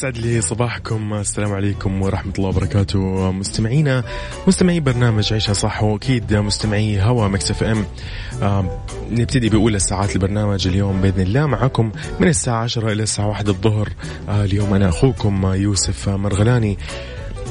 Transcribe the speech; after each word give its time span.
يسعد 0.00 0.18
لي 0.18 0.40
صباحكم. 0.40 1.14
السلام 1.14 1.52
عليكم 1.52 2.02
ورحمة 2.02 2.32
الله 2.38 2.48
وبركاته. 2.48 3.32
مستمعينا 3.32 4.04
مستمعي 4.46 4.80
برنامج 4.80 5.32
عيشها 5.32 5.52
صح 5.52 5.82
وأكيد 5.82 6.34
مستمعي 6.34 7.00
هوا 7.00 7.28
Mix 7.28 7.62
FM. 7.62 7.84
آه 8.42 8.80
نبتدي 9.10 9.48
بأولى 9.48 9.78
ساعات 9.78 10.16
البرنامج 10.16 10.66
اليوم 10.68 11.00
بإذن 11.00 11.20
الله. 11.20 11.46
معكم 11.46 11.92
من 12.20 12.28
الساعة 12.28 12.62
10 12.62 12.92
إلى 12.92 13.02
الساعة 13.02 13.28
1 13.28 13.48
الظهر 13.48 13.88
آه 14.28 14.44
اليوم 14.44 14.74
أنا 14.74 14.88
أخوكم 14.88 15.52
يوسف 15.52 16.08
مرغلاني. 16.08 16.78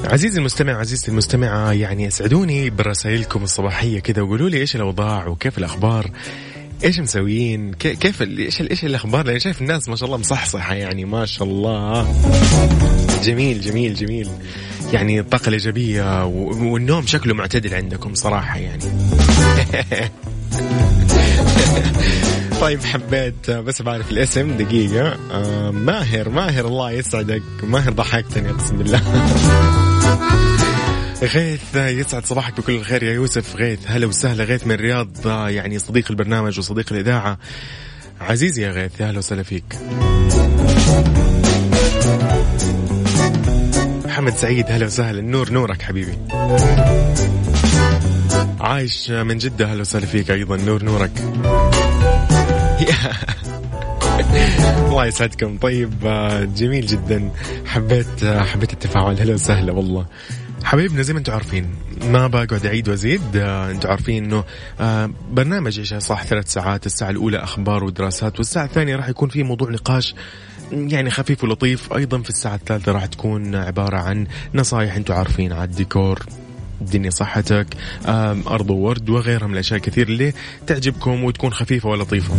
عزيزي 0.03 0.39
المستمع 0.39 0.73
عزيزتي 0.73 1.11
المستمعة 1.11 1.71
يعني 1.71 2.07
اسعدوني 2.07 2.69
برسائلكم 2.69 3.43
الصباحية 3.43 3.99
كذا 3.99 4.21
وقولوا 4.21 4.49
لي 4.49 4.57
إيش 4.57 4.75
الأوضاع 4.75 5.27
وكيف 5.27 5.57
الأخبار. 5.57 6.11
إيش 6.83 6.99
مسويين؟ 6.99 7.73
كيف 7.73 8.21
إيش 8.21 8.61
إيش 8.61 8.85
الأخبار؟ 8.85 9.25
لأن 9.25 9.39
شايف 9.39 9.61
الناس 9.61 9.89
ما 9.89 9.95
شاء 9.95 10.05
الله 10.05 10.17
مصحصحة 10.17 10.73
يعني 10.73 11.05
ما 11.05 11.25
شاء 11.25 11.47
الله. 11.47 12.15
جميل 13.23 13.61
جميل 13.61 13.93
جميل. 13.93 14.29
يعني 14.93 15.19
الطاقة 15.19 15.47
الإيجابية 15.47 16.25
والنوم 16.25 17.05
شكله 17.05 17.33
معتدل 17.33 17.73
عندكم 17.73 18.13
صراحة 18.13 18.57
يعني. 18.57 18.83
طيب 22.61 22.83
حبيت 22.83 23.51
بس 23.51 23.81
بعرف 23.81 24.11
الاسم 24.11 24.57
دقيقة. 24.57 25.17
آه 25.31 25.71
ماهر 25.71 26.29
ماهر 26.29 26.67
الله 26.67 26.91
يسعدك. 26.91 27.43
ماهر 27.63 27.93
ضحكتني 27.93 28.49
أقسم 28.49 28.77
بالله. 28.77 29.01
غيث 31.23 31.75
يسعد 31.75 32.25
صباحك 32.25 32.57
بكل 32.57 32.75
الخير 32.75 33.03
يا 33.03 33.13
يوسف. 33.13 33.55
غيث 33.55 33.79
هلا 33.85 34.07
وسهلا. 34.07 34.43
غيث 34.43 34.67
من 34.67 34.71
الرياض 34.71 35.27
يعني 35.27 35.79
صديق 35.79 36.05
البرنامج 36.09 36.59
وصديق 36.59 36.93
الإذاعة. 36.93 37.37
عزيزي 38.21 38.61
يا 38.63 38.71
غيث 38.71 39.01
يا 39.01 39.09
هلا 39.09 39.17
وسهلا 39.17 39.43
فيك. 39.43 39.63
محمد 44.05 44.33
سعيد 44.35 44.65
هلا 44.69 44.85
وسهلا. 44.85 45.19
النور 45.19 45.51
نورك 45.51 45.81
حبيبي. 45.81 46.17
عايش 48.59 49.09
من 49.11 49.37
جدة 49.37 49.73
هلا 49.73 49.81
وسهلا 49.81 50.05
فيك 50.05 50.31
أيضا. 50.31 50.57
نور 50.57 50.83
نورك. 50.83 51.11
الله 54.89 55.05
يسعدكم. 55.05 55.57
طيب 55.57 55.93
جميل 56.55 56.85
جدا. 56.85 57.31
حبيت 57.65 58.25
حبيت 58.25 58.73
التفاعل. 58.73 59.19
هلا 59.19 59.33
وسهلا 59.33 59.71
والله. 59.71 60.05
حبايبنا 60.63 61.01
زي 61.01 61.13
ما 61.13 61.19
أنتم 61.19 61.33
عارفين 61.33 61.69
ما 62.03 62.27
بقعد 62.27 62.65
أعيد 62.65 62.89
وأزيد. 62.89 63.21
آه 63.35 63.71
أنتم 63.71 63.89
عارفين 63.89 64.23
إنه 64.23 64.43
آه 64.79 65.09
برنامج 65.31 65.79
إيش؟ 65.79 65.93
صح 65.93 66.23
ثلاث 66.23 66.53
ساعات 66.53 66.85
الساعة 66.85 67.09
الأولى 67.09 67.37
أخبار 67.37 67.83
ودراسات 67.83 68.37
والساعة 68.37 68.65
الثانية 68.65 68.95
راح 68.95 69.09
يكون 69.09 69.29
في 69.29 69.43
موضوع 69.43 69.69
نقاش 69.69 70.15
يعني 70.71 71.09
خفيف 71.09 71.43
ولطيف. 71.43 71.93
أيضا 71.93 72.21
في 72.21 72.29
الساعة 72.29 72.55
الثالثة 72.55 72.91
راح 72.91 73.05
تكون 73.05 73.55
عبارة 73.55 73.97
عن 73.97 74.27
نصائح 74.53 74.95
أنتم 74.95 75.13
عارفين 75.13 75.53
على 75.53 75.63
الديكور 75.63 76.25
الدنيا 76.81 77.09
صحتك 77.09 77.67
أرض 78.47 78.69
وورد 78.69 79.09
وغيرها 79.09 79.47
من 79.47 79.53
الأشياء 79.53 79.79
كثير 79.79 80.07
اللي 80.07 80.33
تعجبكم 80.67 81.23
وتكون 81.23 81.53
خفيفة 81.53 81.89
ولطيفة. 81.89 82.33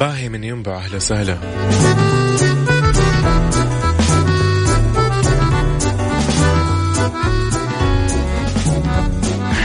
باهي 0.00 0.28
من 0.28 0.44
ينبع 0.44 0.76
أهلا 0.76 0.96
وسهلا. 0.96 1.38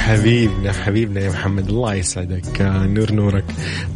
حبيبنا 0.10 0.74
حبيبنا 0.74 1.22
يا 1.22 1.30
محمد. 1.30 1.70
الله 1.70 1.94
يسعدك 1.94 2.62
نور 2.62 3.12
نورك. 3.12 3.46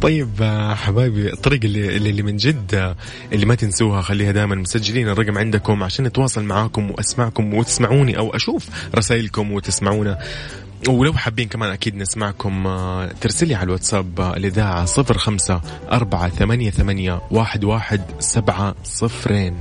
طيب 0.00 0.28
حبايبي 0.76 1.32
الطريقة 1.32 1.66
اللي, 1.66 1.96
اللي 1.96 2.22
من 2.22 2.36
جد 2.36 2.94
اللي 3.32 3.46
ما 3.46 3.54
تنسوها 3.54 4.02
خليها 4.02 4.32
دائما 4.32 4.54
مسجلين 4.54 5.08
الرقم 5.08 5.38
عندكم 5.38 5.82
عشان 5.82 6.04
نتواصل 6.04 6.44
معاكم 6.44 6.90
وأسمعكم 6.90 7.54
وتسمعوني 7.54 8.18
أو 8.18 8.36
أشوف 8.36 8.66
رسائلكم 8.94 9.52
وتسمعونا. 9.52 10.18
ولو 10.88 11.12
حابين 11.12 11.48
كمان 11.48 11.70
أكيد 11.70 11.96
نسمعكم 11.96 12.68
ترسلي 13.20 13.54
على 13.54 13.64
الواتساب 13.64 14.20
الإذاعة 14.20 14.84
صفر 14.84 15.18
خمسة 15.18 15.60
أربعة 15.92 16.28
ثمانية 16.28 16.70
ثمانية 16.70 17.20
واحد 17.30 17.64
واحد 17.64 18.00
سبعة 18.18 18.74
صفرين. 18.84 19.54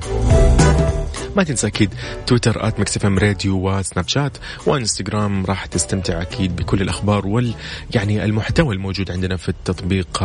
ما 1.36 1.44
تنسى 1.44 1.68
أكيد 1.68 1.94
تويتر 2.28 2.68
at 2.68 2.80
Mix 2.80 2.98
FM 2.98 3.20
Radio 3.20 3.70
وسناب 3.70 4.08
شات 4.08 4.38
وإنستغرام 4.66 5.46
راح 5.46 5.66
تستمتع 5.66 6.22
أكيد 6.22 6.56
بكل 6.56 6.82
الأخبار 6.82 7.28
وال 7.28 7.54
يعني 7.96 8.26
المحتوى 8.26 8.76
الموجود 8.76 9.12
عندنا 9.12 9.38
في 9.38 9.50
التطبيق 9.50 10.24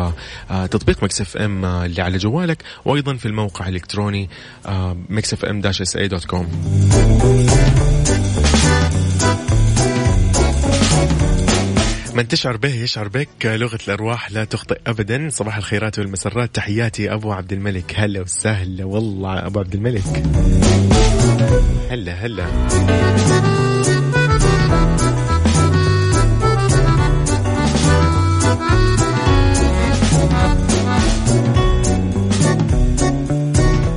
آه 0.50 0.66
تطبيق 0.66 1.02
Mix 1.04 1.21
FM 1.21 1.65
اللي 1.64 2.02
على 2.02 2.19
جوالك 2.19 2.62
وأيضا 2.84 3.14
في 3.16 3.26
الموقع 3.26 3.69
الإلكتروني 3.69 4.30
آه 4.66 4.96
Mix 5.09 5.32
FM 5.32 5.60
dash 5.60 5.81
SA 5.81 5.97
dot 5.97 6.25
com. 6.25 6.49
من 12.19 12.29
تشعر 12.29 12.56
به 12.56 12.75
يشعر 12.75 13.09
بك 13.09 13.29
لغة 13.45 13.79
الأرواح 13.89 14.33
لا 14.33 14.45
تخطئ 14.45 14.81
أبدا. 14.87 15.29
صباح 15.29 15.56
الخيرات 15.56 15.99
والمسرات. 15.99 16.55
تحياتي 16.55 17.12
أبو 17.12 17.33
عبد 17.33 17.53
الملك. 17.53 17.95
هلا 17.97 18.21
وسهلا. 18.21 18.84
والله 18.84 19.47
أبو 19.47 19.61
عبد 19.61 19.75
الملك. 19.75 20.03
هلا 21.91 22.12
هلا. 22.12 22.47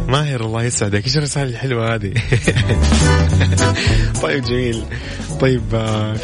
ماهر 0.08 0.46
الله 0.46 0.64
يسعدك. 0.64 1.06
إيش 1.06 1.18
الرسالة 1.18 1.50
الحلوة 1.50 1.96
هذه؟ 1.96 2.14
طيب 4.24 4.44
جميل. 4.44 4.84
طيب 5.42 5.62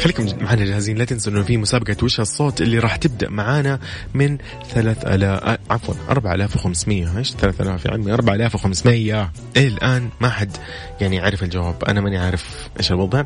خليكم 0.00 0.26
معنا 0.40 0.64
جاهزين 0.64 0.98
لا 0.98 1.04
تنسوا 1.04 1.32
إنه 1.32 1.42
في 1.42 1.56
مسابقة 1.56 1.96
وش 2.02 2.20
الصوت 2.20 2.60
اللي 2.60 2.78
راح 2.78 2.96
تبدأ 2.96 3.30
معانا 3.30 3.80
من 4.14 4.38
3000 4.72 5.58
عفوا 5.70 5.94
4500 6.10 7.18
إيش؟ 7.18 7.32
3000 7.32 7.84
يا 7.84 7.90
عمي 7.90 8.12
4500 8.12 9.32
إيه 9.56 9.68
الآن 9.68 10.08
ما 10.20 10.28
حد 10.30 10.56
يعني 11.00 11.20
عرف 11.20 11.42
الجواب. 11.42 11.84
أنا 11.84 12.00
ماني 12.00 12.18
عارف 12.18 12.68
إيش 12.78 12.92
الوضع. 12.92 13.24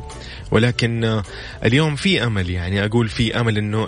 ولكن 0.51 1.21
اليوم 1.65 1.95
في 1.95 2.23
أمل 2.23 2.49
يعني 2.49 2.85
أقول 2.85 3.09
في 3.09 3.39
أمل 3.39 3.57
إنه 3.57 3.87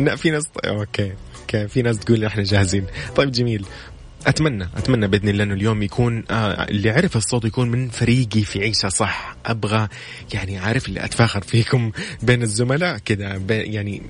لا 0.00 0.16
في 0.16 0.30
ناس 0.30 0.44
okay 0.64 1.12
okay 1.40 1.68
في 1.68 1.82
ناس 1.82 1.98
تقول 1.98 2.24
إحنا 2.24 2.42
جاهزين. 2.42 2.84
طيب 3.16 3.32
جميل. 3.32 3.66
أتمنى 4.26 4.68
أتمنى 4.76 5.06
بإذن 5.08 5.28
الله 5.28 5.44
إنه 5.44 5.54
اليوم 5.54 5.82
يكون 5.82 6.24
آه 6.30 6.64
اللي 6.68 6.90
عرف 6.90 7.16
الصوت 7.16 7.44
يكون 7.44 7.68
من 7.68 7.88
فريقي 7.88 8.42
في 8.42 8.60
عيشها 8.60 8.88
صح. 8.88 9.36
أبغى 9.46 9.88
يعني 10.34 10.58
عارف 10.58 10.88
اللي 10.88 11.04
أتفاخر 11.04 11.40
فيكم 11.40 11.92
بين 12.22 12.42
الزملاء 12.42 12.98
كذا 12.98 13.36
يعني 13.50 14.02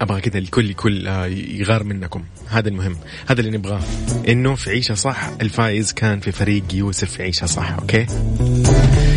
أبغى 0.00 0.20
كذا 0.20 0.38
الكل 0.38 0.64
الكل 0.70 1.06
آه 1.08 1.26
يغار 1.26 1.84
منكم. 1.84 2.24
هذا 2.48 2.68
المهم. 2.68 2.96
هذا 3.26 3.40
اللي 3.40 3.58
نبغاه. 3.58 3.80
إنه 4.28 4.54
في 4.54 4.70
عيشها 4.70 4.94
صح. 4.94 5.30
الفايز 5.42 5.92
كان 5.92 6.20
في 6.20 6.32
فريق 6.32 6.64
يوسف 6.74 7.10
في 7.10 7.22
عيشها 7.22 7.46
صح 7.46 7.72
okay؟ 7.72 8.06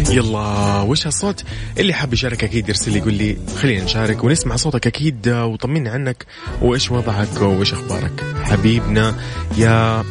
يلا 0.10 0.82
وش 0.82 1.08
هالصوت 1.08 1.44
اللي 1.80 1.94
حاب 1.94 2.14
يشارك 2.14 2.44
أكيد 2.44 2.70
يرسل 2.70 2.92
لي 2.92 2.98
يقول 2.98 3.14
لي 3.14 3.38
خلينا 3.58 3.84
نشارك 3.84 4.24
ونسمع 4.24 4.56
صوتك 4.56 4.88
أكيد 4.88 5.30
وطمنا 5.30 5.90
عنك. 5.92 6.26
وإيش 6.62 6.92
وضعك 6.92 7.42
وإيش 7.42 7.74
أخبارك؟ 7.74 8.24
حبيبنا 8.44 9.16
يا 9.58 10.04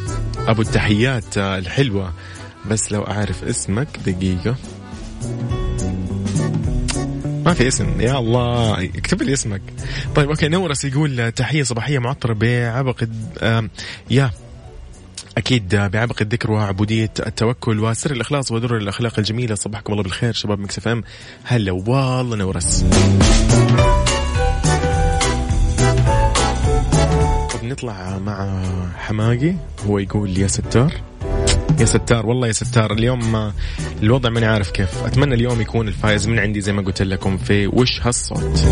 أبو 0.49 0.63
التحيات 0.63 1.39
آه، 1.39 1.59
الحلوة. 1.59 2.13
بس 2.71 2.93
لو 2.93 3.03
أعرف 3.03 3.45
اسمك 3.45 3.89
دقيقة. 4.07 4.57
ما 7.51 7.55
في 7.55 7.69
اسم. 7.69 8.01
يا 8.01 8.19
الله. 8.19 8.85
اكتب 8.85 9.23
لي 9.23 9.33
اسمك. 9.33 9.63
طيب 10.15 10.29
okay 10.31 10.49
نورس 10.49 10.85
يقول 10.85 11.33
تحية 11.33 11.63
صباحية 11.63 11.99
معطرة 11.99 12.33
بعبق 12.33 13.05
يا. 14.11 14.31
أكيد 15.39 15.75
بعبق 15.75 16.17
الذكر 16.23 16.51
وعبودية 16.51 17.11
التوكل 17.27 17.81
وسر 17.81 18.11
الإخلاص 18.11 18.53
ودر 18.53 18.77
الأخلاق 18.77 19.19
الجميلة. 19.19 19.55
صبحكم 19.55 19.93
الله 19.93 20.03
بالخير 20.03 20.33
شباب 20.33 20.59
Mix 20.59 20.89
FM. 20.89 21.05
هلا 21.45 21.73
والله 21.73 22.37
نورس. 22.37 22.85
طب 27.53 27.65
نطلع 27.65 28.19
مع 28.19 28.63
حماقي. 28.97 29.55
هو 29.87 29.99
يقول 29.99 30.39
يا 30.39 30.47
ستار. 30.47 31.10
يا 31.81 31.85
ستار 31.85 32.27
والله 32.27 32.47
يا 32.47 32.53
ستار 32.53 32.93
اليوم 32.93 33.53
الوضع 34.03 34.31
ماني 34.31 34.47
عارف 34.47 34.71
كيف. 34.71 35.05
أتمنى 35.05 35.35
اليوم 35.35 35.61
يكون 35.61 35.89
الفائز 35.89 36.29
من 36.29 36.39
عندي 36.39 36.61
زي 36.61 36.73
ما 36.73 36.83
قلت 36.83 37.03
لكم 37.03 37.37
في 37.39 37.67
وش 37.67 38.01
هالصوت. 38.03 38.67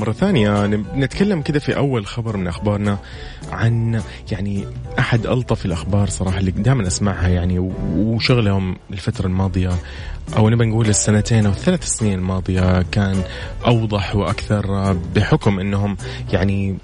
مرة 0.00 0.12
ثانية 0.12 0.66
نتكلم 0.94 1.42
كذا 1.42 1.58
في 1.58 1.76
أول 1.76 2.06
خبر 2.06 2.36
من 2.36 2.46
أخبارنا 2.46 2.98
عن 3.52 4.02
يعني 4.32 4.66
أحد 4.98 5.26
ألطف 5.26 5.66
الأخبار 5.66 6.08
صراحة 6.08 6.38
اللي 6.38 6.50
دائما 6.50 6.86
أسمعها 6.86 7.28
يعني 7.28 7.58
وشغلهم 7.96 8.76
الفترة 8.90 9.26
الماضية 9.26 9.70
أو 10.36 10.48
نبى 10.50 10.64
نقول 10.64 10.88
السنتين 10.88 11.46
أو 11.46 11.52
الثلاث 11.52 11.84
سنين 11.84 12.18
الماضية 12.18 12.82
كان 12.82 13.22
أوضح 13.66 14.16
وأكثر 14.16 14.92
بحكم 15.14 15.60
أنهم 15.60 15.96
يعني 16.32 16.76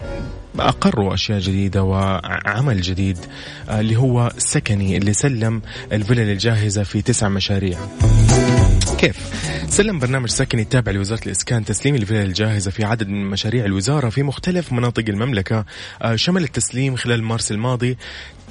أقروا 0.59 1.15
أشياء 1.15 1.39
جديدة 1.39 1.83
وعمل 1.83 2.81
جديد 2.81 3.19
آه، 3.69 3.81
اللي 3.81 3.97
هو 3.97 4.33
سكني 4.39 4.97
اللي 4.97 5.13
سلم 5.13 5.63
الفلل 5.93 6.31
الجاهزة 6.31 6.83
في 6.83 7.03
تسع 7.03 7.29
مشاريع 7.29 7.79
كيف؟ 8.99 9.26
سلم 9.69 9.99
برنامج 9.99 10.29
سكني 10.29 10.63
التابع 10.63 10.93
لوزارة 10.93 11.21
الإسكان 11.27 11.65
تسليم 11.65 11.95
الفلل 11.95 12.25
الجاهزة 12.27 12.71
في 12.71 12.85
عدد 12.85 13.09
من 13.09 13.31
مشاريع 13.31 13.65
الوزارة 13.65 14.09
في 14.09 14.23
مختلف 14.23 14.73
مناطق 14.73 15.05
المملكة 15.09 15.65
آه، 16.03 16.17
شمل 16.17 16.43
التسليم 16.43 16.97
خلال 16.97 17.23
مارس 17.23 17.53
الماضي. 17.53 17.97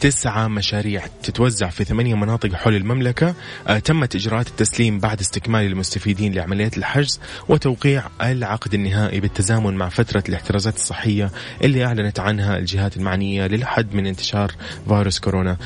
تسعة 0.02 0.48
مشاريع 0.48 1.04
تتوزع 1.24 1.70
في 1.70 1.84
ثمانية 1.84 2.16
مناطق 2.16 2.54
حول 2.54 2.76
المملكة. 2.76 3.36
آه 3.68 3.80
تمت 3.80 4.16
إجراءات 4.16 4.48
التسليم 4.48 5.00
بعد 5.00 5.20
استكمال 5.20 5.66
المستفيدين 5.66 6.34
لعمليات 6.34 6.78
الحجز 6.78 7.20
وتوقيع 7.50 8.04
العقد 8.22 8.74
النهائي 8.74 9.20
بالتزامن 9.20 9.74
مع 9.74 9.90
فترة 9.90 10.24
الاحترازات 10.30 10.76
الصحية 10.76 11.32
اللي 11.64 11.86
أعلنت 11.86 12.20
عنها 12.20 12.58
الجهات 12.58 12.98
المعنية 12.98 13.48
للحد 13.48 13.94
من 13.94 14.08
انتشار 14.08 14.52
فيروس 14.88 15.20
كورونا. 15.20 15.58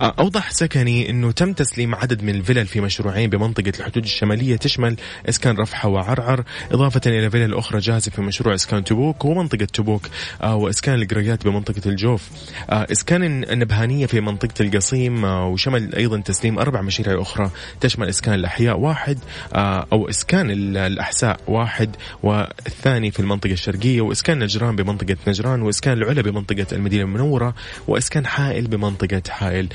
آه 0.00 0.14
أوضح 0.18 0.50
سكني 0.50 1.10
أنه 1.10 1.32
تم 1.32 1.52
تسليم 1.52 1.94
عدد 1.94 2.22
من 2.22 2.34
الفلل 2.34 2.66
في 2.66 2.80
مشروعين 2.80 3.30
بمنطقة 3.30 3.72
الحدود 3.78 4.04
الشمالية 4.04 4.56
تشمل 4.56 4.96
إسكان 5.28 5.56
رفحة 5.56 5.88
وعرعر 5.88 6.44
إضافة 6.72 7.00
إلى 7.06 7.30
فلل 7.30 7.54
أخرى 7.54 7.78
جاهزة 7.78 8.10
في 8.10 8.22
مشروع 8.22 8.54
إسكان 8.54 8.84
تبوك 8.84 9.24
ومنطقة 9.24 9.64
تبوك 9.64 10.02
آه 10.42 10.56
وإسكان 10.56 11.02
القريات 11.02 11.44
بمنطقة 11.44 11.80
الجوف. 11.86 12.28
إسكان 12.70 13.44
النبهة 13.44 13.73
البرهانية 13.74 14.06
في 14.06 14.20
منطقة 14.20 14.54
القصيم 14.60 15.24
آه، 15.24 15.46
وشمل 15.46 15.94
أيضا 15.94 16.20
تسليم 16.20 16.58
أربع 16.58 16.82
مشاريع 16.82 17.22
أخرى. 17.22 17.50
تشمل 17.80 18.08
إسكان 18.08 18.34
الأحياء 18.34 18.78
واحد 18.78 19.18
آه، 19.54 19.86
أو 19.92 20.08
إسكان 20.08 20.50
الأحساء 20.76 21.40
واحد 21.46 21.96
والثاني 22.22 23.10
في 23.10 23.20
المنطقة 23.20 23.52
الشرقية 23.52 24.00
وإسكان 24.00 24.38
نجران 24.38 24.76
بمنطقة 24.76 25.16
نجران 25.28 25.62
وإسكان 25.62 25.92
العلا 25.98 26.22
بمنطقة 26.22 26.66
المدينة 26.72 27.02
المنورة 27.02 27.54
وإسكان 27.88 28.26
حائل 28.26 28.66
بمنطقة 28.66 29.22
حائل. 29.28 29.68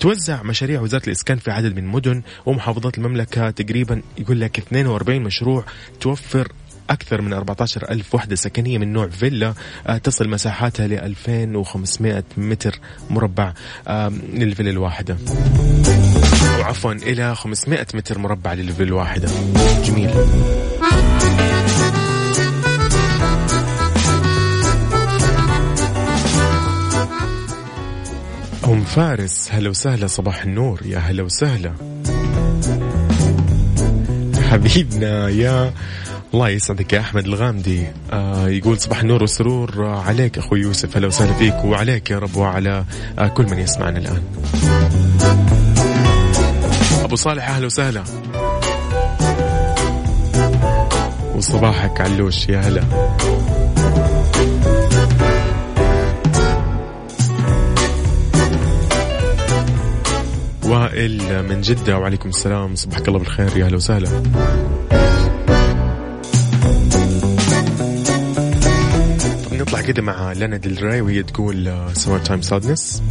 توزع 0.00 0.42
مشاريع 0.42 0.80
وزارة 0.80 1.06
الإسكان 1.06 1.38
في 1.38 1.50
عدد 1.50 1.76
من 1.76 1.86
مدن 1.86 2.22
ومحافظات 2.46 2.98
المملكة 2.98 3.50
تقريبا 3.50 4.02
يقول 4.18 4.40
لك 4.40 4.58
42 4.58 5.22
مشروع 5.22 5.64
توفر 6.00 6.52
أكثر 6.90 7.22
من 7.22 7.32
14 7.32 7.90
ألف 7.90 8.14
وحدة 8.14 8.36
سكنية 8.36 8.78
من 8.78 8.92
نوع 8.92 9.08
فيلا 9.08 9.54
آه، 9.86 9.98
تصل 9.98 10.28
مساحاتها 10.28 10.86
ل 10.86 10.92
2500 10.92 12.24
متر 12.36 12.78
مربع 13.10 13.52
للفيلا 14.34 14.70
الواحدة. 14.70 15.16
وعفوا 16.60 16.92
إلى 16.92 17.34
500 17.34 17.86
متر 17.94 18.18
مربع 18.18 18.52
للفيلا 18.52 18.88
الواحدة. 18.88 19.28
جميل. 19.84 20.10
أم 28.64 28.84
فارس 28.84 29.48
هلا 29.52 29.70
وسهلا 29.70 30.06
صباح 30.06 30.42
النور. 30.42 30.80
يا 30.86 30.98
هلا 30.98 31.22
وسهلا. 31.22 31.72
حبيبنا 34.50 35.28
يا 35.28 35.72
الله 36.36 36.48
يسعدك 36.48 36.92
يا 36.92 37.00
أحمد 37.00 37.26
الغامدي. 37.26 37.86
آه 38.12 38.48
يقول 38.48 38.78
صباح 38.78 39.00
النور 39.00 39.22
والسرور. 39.22 39.86
عليك 39.86 40.38
أخوي 40.38 40.60
يوسف 40.60 40.96
أهلا 40.96 41.06
وسهلا 41.06 41.32
فيك 41.32 41.64
وعليك 41.64 42.10
يا 42.10 42.18
رب 42.18 42.36
وعلى 42.36 42.84
آه 43.18 43.28
كل 43.28 43.44
من 43.50 43.58
يسمعنا 43.58 43.98
الآن. 43.98 44.22
أبو 47.04 47.16
صالح 47.16 47.48
أهلا 47.48 47.66
وسهلا. 47.66 48.02
وصباحك 51.34 52.00
علوش 52.00 52.48
يا 52.48 52.60
هلا. 52.60 52.82
وائل 60.64 61.48
من 61.48 61.60
جدة 61.60 61.98
وعليكم 61.98 62.28
السلام. 62.28 62.74
صبحك 62.74 63.08
الله 63.08 63.18
بالخير 63.18 63.56
يا 63.56 63.66
هلا 63.66 63.76
وسهلا. 63.76 64.08
نطلع 69.66 69.80
كده 69.80 70.02
مع 70.02 70.32
لانا 70.32 70.56
ديل 70.56 70.82
راي 70.82 71.00
وهي 71.00 71.22
تقول 71.22 71.88
Summertime 71.92 72.42
Sadness. 72.42 73.02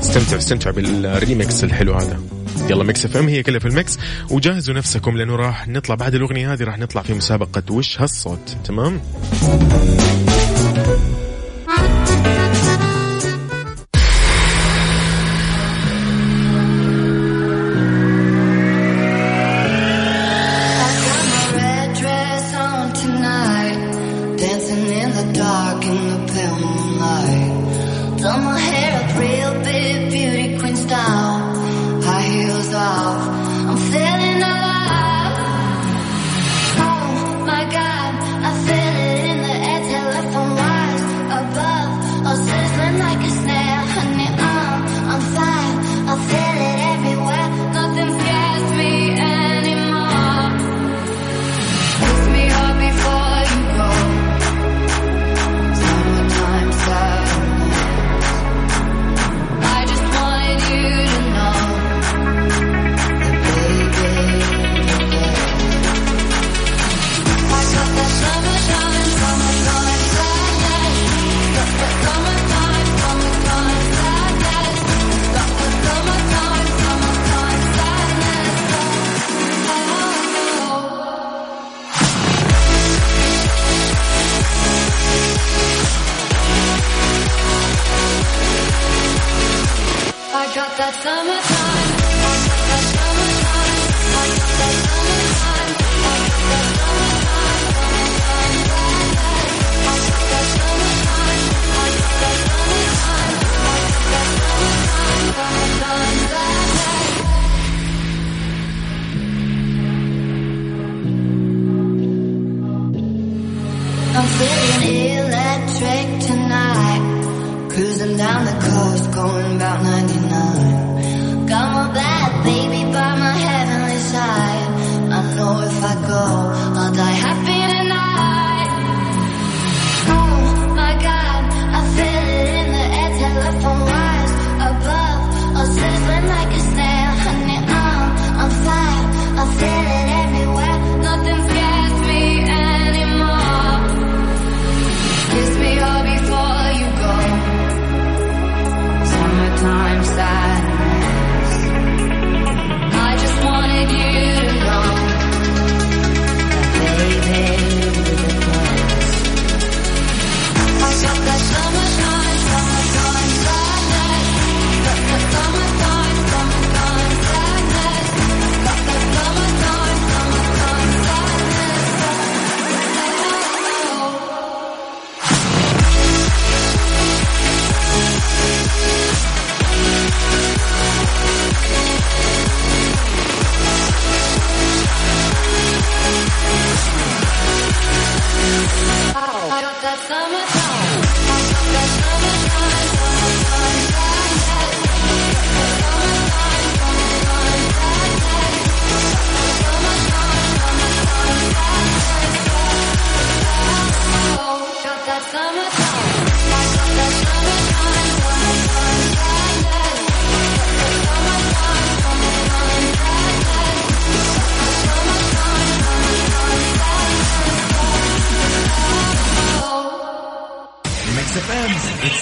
استمتعوا 0.00 0.38
استمتعوا 0.38 0.74
بالريمكس 0.74 1.64
الحلو 1.64 1.94
هذا. 1.94 2.20
يلا 2.70 2.84
Mix 2.84 3.04
FM 3.04 3.28
هي 3.28 3.42
كلها 3.42 3.58
في 3.58 3.68
ال 3.68 3.74
mix. 3.74 3.98
وجهزوا 4.30 4.74
نفسكم 4.74 5.16
لأنه 5.16 5.36
راح 5.36 5.68
نطلع 5.68 5.94
بعد 5.94 6.14
الأغنية 6.14 6.52
هذه 6.52 6.64
راح 6.64 6.78
نطلع 6.78 7.02
في 7.02 7.14
مسابقة 7.14 7.62
وش 7.70 8.00
هالصوت؟ 8.00 8.56
تمام؟ 8.64 9.00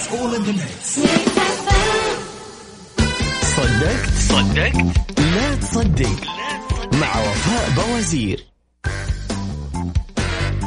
It's 0.09 0.19
all 0.19 0.35
in 0.35 0.43
the 0.43 0.51
mix 0.51 0.99
صدقت؟ 3.55 4.09
صدقت. 4.29 5.19
لا 5.19 5.55
تصدق. 5.55 6.23
مع 6.93 7.21
وفاء 7.21 7.69
بوازير. 7.75 8.45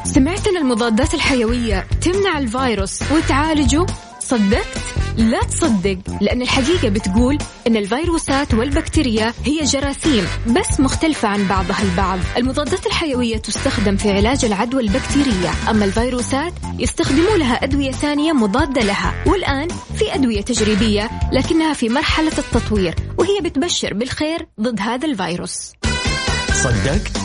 سمعت 0.05 0.47
إن 0.47 0.57
المضادات 0.57 1.15
الحيوية 1.15 1.87
تمنع 2.01 2.39
الفيروس 2.39 3.03
وتعالجه؟ 3.13 3.87
صدقت؟ 4.21 4.82
لا 5.17 5.41
تصدق 5.41 5.99
لأن 6.21 6.43
الحقيقة 6.43 6.89
بتقول 6.89 7.39
إن 7.67 7.77
الفيروسات 7.77 8.55
والبكتيريا 8.55 9.35
هي 9.45 9.65
جراثيم 9.65 10.27
بس 10.47 10.81
مختلفة 10.81 11.29
عن 11.29 11.47
بعضها 11.47 11.83
البعض. 11.83 12.19
المضادات 12.37 12.87
الحيوية 12.87 13.37
تستخدم 13.37 13.97
في 13.97 14.11
علاج 14.11 14.45
العدوى 14.45 14.83
البكتيرية 14.83 15.51
أما 15.71 15.85
الفيروسات 15.85 16.53
يستخدموا 16.79 17.37
لها 17.37 17.65
أدوية 17.65 17.91
ثانية 17.93 18.33
مضادة 18.33 18.83
لها 18.83 19.15
والآن 19.27 19.69
في 19.95 20.15
أدوية 20.15 20.41
تجريبية 20.41 21.11
لكنها 21.33 21.73
في 21.73 21.89
مرحلة 21.89 22.33
التطوير 22.39 22.95
وهي 23.19 23.41
بتبشر 23.41 23.95
بالخير 23.95 24.47
ضد 24.61 24.81
هذا 24.81 25.07
الفيروس. 25.07 25.73
صدقت؟ 26.53 27.19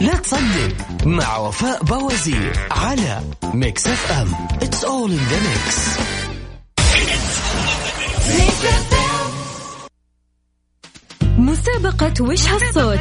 لا 0.00 0.14
تصدق. 0.14 0.76
مع 1.06 1.36
وفاء 1.38 1.84
بوازير 1.84 2.52
على 2.70 3.20
Mix 3.54 3.86
FM. 3.86 4.28
It's 4.62 4.84
all 4.84 5.10
in 5.10 5.16
the 5.16 5.38
mix 5.48 5.78
مسابقة 11.38 12.24
وش 12.24 12.48
هالصوت؟ 12.48 12.98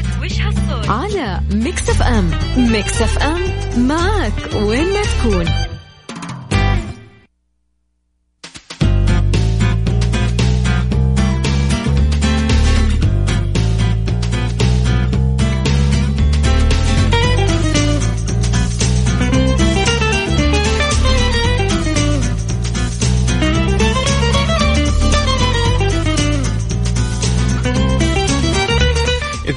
على 0.90 1.42
Mix 1.54 1.90
FM. 1.90 2.32
ميكس 2.58 3.02
اف 3.02 3.18
ام 3.18 3.42
معك 3.88 4.34
وين 4.56 4.94
ما 4.94 5.02
تكون. 5.02 5.73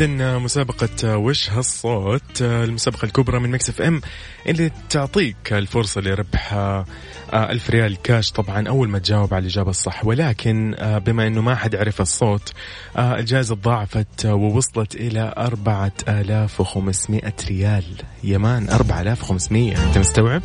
إذا 0.01 0.39
مسابقة 0.39 1.17
وش 1.17 1.51
هالصوت 1.51 2.43
المسابقة 2.43 3.05
الكبرى 3.05 3.41
من 3.41 3.51
Mix 3.51 3.69
FM 3.69 4.01
اللي 4.49 4.71
تعطيك 4.91 5.53
الفرصة 5.53 6.01
لربح 6.01 6.53
آه، 6.53 6.85
ألف 7.33 7.71
ريال 7.71 8.03
كاش. 8.03 8.31
طبعا 8.31 8.69
أول 8.69 8.89
ما 8.89 8.99
تجاوب 8.99 9.35
على 9.35 9.43
الإجابة 9.43 9.71
الصح 9.71 10.07
ولكن 10.07 10.75
آه، 10.79 10.99
بما 10.99 11.27
أنه 11.27 11.41
ما 11.41 11.55
حد 11.55 11.77
عرف 11.77 12.01
الصوت 12.01 12.53
آه، 12.97 13.19
الجائزة 13.19 13.55
تضاعفت 13.55 14.27
ووصلت 14.27 14.95
إلى 14.95 15.35
أربعة 15.39 15.93
آلاف 16.09 16.61
وخمسمائة 16.61 17.35
ريال. 17.49 17.85
يمان 18.25 18.69
أربعة 18.69 19.01
آلاف 19.01 19.23
وخمسمائة. 19.23 19.87
أنت 19.87 19.99
مستوعب؟ 19.99 20.43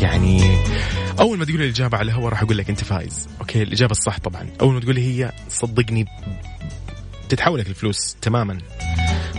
يعني 0.00 0.58
أول 1.20 1.38
ما 1.38 1.44
تقول 1.44 1.62
الإجابة 1.62 1.98
على 1.98 2.10
الهواء 2.10 2.28
راح 2.28 2.42
أقول 2.42 2.58
لك 2.58 2.70
أنت 2.70 2.84
فايز. 2.84 3.28
okay 3.40 3.62
الإجابة 3.62 3.92
الصح 3.92 4.18
طبعا. 4.18 4.46
أول 4.60 4.74
ما 4.74 4.80
تقول 4.80 4.96
هي 4.96 5.32
صدقني 5.48 6.06
تتحول 7.28 7.60
لك 7.60 7.68
الفلوس 7.68 8.16
تماما. 8.22 8.58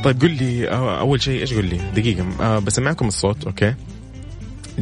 طيب 0.03 0.21
قل 0.21 0.31
لي 0.31 0.67
أول 0.69 1.21
شيء 1.21 1.41
إيش 1.41 1.53
قل 1.53 1.65
لي؟ 1.65 1.77
دقيقة. 1.95 2.27
آه 2.41 2.59
بسمعكم 2.59 3.07
الصوت 3.07 3.45
okay. 3.45 3.75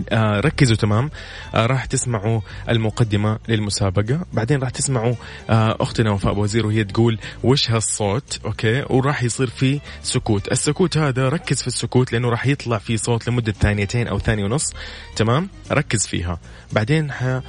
آه 0.09 0.39
ركزوا 0.39 0.75
تمام. 0.75 1.09
آه 1.55 1.65
راح 1.65 1.85
تسمعوا 1.85 2.41
المقدمة 2.69 3.39
للمسابقة. 3.47 4.25
بعدين 4.33 4.59
راح 4.59 4.69
تسمعوا 4.69 5.13
أختنا 5.49 6.11
وفاء 6.11 6.39
بوزير 6.39 6.65
وهي 6.65 6.83
تقول 6.83 7.19
وش 7.43 7.71
هالصوت 7.71 8.39
okay. 8.45 8.83
وراح 8.89 9.23
يصير 9.23 9.47
في 9.47 9.79
سكوت. 10.03 10.51
السكوت 10.51 10.97
هذا 10.97 11.29
ركز 11.29 11.61
في 11.61 11.67
السكوت 11.67 12.13
لأنه 12.13 12.29
راح 12.29 12.47
يطلع 12.47 12.77
في 12.77 12.97
صوت 12.97 13.29
لمدة 13.29 13.51
ثانيتين 13.51 14.07
أو 14.07 14.19
ثانية 14.19 14.43
ونص 14.43 14.73
تمام. 15.15 15.49
ركز 15.71 16.07
فيها. 16.07 16.39
بعدين 16.71 17.11
ح 17.11 17.41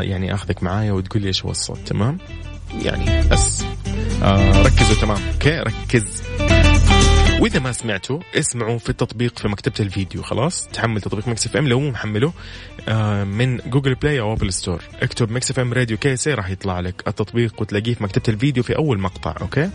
يعني 0.00 0.34
أخذك 0.34 0.62
معايا 0.62 0.92
وتقول 0.92 1.22
لي 1.22 1.28
إيش 1.28 1.44
هو 1.44 1.50
الصوت 1.50 1.78
تمام. 1.78 2.18
يعني 2.82 3.28
بس. 3.28 3.64
آه 4.22 4.62
ركزوا 4.62 5.00
تمام. 5.00 5.18
okay 5.32 5.58
ركز. 5.58 6.22
وإذا 7.40 7.58
ما 7.60 7.72
سمعتوا 7.72 8.20
اسمعوا 8.34 8.78
في 8.78 8.88
التطبيق 8.90 9.38
في 9.38 9.48
مكتبة 9.48 9.74
الفيديو 9.80 10.22
خلاص. 10.22 10.68
تحمل 10.72 11.00
تطبيق 11.00 11.28
Mix 11.28 11.46
FM 11.46 11.68
لو 11.68 11.80
مو 11.80 11.90
محمله 11.90 12.32
آه 12.88 13.24
من 13.24 13.56
Google 13.56 13.94
Play 13.94 14.20
أو 14.20 14.32
Apple 14.32 14.52
Store. 14.52 14.82
اكتب 15.02 15.32
Mix 15.32 15.50
FM 15.50 15.72
Radio 15.72 15.96
KSA 15.96 16.34
راح 16.34 16.50
يطلع 16.50 16.80
لك 16.80 17.08
التطبيق 17.08 17.60
وتلاقيه 17.60 17.94
في 17.94 18.02
مكتبة 18.02 18.34
الفيديو 18.34 18.62
في 18.62 18.76
أول 18.76 18.98
مقطع 19.00 19.34
okay؟ 19.40 19.70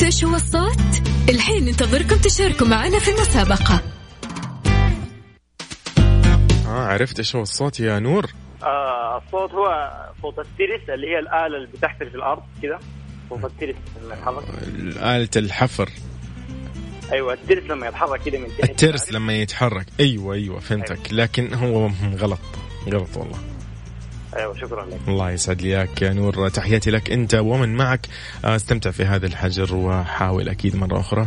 عرفتوا 0.00 0.06
إيش 0.16 0.24
هو 0.24 0.36
الصوت؟ 0.36 1.08
الحين 1.28 1.64
ننتظركم 1.64 2.16
تشاركوا 2.16 2.66
معنا 2.66 2.98
في 2.98 3.10
المسابقة. 3.10 3.82
آه 6.66 6.86
عرفت 6.86 7.18
إيش 7.18 7.36
هو 7.36 7.42
الصوت 7.42 7.80
يا 7.80 7.98
نور؟ 7.98 8.26
آه 8.62 9.22
الصوت 9.26 9.50
هو 9.50 9.92
صوت 10.22 10.38
الترس 10.38 10.90
اللي 10.90 11.06
هي 11.06 11.18
الآلة 11.18 11.56
اللي 11.56 11.66
بتحفر 11.66 12.10
في 12.10 12.14
الأرض 12.14 12.42
كذا 12.62 12.78
صوت 13.30 13.44
الترس 13.44 13.76
لما 14.02 14.14
يتحرك 14.14 14.44
آلة 15.02 15.28
الحفر. 15.36 15.90
أيوة 17.12 17.32
الترس 17.32 17.62
لما 17.62 17.88
يتحرك 17.88 18.20
كذا 18.22 18.38
من 18.38 18.48
تحت. 18.58 18.70
الترس 18.70 19.12
لما 19.12 19.36
يتحرك. 19.36 19.86
أيوه 20.00 20.34
أيوه 20.34 20.60
فهمتك. 20.60 21.12
لكن 21.12 21.54
هو 21.54 21.90
غلط. 22.16 22.38
غلط 22.88 23.16
والله. 23.16 23.38
أيوة 24.36 24.56
شكرا 24.56 24.86
لك. 24.86 24.98
الله 25.08 25.30
يسعد 25.30 25.62
لي 25.62 25.68
اياك 25.68 26.02
يا 26.02 26.12
نور. 26.12 26.48
تحياتي 26.48 26.90
لك 26.90 27.10
أنت 27.10 27.34
ومن 27.34 27.76
معك. 27.76 28.06
آه، 28.44 28.56
استمتع 28.56 28.90
في 28.90 29.04
هذا 29.04 29.26
الحجر 29.26 29.74
وحاول 29.74 30.48
أكيد 30.48 30.76
مرة 30.76 31.00
أخرى. 31.00 31.26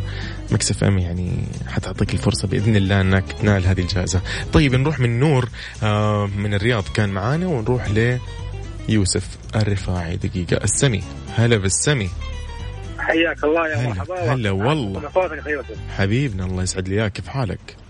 Mix 0.52 0.84
FM 0.84 0.98
يعني 0.98 1.32
حتعطيك 1.68 2.14
الفرصة 2.14 2.48
بإذن 2.48 2.76
الله 2.76 3.02
أنك 3.02 3.32
تنال 3.32 3.66
هذه 3.66 3.82
الجائزة. 3.82 4.22
طيب 4.54 4.76
نروح 4.76 5.00
من 5.00 5.20
نور. 5.20 5.50
آه، 5.84 6.26
من 6.38 6.54
الرياض 6.54 6.84
كان 6.94 7.10
معانا 7.10 7.48
ونروح 7.48 7.90
ل 7.90 8.20
يوسف 8.90 9.38
الرفاعي. 9.56 10.16
دقيقة. 10.16 10.64
السمي. 10.64 11.04
هلا 11.36 11.58
بالسمي. 11.58 12.10
حياك 13.00 13.44
الله 13.44 13.68
يا 13.68 13.88
مرحبا. 13.88 14.34
هلا 14.34 14.52
والله. 14.52 15.02
حبيبنا 15.98 16.46
الله 16.46 16.64
يسعد 16.64 16.88
لي 16.88 17.02
اياك 17.02 17.12
كيف 17.12 17.28
حالك؟ 17.28 17.83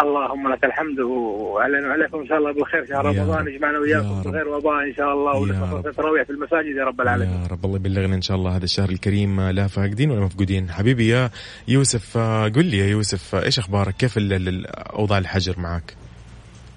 اللهم 0.00 0.52
لك 0.52 0.64
الحمد 0.64 1.00
وعلينا 1.00 1.88
وعليكم 1.88 2.18
إن 2.18 2.26
شاء 2.26 2.38
الله 2.38 2.52
بالخير. 2.52 2.86
شهر 2.86 3.04
رمضان. 3.04 3.48
يجمعنا 3.48 3.74
يا 3.74 3.80
وياكم. 3.80 4.22
بخير 4.22 4.48
وباء 4.48 4.88
إن 4.88 4.94
شاء 4.94 5.12
الله 5.12 5.32
رب. 5.72 5.86
التراويح 5.86 6.22
في 6.22 6.30
المساجد 6.30 6.76
يا 6.76 6.84
رب 6.84 7.00
العالمين. 7.00 7.42
يا 7.42 7.46
رب 7.46 7.64
الله 7.64 7.76
يبلغنا 7.76 8.14
إن 8.14 8.22
شاء 8.22 8.36
الله 8.36 8.56
هذا 8.56 8.64
الشهر 8.64 8.90
الكريم. 8.90 9.40
لا 9.40 9.66
فاقدين 9.66 10.10
ولا 10.10 10.20
مفقودين. 10.20 10.70
حبيبي 10.70 11.08
يا 11.08 11.30
يوسف 11.68 12.18
قل 12.54 12.64
لي 12.64 12.78
يا 12.78 12.86
يوسف 12.86 13.34
إيش 13.34 13.58
أخبارك؟ 13.58 13.94
كيف 13.96 14.18
أوضاع 14.98 15.18
الحجر 15.18 15.54
معك؟ 15.58 15.96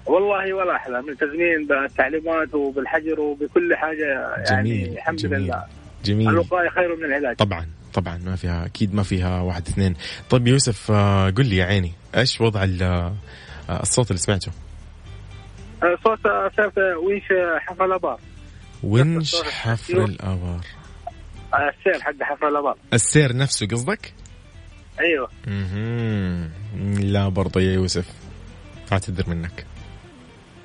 والله 0.06 0.54
ولا 0.54 0.76
أحلى. 0.76 1.02
ملتزمين 1.02 1.66
بالتعليمات 1.68 2.54
وبالحجر 2.54 3.20
وبكل 3.20 3.74
حاجة 3.74 4.36
يعني 4.50 4.70
جميل 4.70 4.92
الحمد 4.92 5.16
جميل 5.16 5.40
لله. 5.40 5.64
جميل. 6.04 6.28
الوقاية 6.28 6.68
خير 6.68 6.96
من 6.96 7.04
العلاج. 7.04 7.36
طبعا 7.36 7.66
طبعا 7.94 8.20
ما 8.26 8.36
فيها 8.36 8.66
أكيد 8.66 8.94
ما 8.94 9.02
فيها 9.02 9.40
واحد 9.40 9.68
اثنين. 9.68 9.94
طيب 10.30 10.46
يوسف 10.46 10.92
قل 11.36 11.46
لي 11.46 11.56
يا 11.56 11.64
عيني 11.64 11.92
إيش 12.16 12.40
وضع 12.40 12.64
ال- 12.64 13.12
الصوت 13.70 14.10
اللي 14.10 14.20
سمعته؟ 14.20 14.52
صوت 16.04 16.26
آه، 16.26 16.50
وينش 17.06 17.24
حفر 17.58 17.84
الأبار. 17.84 18.20
ونش 18.82 19.36
حفر. 19.42 20.04
الأبار. 20.04 20.60
السير 21.54 22.00
حق 22.02 22.22
حفر 22.22 22.48
الأبار. 22.48 22.76
السير 22.92 23.36
نفسه 23.36 23.66
قصدك؟ 23.66 24.12
أيوه. 25.00 25.28
مهم. 25.46 26.50
لا 27.00 27.28
برضه 27.28 27.60
يا 27.60 27.72
يوسف 27.72 28.08
اعتذر 28.92 29.28
منك. 29.30 29.66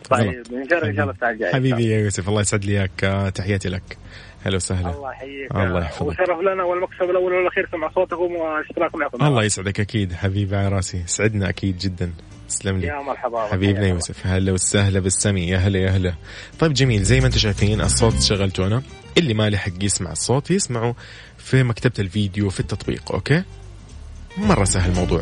طيب 0.10 0.44
إن 0.54 0.70
شاء 0.70 0.90
الله 0.90 1.12
الساعة 1.12 1.32
الجاية. 1.32 1.54
حبيبي 1.54 1.86
يا 1.86 2.00
يوسف 2.00 2.30
الله 2.30 2.42
يسعد 2.42 2.66
لي 2.66 2.72
إياك 2.72 3.32
تحياتي 3.36 3.70
لك. 3.70 3.98
هلا 4.46 4.56
وسهلا. 4.56 4.90
الله 4.90 5.12
يحييك. 5.12 5.52
الله 5.52 5.82
يحفظك. 5.82 6.08
وشرف 6.08 6.40
لنا 6.40 6.64
والمكسب 6.64 7.04
الأول 7.04 7.34
والأخير 7.34 7.70
سمع 7.72 7.92
صوتكم 7.96 8.36
والاشتراك 8.36 8.96
معكم 8.96 9.26
الله 9.26 9.44
يسعدك 9.44 9.80
أكيد 9.80 10.14
حبيبي 10.14 10.56
على 10.56 10.68
راسي. 10.68 11.04
سعدنا 11.06 11.50
أكيد 11.50 11.78
جدا. 11.78 12.14
تسلم 12.50 12.78
لي. 12.78 12.88
يا 12.88 13.02
مرحبا. 13.02 13.48
حبيبنا 13.48 13.88
يوسف. 13.88 14.28
هلا 14.28 14.52
وسهلا 14.52 15.00
بالسمي. 15.00 15.48
يا 15.48 15.58
هلا 15.58 15.80
يا 15.80 15.90
هلا. 15.90 16.14
طيب 16.60 16.74
جميل 16.74 17.04
زي 17.04 17.20
ما 17.20 17.28
أنتم 17.28 17.38
شايفين 17.38 17.82
الصوت 17.82 18.22
شغلته 18.22 18.68
أنا. 18.68 18.84
اللي 19.18 19.34
ما 19.34 19.50
لحق 19.50 19.84
يسمع 19.84 20.12
الصوت 20.12 20.52
يسمعه 20.52 20.96
في 21.38 21.64
مكتبة 21.64 21.94
الفيديو 22.00 22.50
في 22.50 22.60
التطبيق 22.60 23.12
okay؟ 23.12 23.44
مرة 24.38 24.64
سهل 24.64 24.92
الموضوع. 24.92 25.22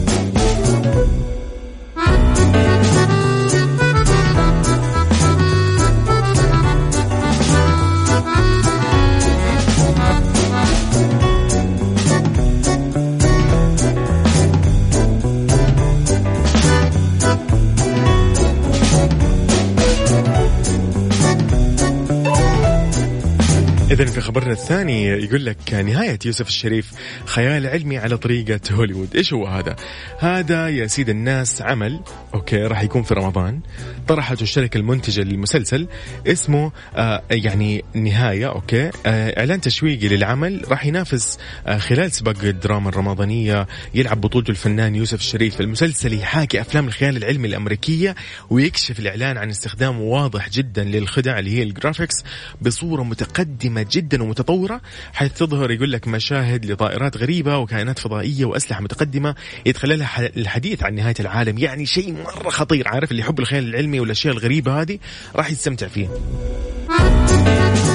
إذا 24.01 24.11
في 24.11 24.21
خبرنا 24.21 24.51
الثاني 24.51 25.05
يقول 25.05 25.45
لك 25.45 25.73
نهاية 25.73 26.19
يوسف 26.25 26.47
الشريف 26.47 26.91
خيال 27.25 27.67
علمي 27.67 27.97
على 27.97 28.17
طريقة 28.17 28.59
هوليوود، 28.71 29.15
إيش 29.15 29.33
هو 29.33 29.47
هذا؟ 29.47 29.75
هذا 30.19 30.69
يا 30.69 30.87
سيد 30.87 31.09
الناس 31.09 31.61
عمل 31.61 31.99
okay 32.33 32.57
راح 32.57 32.81
يكون 32.81 33.03
في 33.03 33.13
رمضان. 33.13 33.59
طرحته 34.07 34.43
الشركة 34.43 34.77
المنتجة 34.77 35.21
للمسلسل 35.21 35.87
اسمه 36.27 36.71
آه 36.95 37.23
يعني 37.31 37.83
نهاية 37.93 38.49
okay 38.49 38.91
آه 39.05 39.39
إعلان 39.39 39.61
تشويقي 39.61 40.07
للعمل. 40.07 40.61
راح 40.67 40.85
ينافس 40.85 41.39
آه 41.67 41.77
خلال 41.77 42.11
سباق 42.11 42.43
الدراما 42.43 42.89
الرمضانية 42.89 43.67
يلعب 43.93 44.21
بطولته 44.21 44.51
الفنان 44.51 44.95
يوسف 44.95 45.19
الشريف، 45.19 45.61
المسلسل 45.61 46.13
يحاكي 46.13 46.61
أفلام 46.61 46.87
الخيال 46.87 47.17
العلمي 47.17 47.47
الأمريكية 47.47 48.15
ويكشف 48.49 48.99
الإعلان 48.99 49.37
عن 49.37 49.49
استخدام 49.49 50.01
واضح 50.01 50.49
جدا 50.49 50.83
للخدع 50.83 51.39
اللي 51.39 51.51
هي 51.57 51.63
ال 51.63 51.69
graphics 51.69 52.15
بصورة 52.61 53.03
متقدمة 53.03 53.90
جدا 53.91 54.23
ومتطورة 54.23 54.81
حيث 55.13 55.33
تظهر 55.33 55.71
يقول 55.71 55.91
لك 55.91 56.07
مشاهد 56.07 56.65
لطائرات 56.65 57.17
غريبة 57.17 57.57
وكائنات 57.57 57.99
فضائية 57.99 58.45
وأسلحة 58.45 58.81
متقدمة 58.81 59.35
يتخللها 59.65 60.29
الحديث 60.37 60.83
عن 60.83 60.95
نهاية 60.95 61.15
العالم. 61.19 61.57
يعني 61.57 61.85
شيء 61.85 62.13
مرة 62.13 62.49
خطير 62.49 62.87
عارف؟ 62.87 63.11
اللي 63.11 63.21
يحب 63.21 63.39
الخيال 63.39 63.63
العلمي 63.69 63.99
والأشياء 63.99 64.33
الغريبة 64.33 64.81
هذه 64.81 64.99
راح 65.35 65.51
يستمتع 65.51 65.87
فيه 65.87 66.07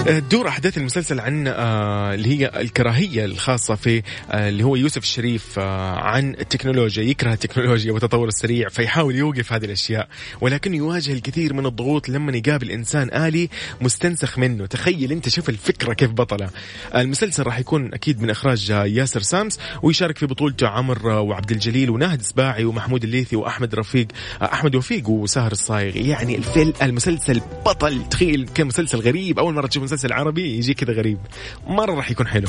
تدور 0.29 0.49
أحداث 0.49 0.79
المسلسل 0.79 1.21
عن 1.21 1.49
آه، 1.49 2.15
اللي 2.15 2.29
هي 2.29 2.61
الكراهية 2.61 3.25
الخاصة 3.25 3.75
في 3.75 4.03
آه، 4.31 4.49
اللي 4.49 4.65
هو 4.65 4.77
يوسف 4.77 5.03
الشريف 5.03 5.59
آه، 5.59 5.97
عن 5.97 6.35
التكنولوجيا 6.35 7.03
يكره 7.03 7.33
التكنولوجيا 7.33 7.93
والتطور 7.93 8.29
السريع 8.29 8.69
فيحاول 8.69 9.15
يوقف 9.15 9.53
هذه 9.53 9.65
الأشياء 9.65 10.09
ولكنه 10.41 10.77
يواجه 10.77 11.13
الكثير 11.13 11.55
من 11.55 11.67
الضغوط 11.67 12.09
لما 12.09 12.37
يقابل 12.37 12.71
إنسان 12.71 13.11
آلي 13.15 13.49
مستنسخ 13.81 14.39
منه. 14.39 14.67
تخيل 14.67 15.13
أنت 15.13 15.29
شوف 15.29 15.49
الفكرة 15.49 15.93
كيف 15.93 16.11
بطلة. 16.11 16.51
المسلسل 16.95 17.43
راح 17.43 17.59
يكون 17.59 17.95
أكيد 17.95 18.23
من 18.23 18.31
إخراج 18.31 18.71
آه، 18.71 18.85
ياسر 18.85 19.21
سامس 19.21 19.59
ويشارك 19.83 20.19
في 20.19 20.27
بطولته 20.27 20.69
عمر 20.69 21.13
آه، 21.13 21.21
وعبد 21.21 21.51
الجليل 21.51 21.91
وناهد 21.91 22.23
سباعي 22.23 22.65
ومحمود 22.65 23.05
الليثي 23.05 23.37
وأحمد 23.37 23.75
رفيق 23.75 24.07
آه، 24.43 24.45
أحمد 24.45 24.75
وفيق 24.75 25.09
وساهر 25.09 25.53
الصايغ. 25.53 25.97
يعني 25.97 26.37
الفيلم 26.37 26.73
المسلسل 26.83 27.41
بطل. 27.67 28.09
تخيل 28.09 28.49
كان 28.55 28.67
مسلسل 28.67 28.99
غريب 28.99 29.39
أول 29.39 29.55
مرة 29.55 29.67
تشوف 29.67 29.83
مسلسل 29.83 29.96
عربي 30.05 30.57
يجي 30.57 30.75
كذا 30.75 30.93
غريب. 30.93 31.19
مرة 31.67 31.95
راح 31.95 32.11
يكون 32.11 32.27
حلو. 32.27 32.49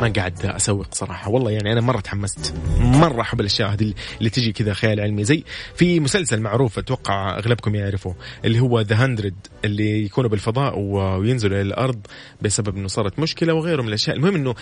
ما 0.00 0.12
قاعد 0.16 0.46
أسوق 0.46 0.94
صراحة. 0.94 1.30
والله 1.30 1.50
يعني 1.50 1.72
أنا 1.72 1.80
مرة 1.80 2.00
تحمست. 2.00 2.54
مرة 2.78 3.20
أحب 3.20 3.40
الأشياء 3.40 3.72
هذه 3.72 3.94
اللي 4.18 4.30
تجي 4.30 4.52
كذا 4.52 4.74
خيال 4.74 5.00
علمي. 5.00 5.24
زي 5.24 5.44
في 5.76 6.00
مسلسل 6.00 6.40
معروف 6.40 6.78
أتوقع 6.78 7.38
أغلبكم 7.38 7.74
يعرفه 7.74 8.14
اللي 8.44 8.60
هو 8.60 8.80
ذا 8.80 8.96
هندرد 8.96 9.34
اللي 9.64 10.04
يكونوا 10.04 10.30
بالفضاء 10.30 10.78
وينزلوا 10.78 11.60
إلى 11.60 11.68
الأرض 11.68 11.98
بسبب 12.42 12.76
إنه 12.76 12.88
صارت 12.88 13.18
مشكلة 13.18 13.54
وغيره 13.54 13.82
من 13.82 13.88
الأشياء. 13.88 14.16
المهم 14.16 14.34
إنه 14.34 14.54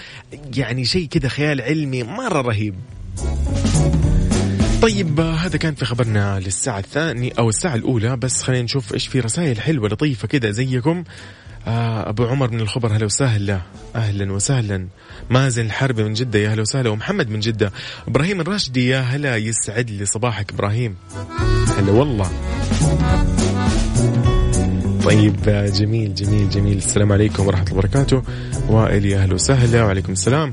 يعني 0.57 0.85
شيء 0.85 1.09
كذا 1.09 1.29
خيال 1.29 1.61
علمي 1.61 2.03
مرة 2.03 2.41
رهيب. 2.41 2.75
طيب 4.85 5.21
هذا 5.21 5.59
كان 5.59 5.75
في 5.75 5.85
خبرنا 5.85 6.41
للساعة 6.41 6.79
الثانية 6.79 7.33
أو 7.39 7.49
الساعة 7.49 7.75
الأولى 7.75 8.17
بس 8.17 8.43
خلينا 8.43 8.63
نشوف 8.63 8.95
إيش 8.95 9.07
في 9.07 9.21
رسائل 9.21 9.61
حلوة 9.61 9.89
لطيفة 9.89 10.29
كذا 10.29 10.51
زيكم. 10.51 11.05
آه 11.67 12.09
أبو 12.09 12.25
عمر 12.25 12.51
من 12.51 12.61
الخبر 12.61 12.97
هلا 12.97 13.05
وسهلا. 13.05 13.61
أهلا 13.97 14.33
وسهلا. 14.33 14.89
مازن 15.31 15.67
الحربي 15.67 16.05
من 16.05 16.13
جدة 16.13 16.39
يا 16.39 16.55
هلا 16.55 16.63
وسهلا. 16.63 16.91
ومحمد 16.91 17.29
من 17.29 17.41
جدة. 17.41 17.73
إبراهيم 18.09 18.41
الراشدي 18.41 18.89
يا 18.89 19.01
هلا 19.01 19.37
يسعد 19.37 19.91
لي 19.91 20.05
صباحك 20.05 20.53
إبراهيم. 20.53 20.97
هلا 21.79 21.93
والله. 21.93 22.31
طيب 25.05 25.37
جميل 25.75 26.15
جميل 26.15 26.51
جميل. 26.51 26.77
السلام 26.77 27.13
عليكم 27.13 27.47
ورحمة 27.47 27.65
الله 27.65 27.79
وبركاته. 27.79 28.23
وائل 28.69 29.07
يا 29.07 29.25
هلا 29.25 29.35
وسهلا. 29.35 29.85
وعليكم 29.85 30.13
السلام. 30.13 30.53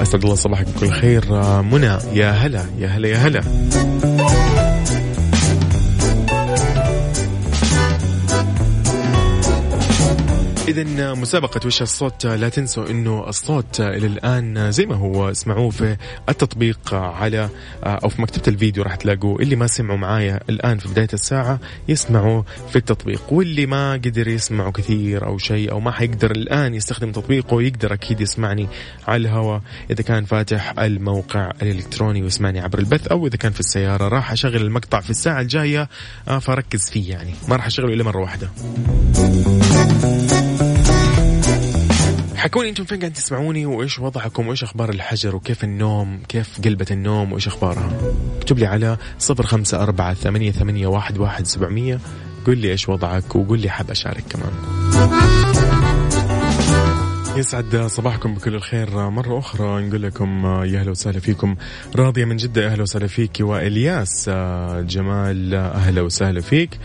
أسعد 0.00 0.22
الله 0.22 0.34
صباحك 0.34 0.66
بكل 0.76 0.90
خير. 0.90 1.24
آه، 1.30 1.62
منى 1.62 1.98
يا 2.12 2.30
هلا 2.30 2.64
يا 2.78 2.88
هلا 2.88 3.08
يا 3.08 3.16
هلا. 3.16 3.42
إذا 10.74 11.14
مسابقة 11.14 11.60
وش 11.66 11.82
الصوت؟ 11.82 12.26
لا 12.26 12.48
تنسوا 12.48 12.90
إنه 12.90 13.28
الصوت 13.28 13.80
إلى 13.80 14.06
الآن 14.06 14.72
زي 14.72 14.86
ما 14.86 14.94
هو 14.94 15.30
اسمعوه 15.30 15.70
في 15.70 15.96
التطبيق 16.28 16.94
على 16.94 17.48
أو 17.84 18.08
في 18.08 18.22
مكتبة 18.22 18.42
الفيديو 18.48 18.82
راح 18.82 18.94
تلاقوه. 18.94 19.40
اللي 19.40 19.56
ما 19.56 19.66
سمعوا 19.66 19.98
معايا 19.98 20.40
الآن 20.48 20.78
في 20.78 20.88
بداية 20.88 21.08
الساعة 21.12 21.60
يسمعوا 21.88 22.42
في 22.70 22.76
التطبيق. 22.76 23.32
واللي 23.32 23.66
ما 23.66 23.92
قدر 23.92 24.28
يسمعوا 24.28 24.70
كثير 24.70 25.26
أو 25.26 25.38
شيء 25.38 25.70
أو 25.70 25.80
ما 25.80 25.90
حيقدر 25.90 26.30
الآن 26.30 26.74
يستخدم 26.74 27.12
تطبيقه 27.12 27.62
يقدر 27.62 27.92
أكيد 27.92 28.20
يسمعني 28.20 28.68
على 29.08 29.20
الهواء. 29.20 29.60
إذا 29.90 30.02
كان 30.02 30.24
فاتح 30.24 30.78
الموقع 30.78 31.50
الإلكتروني 31.62 32.22
ويسمعني 32.22 32.60
عبر 32.60 32.78
البث 32.78 33.06
أو 33.08 33.26
إذا 33.26 33.36
كان 33.36 33.52
في 33.52 33.60
السيارة 33.60 34.08
راح 34.08 34.32
أشغل 34.32 34.56
المقطع 34.62 35.00
في 35.00 35.10
الساعة 35.10 35.40
الجاية 35.40 35.88
آه، 36.28 36.38
فركز 36.38 36.90
فيه 36.90 37.10
يعني. 37.10 37.34
ما 37.48 37.56
راح 37.56 37.66
أشغله 37.66 37.94
إلا 37.94 38.04
مرة 38.04 38.20
واحدة. 38.20 38.50
حكوني 42.44 42.68
أنتم 42.68 42.84
فين 42.84 42.98
قاعد 42.98 43.12
تسمعوني 43.12 43.66
وإيش 43.66 43.98
وضعكم 43.98 44.48
وإيش 44.48 44.62
أخبار 44.62 44.90
الحجر 44.90 45.36
وكيف 45.36 45.64
النوم 45.64 46.20
كيف 46.28 46.60
قلبة 46.64 46.86
النوم 46.90 47.32
وإيش 47.32 47.46
أخبارها؟ 47.46 47.90
اكتب 48.38 48.58
لي 48.58 48.66
على 48.66 48.96
صفر 49.18 49.46
خمسة 49.46 49.82
أربعة 49.82 50.14
ثمانية, 50.14 50.50
ثمانية 50.50 50.86
واحد, 50.86 51.18
واحد 51.18 51.46
سبعمية. 51.46 52.00
قل 52.46 52.58
لي 52.58 52.70
إيش 52.70 52.88
وضعك 52.88 53.36
وقل 53.36 53.58
لي 53.60 53.68
حاب 53.68 53.90
أشارك 53.90 54.24
كمان. 54.30 54.52
يسعد 57.36 57.76
صباحكم 57.76 58.34
بكل 58.34 58.54
الخير. 58.54 59.10
مرة 59.10 59.38
أخرى 59.38 59.86
نقول 59.86 60.02
لكم 60.02 60.46
يا 60.46 60.80
أهلا 60.80 60.90
وسهلا 60.90 61.20
فيكم. 61.20 61.56
راضية 61.96 62.24
من 62.24 62.36
جدة 62.36 62.66
أهلا 62.66 62.82
وسهلا 62.82 63.06
فيك. 63.06 63.36
وإلياس 63.40 64.28
جمال 64.88 65.54
أهلا 65.54 66.02
وسهلا 66.02 66.40
فيك. 66.40 66.78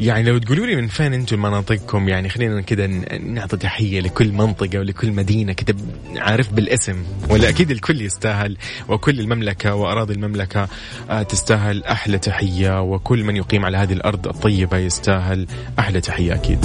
يعني 0.00 0.30
لو 0.30 0.38
تقولوا 0.38 0.66
لي 0.66 0.76
من 0.76 0.86
فين 0.86 1.14
أنتم 1.14 1.42
مناطقكم 1.42 2.08
يعني 2.08 2.28
خلينا 2.28 2.60
كذا 2.60 2.86
نعطي 3.18 3.56
تحية 3.56 4.00
لكل 4.00 4.32
منطقة 4.32 4.78
ولكل 4.78 5.12
مدينة 5.12 5.52
كذا 5.52 5.76
عارف 6.16 6.52
بالاسم 6.52 7.04
ولا 7.30 7.48
أكيد 7.48 7.70
الكل 7.70 8.00
يستاهل 8.00 8.56
وكل 8.88 9.20
المملكة 9.20 9.74
وأراضي 9.74 10.14
المملكة 10.14 10.68
آه، 11.10 11.22
تستاهل 11.22 11.84
أحلى 11.84 12.18
تحية 12.18 12.82
وكل 12.82 13.24
من 13.24 13.36
يقيم 13.36 13.64
على 13.64 13.76
هذه 13.76 13.92
الأرض 13.92 14.28
الطيبة 14.28 14.76
يستاهل 14.76 15.46
أحلى 15.78 16.00
تحية 16.00 16.34
أكيد. 16.34 16.60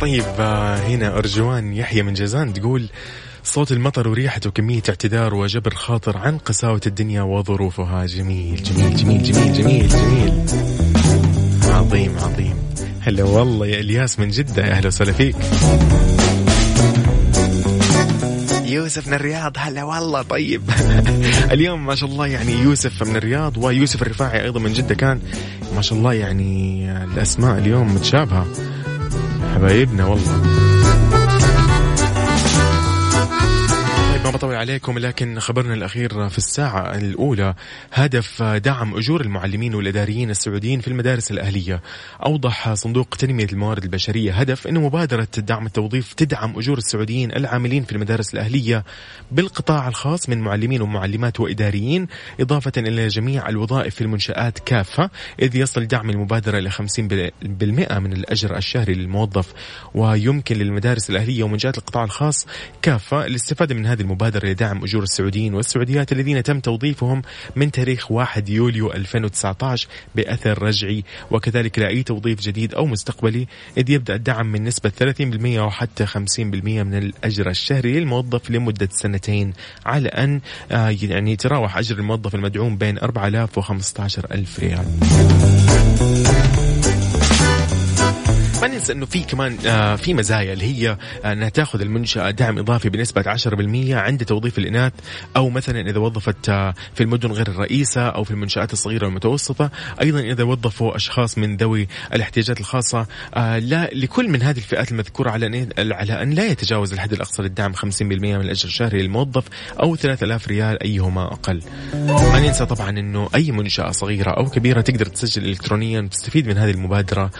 طيب 0.00 0.24
آه، 0.38 0.76
هنا 0.76 1.18
أرجوان 1.18 1.72
يحيى 1.72 2.02
من 2.02 2.14
جازان 2.14 2.52
تقول 2.52 2.88
صوت 3.48 3.72
المطر 3.72 4.08
وريحته 4.08 4.50
كمية 4.50 4.82
اعتذار 4.88 5.34
وجبر 5.34 5.74
خاطر 5.74 6.16
عن 6.16 6.38
قساوة 6.38 6.80
الدنيا 6.86 7.22
وظروفها. 7.22 8.06
جميل 8.06 8.62
جميل 8.62 8.96
جميل 8.96 9.22
جميل 9.22 9.52
جميل 9.52 9.88
جميل. 9.88 10.44
عظيم 11.64 12.18
عظيم. 12.18 12.56
هلا 13.00 13.24
والله 13.24 13.66
يا 13.66 13.80
إلياس 13.80 14.18
من 14.18 14.30
جدة 14.30 14.66
يا 14.66 14.72
أهلا 14.72 14.86
وسهلا 14.86 15.12
فيك. 15.12 15.36
يوسف 18.64 19.08
من 19.08 19.14
الرياض 19.14 19.52
هلا 19.58 19.84
والله 19.84 20.22
طيب. 20.22 20.62
اليوم 21.54 21.86
ما 21.86 21.94
شاء 21.94 22.08
الله 22.10 22.26
يعني 22.26 22.52
يوسف 22.52 23.02
من 23.02 23.16
الرياض 23.16 23.56
ويوسف 23.56 24.02
الرفاعي 24.02 24.44
أيضا 24.44 24.60
من 24.60 24.72
جدة 24.72 24.94
كان. 24.94 25.20
ما 25.76 25.82
شاء 25.82 25.98
الله 25.98 26.12
يعني 26.12 26.84
الأسماء 27.04 27.58
اليوم 27.58 27.94
متشابهة. 27.94 28.46
حبايبنا 29.54 30.04
والله. 30.04 30.77
ما 34.28 34.34
بطول 34.34 34.54
عليكم 34.54 34.98
لكن 34.98 35.38
خبرنا 35.40 35.74
الأخير 35.74 36.28
في 36.28 36.38
الساعة 36.38 36.94
الأولى 36.96 37.54
هدف 37.92 38.42
دعم 38.42 38.94
أجور 38.96 39.20
المعلمين 39.20 39.74
والإداريين 39.74 40.30
السعوديين 40.30 40.80
في 40.80 40.88
المدارس 40.88 41.30
الأهلية. 41.30 41.82
أوضح 42.26 42.74
صندوق 42.74 43.08
تنمية 43.08 43.46
الموارد 43.52 43.82
البشرية 43.84 44.32
هدف 44.32 44.66
أن 44.66 44.74
مبادرة 44.74 45.28
دعم 45.38 45.66
التوظيف 45.66 46.12
تدعم 46.12 46.58
أجور 46.58 46.78
السعوديين 46.78 47.32
العاملين 47.32 47.84
في 47.84 47.92
المدارس 47.92 48.34
الأهلية 48.34 48.84
بالقطاع 49.32 49.88
الخاص 49.88 50.28
من 50.28 50.40
معلمين 50.40 50.82
ومعلمات 50.82 51.40
وإداريين 51.40 52.06
إضافة 52.40 52.72
إلى 52.76 53.08
جميع 53.08 53.48
الوظائف 53.48 53.94
في 53.94 54.00
المنشآت 54.00 54.58
كافة 54.58 55.10
إذ 55.42 55.56
يصل 55.56 55.86
دعم 55.86 56.10
المبادرة 56.10 56.58
إلى 56.58 56.70
50% 56.70 57.98
من 57.98 58.12
الأجر 58.12 58.56
الشهري 58.56 58.94
للموظف. 58.94 59.52
ويمكن 59.94 60.56
للمدارس 60.56 61.10
الأهلية 61.10 61.42
ومنشآت 61.42 61.78
القطاع 61.78 62.04
الخاص 62.04 62.46
كافة 62.82 63.26
الاستفادة 63.26 63.74
من 63.74 63.86
هذه 63.86 64.00
المبادرة. 64.00 64.17
لدعم 64.26 64.84
أجور 64.84 65.02
السعوديين 65.02 65.54
والسعوديات 65.54 66.12
الذين 66.12 66.42
تم 66.42 66.60
توظيفهم 66.60 67.22
من 67.56 67.70
تاريخ 67.70 68.10
1 68.10 68.48
يوليو 68.48 68.92
2019 68.92 69.88
بأثر 70.14 70.62
رجعي. 70.62 71.04
وكذلك 71.30 71.78
لأي 71.78 72.02
توظيف 72.02 72.40
جديد 72.40 72.74
أو 72.74 72.86
مستقبلي 72.86 73.46
إذ 73.76 73.90
يبدأ 73.90 74.14
الدعم 74.14 74.52
من 74.52 74.64
نسبة 74.64 74.90
30% 74.90 75.58
وحتى 75.58 76.06
50% 76.06 76.12
من 76.38 76.94
الأجر 76.94 77.50
الشهري 77.50 78.00
للموظف 78.00 78.50
لمدة 78.50 78.88
سنتين. 78.92 79.52
على 79.86 80.08
أن 80.08 80.40
آه، 80.72 80.96
يعني 81.02 81.32
يتراوح 81.32 81.78
أجر 81.78 81.98
الموظف 81.98 82.34
المدعوم 82.34 82.76
بين 82.76 82.98
4000 82.98 83.58
و 83.58 83.60
15000 83.60 84.58
ريال. 84.60 84.84
ما 88.62 88.68
ننسى 88.68 88.92
إنه 88.92 89.06
في 89.06 89.20
كمان 89.20 89.58
آه 89.66 89.96
في 89.96 90.14
مزايا 90.14 90.52
اللي 90.52 90.64
هي 90.64 90.98
آه 91.24 91.32
إنها 91.32 91.48
تاخذ 91.48 91.80
المنشأة 91.80 92.30
دعم 92.30 92.58
إضافي 92.58 92.88
بنسبة 92.88 93.22
10% 93.22 93.90
عند 93.92 94.24
توظيف 94.24 94.58
الإناث 94.58 94.92
أو 95.36 95.50
مثلا 95.50 95.80
إذا 95.80 95.98
وظفت 95.98 96.48
آه 96.48 96.74
في 96.94 97.02
المدن 97.02 97.32
غير 97.32 97.48
الرئيسة 97.48 98.08
أو 98.08 98.24
في 98.24 98.30
المنشآت 98.30 98.72
الصغيرة 98.72 99.06
والمتوسطة 99.06 99.70
أيضا 100.00 100.20
إذا 100.20 100.44
وظفوا 100.44 100.96
أشخاص 100.96 101.38
من 101.38 101.56
ذوي 101.56 101.88
الاحتياجات 102.14 102.60
الخاصة 102.60 103.06
لا 103.58 103.90
لكل 103.92 104.28
من 104.28 104.42
هذه 104.42 104.56
الفئات 104.56 104.92
المذكورة 104.92 105.30
على 105.30 105.68
على 105.78 106.22
أن 106.22 106.30
لا 106.30 106.46
يتجاوز 106.46 106.92
الحد 106.92 107.12
الأقصى 107.12 107.42
للدعم 107.42 107.74
50% 107.74 108.02
من 108.02 108.34
الأجر 108.34 108.68
الشهري 108.68 109.02
للموظف 109.02 109.44
أو 109.82 109.96
3000 109.96 110.48
ريال 110.48 110.82
أيهما 110.82 111.24
أقل. 111.32 111.62
ما 111.94 112.40
ننسى 112.40 112.66
طبعا 112.66 112.90
إنه 112.90 113.28
أي 113.34 113.52
منشأة 113.52 113.90
صغيرة 113.90 114.30
أو 114.30 114.44
كبيرة 114.50 114.80
تقدر 114.80 115.06
تسجل 115.06 115.44
الكترونيا 115.44 116.00
وتستفيد 116.00 116.46
من 116.48 116.58
هذه 116.58 116.70
المبادرة 116.70 117.30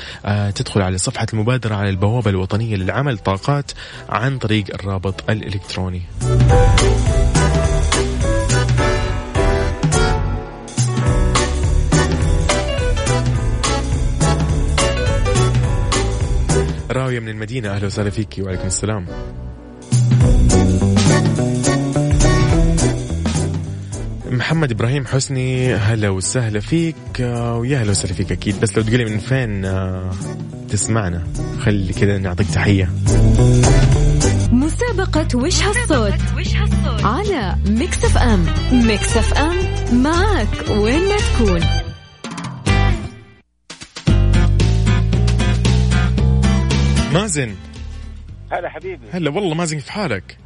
تدخل 0.54 0.82
على 0.82 0.98
صفحة 1.08 1.26
المبادرة 1.32 1.74
على 1.74 1.90
البوابة 1.90 2.30
الوطنية 2.30 2.76
للعمل 2.76 3.18
طاقات 3.18 3.70
عن 4.08 4.38
طريق 4.38 4.64
الرابط 4.74 5.30
الإلكتروني. 5.30 6.02
راوية 16.90 17.20
من 17.20 17.28
المدينة 17.28 17.70
أهلا 17.70 17.86
وسهلا 17.86 18.10
فيك 18.10 18.34
وعليكم 18.38 18.66
السلام. 18.66 19.06
محمد 24.30 24.70
إبراهيم 24.70 25.06
حسني 25.06 25.74
هلا 25.74 26.08
وسهلا 26.08 26.60
فيك 26.60 26.96
ويا 27.20 27.82
هلا 27.82 27.90
وسهلا 27.90 28.14
فيك 28.14 28.32
أكيد. 28.32 28.60
بس 28.60 28.76
لو 28.76 28.82
تقولي 28.82 29.04
من 29.04 29.18
فين 29.18 29.64
آه، 29.64 30.10
تسمعنا. 30.68 31.24
خلي 31.60 31.92
كذا 31.92 32.18
نعطيك 32.18 32.46
تحية. 32.50 32.90
مسابقة 34.52 35.28
وش 35.38 35.62
هالصوت؟ 35.62 36.14
على 37.04 37.56
Mix 37.68 38.04
FM. 38.04 38.46
Mix 38.72 39.16
FM 39.16 39.56
معك 40.02 40.48
وين 40.70 41.08
ما 41.08 41.16
تكون. 41.16 41.60
مازن. 47.12 47.54
هلا 48.52 48.68
حبيبي. 48.68 49.06
هلا 49.12 49.30
والله 49.30 49.54
مازن 49.54 49.78
كيف 49.78 49.92
حالك؟ 49.92 50.38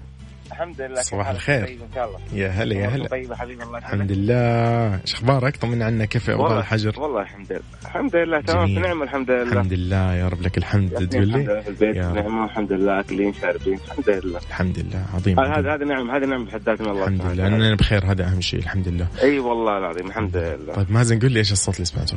الحمد 0.52 0.80
لله 0.80 1.02
صباح 1.02 1.28
الخير. 1.28 1.66
طيب 1.66 1.82
إن 1.82 1.88
شاء 1.94 2.06
الله. 2.06 2.18
يا 2.32 2.48
هلا 2.48 2.74
يا 2.74 2.88
هلا. 2.88 3.08
طيب 3.08 3.32
حبيبي 3.34 3.62
الله. 3.62 3.78
الحمد 3.78 4.12
لله. 4.12 5.00
إيش 5.00 5.14
أخبارك؟ 5.14 5.56
طمنا 5.56 5.84
عنا 5.84 6.04
كيف 6.04 6.28
والله 6.28 6.58
الحجر؟ 6.58 7.00
والله 7.00 7.22
الحمد 7.22 7.52
لله. 7.52 7.62
الحمد 7.84 8.16
لله 8.16 8.40
تمام 8.40 8.66
في. 8.66 8.80
نعمه 8.80 9.04
الحمد 9.04 9.30
لله. 9.30 9.42
الحمد 9.42 9.72
لله 9.72 10.14
يا 10.14 10.28
رب 10.28 10.42
لك 10.42 10.58
الحمد 10.58 11.08
تقول 11.08 11.28
لي؟ 11.28 11.62
البيت 11.68 11.96
يا. 11.96 12.12
نعمة 12.12 12.44
الحمد 12.44 12.72
لله 12.72 13.00
أكلين 13.00 13.32
شاربين 13.34 13.74
الحمد 13.74 14.10
لله. 14.10 14.38
الحمد 14.38 14.78
لله 14.78 15.04
عظيم 15.14 15.40
هذا 15.40 15.74
هذا 15.74 15.84
نعم 15.84 16.10
هذا 16.10 16.26
نعم 16.26 16.44
بحد 16.44 16.62
ذاتها 16.62 16.84
من 16.84 16.90
الله 16.90 17.06
الحمد 17.06 17.32
لله. 17.32 17.46
أنا 17.46 17.74
بخير 17.74 18.04
هذا 18.04 18.24
أهم 18.24 18.40
شيء 18.40 18.60
الحمد 18.60 18.88
لله. 18.88 19.06
أي 19.22 19.38
والله 19.38 19.78
العظيم 19.78 20.06
الحمد 20.06 20.36
لله. 20.36 20.74
طيب 20.74 20.92
مازن 20.92 21.18
قل 21.18 21.32
لي 21.32 21.38
إيش 21.38 21.52
الصوت 21.52 21.74
اللي 21.74 21.84
سمعته؟ 21.84 22.16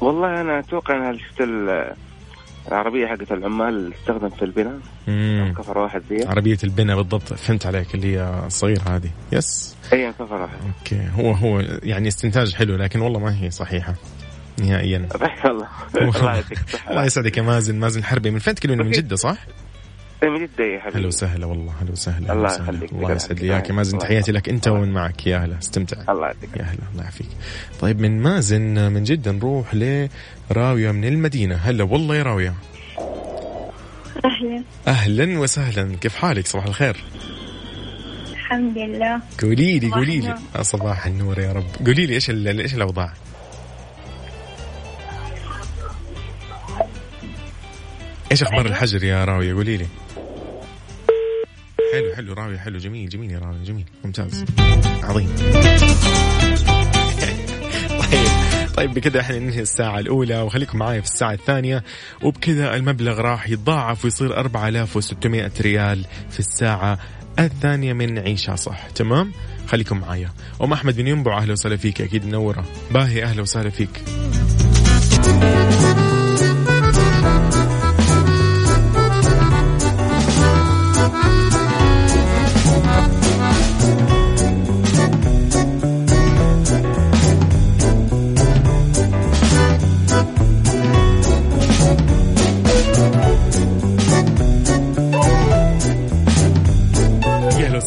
والله 0.00 0.40
أنا 0.40 0.58
أتوقع 0.58 0.96
إنها 0.96 1.12
شفت 1.12 1.40
ال- 2.68 2.72
العربية 2.72 3.06
حقت 3.06 3.32
العمال 3.32 3.68
اللي 3.74 3.94
تستخدم 3.94 4.28
في 4.28 4.44
البناء. 4.44 4.78
كفر 5.52 5.78
واحد 5.78 6.02
دي. 6.10 6.26
عربية 6.26 6.58
البناء 6.64 6.96
بالضبط. 6.96 7.32
فهمت 7.34 7.66
عليك 7.66 7.94
اللي 7.94 8.16
هي 8.18 8.42
الصغيرة 8.46 8.82
هذه. 8.88 9.10
yes 9.32 9.76
اي 9.92 10.12
كفر 10.12 10.34
واحد. 10.42 10.56
okay. 10.78 11.08
هو 11.14 11.32
هو 11.32 11.60
يعني 11.82 12.08
استنتاج 12.08 12.54
حلو 12.54 12.76
لكن 12.76 13.00
والله 13.00 13.20
ما 13.20 13.42
هي 13.42 13.50
صحيحة. 13.50 13.94
نهائيا. 14.60 15.08
الله. 15.44 15.68
الله 16.90 17.04
يسعدك 17.04 17.36
يا 17.36 17.42
مازن. 17.42 17.78
مازن 17.78 18.04
حربي 18.04 18.30
من 18.30 18.38
فين 18.38 18.54
تكلمني 18.54 18.84
من 18.84 18.90
جدة 18.90 19.16
صح؟ 19.16 19.36
من 20.22 20.46
جدة 20.46 20.64
يا 20.64 20.80
حبيبي. 20.80 20.98
هلا 20.98 21.06
وسهلا 21.06 21.46
والله 21.46 21.72
هلا 21.82 21.92
وسهلا 21.92 22.32
الله. 22.32 22.54
يخليك. 22.54 22.92
الله 22.92 23.12
يسعد 23.12 23.38
لي 23.38 23.42
الله 23.42 23.54
إياك. 23.54 23.68
يا 23.68 23.74
مازن. 23.74 23.98
تحياتي 23.98 24.32
لك 24.32 24.48
أنت 24.48 24.68
ومن 24.68 24.92
معك؟ 24.92 25.26
يا 25.26 25.38
هلا 25.38 25.58
استمتع. 25.58 26.12
الله 26.12 26.26
يعطيك 26.26 26.56
يا 26.56 26.62
هلا 26.62 26.78
الله 26.92 27.02
يعافيك. 27.02 27.26
طيب 27.80 28.00
من 28.00 28.22
مازن 28.22 28.92
من 28.92 29.04
جدة 29.04 29.32
نروح 29.32 29.74
لراوية 29.74 30.90
من 30.90 31.04
المدينة. 31.04 31.54
هلا 31.54 31.84
والله 31.84 32.16
يا 32.16 32.22
راوية. 32.22 32.54
أهلا. 34.24 34.62
أهلا 34.88 35.38
وسهلا. 35.38 35.96
كيف 36.00 36.16
حالك؟ 36.16 36.46
صباح 36.46 36.66
الخير. 36.66 36.96
الحمد 38.32 38.78
لله. 38.78 39.20
قولي 39.42 39.78
لي 39.78 39.86
صباح 39.86 39.98
قولي 39.98 40.16
لي. 40.18 40.18
النور. 40.26 40.38
آه، 40.56 40.62
صباح 40.62 41.06
النور 41.06 41.38
يا 41.38 41.52
رب. 41.52 41.86
قولي 41.86 42.06
لي 42.06 42.14
إيش 42.14 42.30
ال- 42.30 42.60
إيش 42.60 42.74
الأوضاع؟ 42.74 43.12
إيش 48.32 48.42
أخبار 48.42 48.66
الحجر 48.66 49.04
يا 49.04 49.24
راوية؟ 49.24 49.54
قولي 49.54 49.76
لي. 49.76 49.86
حلو 51.92 52.14
حلو 52.16 52.32
راوية 52.32 52.58
حلو 52.58 52.78
جميل 52.78 53.08
جميل 53.08 53.30
يا 53.30 53.38
راوية 53.38 53.62
جميل 53.64 53.84
ممتاز. 54.04 54.44
عظيم. 55.02 55.28
طيب 58.10 58.28
طيب 58.76 58.94
بكذا 58.94 59.20
إحنا 59.20 59.38
ننهي 59.38 59.60
الساعة 59.60 59.98
الأولى 59.98 60.40
وخليكم 60.42 60.78
معايا 60.78 61.00
في 61.00 61.06
الساعة 61.06 61.32
الثانية 61.32 61.84
وبكذا 62.22 62.76
المبلغ 62.76 63.20
راح 63.20 63.48
يتضاعف 63.48 64.04
ويصير 64.04 64.36
4600 64.36 65.50
ريال 65.60 66.04
في 66.30 66.38
الساعة 66.38 66.98
الثانية 67.38 67.92
من 67.92 68.18
عيشها 68.18 68.56
صح 68.56 68.90
تمام؟ 68.90 69.32
خليكم 69.68 69.98
معايا. 70.00 70.30
أم 70.62 70.72
أحمد 70.72 70.96
بن 70.96 71.06
ينبع 71.06 71.38
أهلا 71.38 71.52
وسهلا 71.52 71.76
فيك 71.76 72.00
أكيد 72.00 72.26
منورة. 72.26 72.64
باهي 72.90 73.24
أهلا 73.24 73.42
وسهلا 73.42 73.70
فيك. 73.70 74.02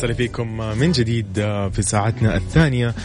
وسهلا 0.02 0.14
فيكم 0.14 0.58
من 0.58 0.92
جديد 0.92 1.28
في 1.72 1.82
ساعتنا 1.82 2.36
الثانية. 2.38 2.96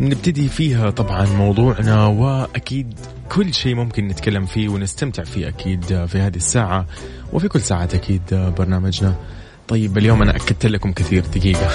نبتدي 0.00 0.48
فيها 0.48 0.90
طبعا 0.90 1.26
موضوعنا 1.26 2.06
وأكيد 2.06 2.94
كل 3.28 3.54
شيء 3.54 3.74
ممكن 3.74 4.08
نتكلم 4.08 4.46
فيه 4.46 4.68
ونستمتع 4.68 5.24
فيه 5.24 5.48
أكيد 5.48 5.84
في 5.84 6.18
هذه 6.18 6.36
الساعة 6.36 6.86
وفي 7.32 7.48
كل 7.48 7.60
ساعة 7.60 7.88
أكيد 7.94 8.22
برنامجنا. 8.32 9.14
طيب 9.68 9.98
اليوم 9.98 10.22
أنا 10.22 10.36
أكدت 10.36 10.66
لكم 10.66 10.92
كثير 10.92 11.26
دقيقة. 11.26 11.70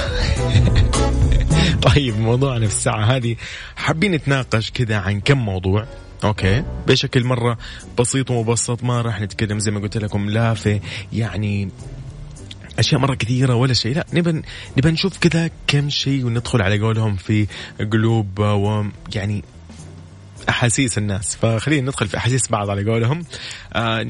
طيب 1.94 2.20
موضوعنا 2.20 2.68
في 2.68 2.74
الساعة 2.74 3.06
هذه 3.06 3.36
حابين 3.76 4.12
نتناقش 4.12 4.72
كذا 4.72 4.98
عن 4.98 5.20
كم 5.20 5.38
موضوع؟ 5.38 5.86
أوكي 6.24 6.64
بشكل 6.88 7.24
مرة 7.24 7.58
بسيط 8.00 8.32
ومبسط 8.32 8.84
ما 8.84 9.02
راح 9.02 9.22
نتكلم 9.22 9.60
زي 9.60 9.72
ما 9.72 9.80
قلت 9.80 9.98
لكم 9.98 10.30
لا 10.30 10.54
في 10.54 10.80
يعني 11.14 11.70
أشياء 12.80 13.02
مرة 13.02 13.16
كثيرة 13.16 13.56
ولا 13.56 13.74
شيء. 13.74 13.96
لا 13.96 14.06
نبى 14.14 14.42
نبى 14.78 14.92
نشوف 14.92 15.18
كذا 15.18 15.50
كم 15.68 15.90
شيء 15.90 16.26
وندخل 16.26 16.62
على 16.62 16.80
قولهم 16.80 17.16
في 17.16 17.48
قلوب 17.92 18.40
ويعني 18.40 19.44
أحاسيس 20.50 20.98
الناس. 20.98 21.36
فخلينا 21.36 21.82
ندخل 21.82 22.08
في 22.08 22.18
أحاسيس 22.18 22.48
بعض 22.48 22.70
على 22.70 22.92
قولهم. 22.92 23.26
آه 23.74 24.08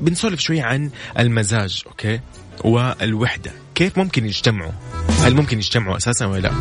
بنسولف 0.00 0.40
شوي 0.40 0.60
عن 0.60 0.90
المزاج 1.18 1.82
أوكي؟ 1.86 2.20
والوحدة. 2.64 3.52
كيف 3.74 3.98
ممكن 3.98 4.26
يجتمعوا؟ 4.26 4.72
هل 5.20 5.34
ممكن 5.34 5.58
يجتمعوا 5.58 5.96
أساسا 5.96 6.26
ولا 6.26 6.40
لا؟ 6.40 6.52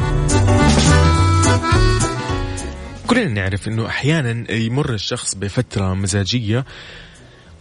كلنا 3.08 3.27
نعرف 3.27 3.67
إنه 3.67 3.88
أحيانا 3.88 4.51
يمر 4.51 4.93
الشخص 4.93 5.36
بفترة 5.36 5.93
مزاجية 5.93 6.65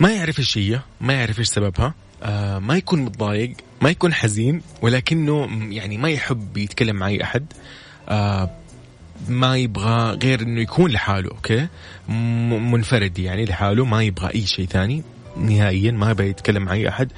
ما 0.00 0.12
يعرف 0.12 0.38
إيش 0.38 0.58
هي 0.58 0.80
ما 1.00 1.12
يعرف 1.12 1.38
إيش 1.38 1.48
سببها. 1.48 1.94
آه 2.24 2.58
ما 2.58 2.76
يكون 2.76 3.00
متضايق 3.00 3.52
ما 3.80 3.90
يكون 3.90 4.14
حزين 4.14 4.62
ولكنه 4.82 5.48
يعني 5.70 5.98
ما 5.98 6.10
يحب 6.10 6.56
يتكلم 6.56 6.96
مع 6.96 7.06
أي 7.06 7.22
أحد. 7.22 7.46
آه 8.08 8.50
ما 9.28 9.56
يبغى 9.56 10.18
غير 10.22 10.40
إنه 10.42 10.60
يكون 10.60 10.90
لحاله 10.90 11.30
okay؟ 11.30 11.68
منفرد 12.48 13.18
يعني 13.18 13.44
لحاله 13.44 13.84
ما 13.84 14.02
يبغى 14.02 14.34
أي 14.34 14.46
شيء 14.46 14.66
ثاني 14.66 15.02
نهائيا 15.36 15.90
ما 15.90 16.10
يبغى 16.10 16.28
يتكلم 16.28 16.62
مع 16.62 16.72
أي 16.72 16.88
أحد. 16.88 17.12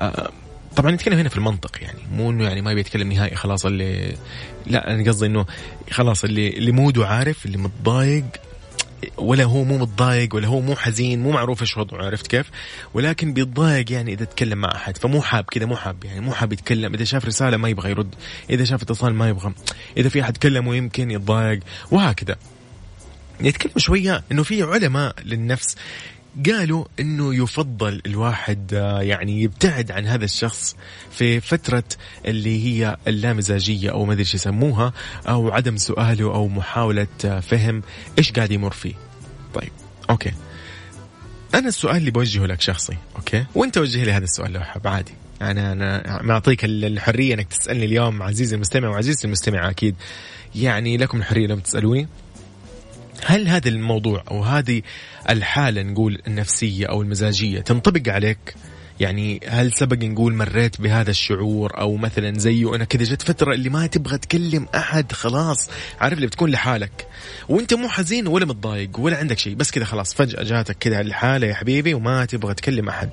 آه 0.00 0.30
طبعا 0.76 0.90
نتكلم 0.90 1.18
هنا 1.18 1.28
في 1.28 1.36
المنطق 1.36 1.82
يعني 1.82 1.98
مو 2.12 2.30
إنه 2.30 2.44
يعني 2.44 2.62
ما 2.62 2.70
يبي 2.70 2.80
يتكلم 2.80 3.12
نهائي 3.12 3.36
خلاص 3.36 3.66
اللي 3.66 4.16
لا 4.66 4.94
أنا 4.94 5.10
قصدي 5.10 5.26
إنه 5.26 5.46
خلاص 5.90 6.24
اللي 6.24 6.48
اللي 6.48 6.72
mood 6.72 6.99
ه 6.99 7.06
عارف 7.06 7.46
اللي 7.46 7.58
متضايق 7.58 8.24
ولا 9.16 9.44
هو 9.44 9.64
مو 9.64 9.78
متضايق 9.78 10.34
ولا 10.34 10.48
هو 10.48 10.60
مو 10.60 10.76
حزين 10.76 11.22
مو 11.22 11.30
معروف 11.30 11.60
إيش 11.60 11.76
وضعه 11.76 12.06
عرفت 12.06 12.26
كيف؟ 12.26 12.50
ولكن 12.94 13.32
بيتضايق 13.32 13.92
يعني 13.92 14.12
إذا 14.12 14.24
تكلم 14.24 14.58
مع 14.58 14.74
أحد 14.74 14.98
فمو 14.98 15.22
حاب 15.22 15.44
كذا 15.44 15.66
مو 15.66 15.76
حاب 15.76 16.04
يعني 16.04 16.20
مو 16.20 16.32
حاب 16.32 16.52
يتكلم. 16.52 16.94
إذا 16.94 17.04
شاف 17.04 17.24
رسالة 17.24 17.56
ما 17.56 17.68
يبغى 17.68 17.90
يرد 17.90 18.14
إذا 18.50 18.64
شاف 18.64 18.82
اتصال 18.82 19.14
ما 19.14 19.28
يبغى. 19.28 19.52
إذا 19.96 20.08
في 20.08 20.20
أحد 20.22 20.36
كلمه 20.36 20.76
يمكن 20.76 21.10
يتضايق 21.10 21.60
وهكذا. 21.90 22.36
نتكلم 23.40 23.72
شوية 23.76 24.22
إنه 24.32 24.42
في 24.42 24.62
علماء 24.62 25.14
للنفس 25.24 25.76
قالوا 26.46 26.84
إنه 27.00 27.34
يفضل 27.34 28.02
الواحد 28.06 28.74
آه، 28.74 29.02
يعني 29.02 29.42
يبتعد 29.42 29.90
عن 29.90 30.06
هذا 30.06 30.24
الشخص 30.24 30.76
في 31.10 31.40
فترة 31.40 31.84
اللي 32.26 32.64
هي 32.64 32.96
اللامزاجية 33.08 33.90
أو 33.90 34.04
ما 34.04 34.12
أدري 34.12 34.22
يسموها 34.34 34.92
أو 35.28 35.50
عدم 35.50 35.76
سؤاله 35.76 36.24
أو 36.34 36.48
محاولة 36.48 37.06
آه، 37.24 37.40
فهم 37.40 37.82
إيش 38.18 38.32
قاعد 38.32 38.50
يمر 38.50 38.70
فيه. 38.70 38.94
طيب 39.54 39.72
okay. 40.10 40.32
أنا 41.54 41.68
السؤال 41.68 41.96
اللي 41.96 42.10
بوجهه 42.10 42.46
لك 42.46 42.60
شخصي 42.60 42.96
okay 43.16 43.44
وأنت 43.54 43.78
وجه 43.78 44.04
لي 44.04 44.12
هذا 44.12 44.24
السؤال 44.24 44.52
لو 44.52 44.60
حاب 44.60 44.86
عادي 44.86 45.14
أنا 45.42 45.72
أنا 45.72 46.22
معطيك 46.22 46.64
الحرية 46.64 47.34
إنك 47.34 47.48
تسألني 47.48 47.84
اليوم 47.84 48.22
عزيزي 48.22 48.56
المستمع 48.56 48.88
وعزيزتي 48.88 49.26
المستمع 49.26 49.70
أكيد 49.70 49.94
يعني 50.54 50.96
لكم 50.96 51.18
الحرية 51.18 51.46
لما 51.46 51.60
تسألوني 51.60 52.08
هل 53.24 53.48
هذا 53.48 53.68
الموضوع 53.68 54.24
أو 54.30 54.42
هذه 54.42 54.82
الحالة 55.30 55.82
نقول 55.82 56.22
النفسية 56.26 56.86
أو 56.86 57.02
المزاجية 57.02 57.60
تنطبق 57.60 58.12
عليك؟ 58.12 58.54
يعني 59.00 59.40
هل 59.48 59.72
سبق 59.72 60.04
نقول 60.04 60.34
مريت 60.34 60.80
بهذا 60.80 61.10
الشعور 61.10 61.80
أو 61.80 61.96
مثلا 61.96 62.38
زيه 62.38 62.74
أنا 62.74 62.84
كذا 62.84 63.04
جت 63.04 63.22
فترة 63.22 63.54
اللي 63.54 63.68
ما 63.68 63.86
تبغى 63.86 64.18
تكلم 64.18 64.66
أحد 64.74 65.12
خلاص. 65.12 65.70
عارف 66.00 66.14
اللي 66.14 66.26
بتكون 66.26 66.50
لحالك. 66.50 67.06
وأنت 67.48 67.74
مو 67.74 67.88
حزين 67.88 68.26
ولا 68.26 68.46
متضايق 68.46 69.00
ولا 69.00 69.16
عندك 69.16 69.38
شيء 69.38 69.54
بس 69.54 69.70
كذا 69.70 69.84
خلاص 69.84 70.14
فجأة 70.14 70.42
جاتك 70.42 70.76
كذا 70.78 71.00
الحالة 71.00 71.46
يا 71.46 71.54
حبيبي 71.54 71.94
وما 71.94 72.24
تبغى 72.24 72.54
تكلم 72.54 72.88
أحد. 72.88 73.10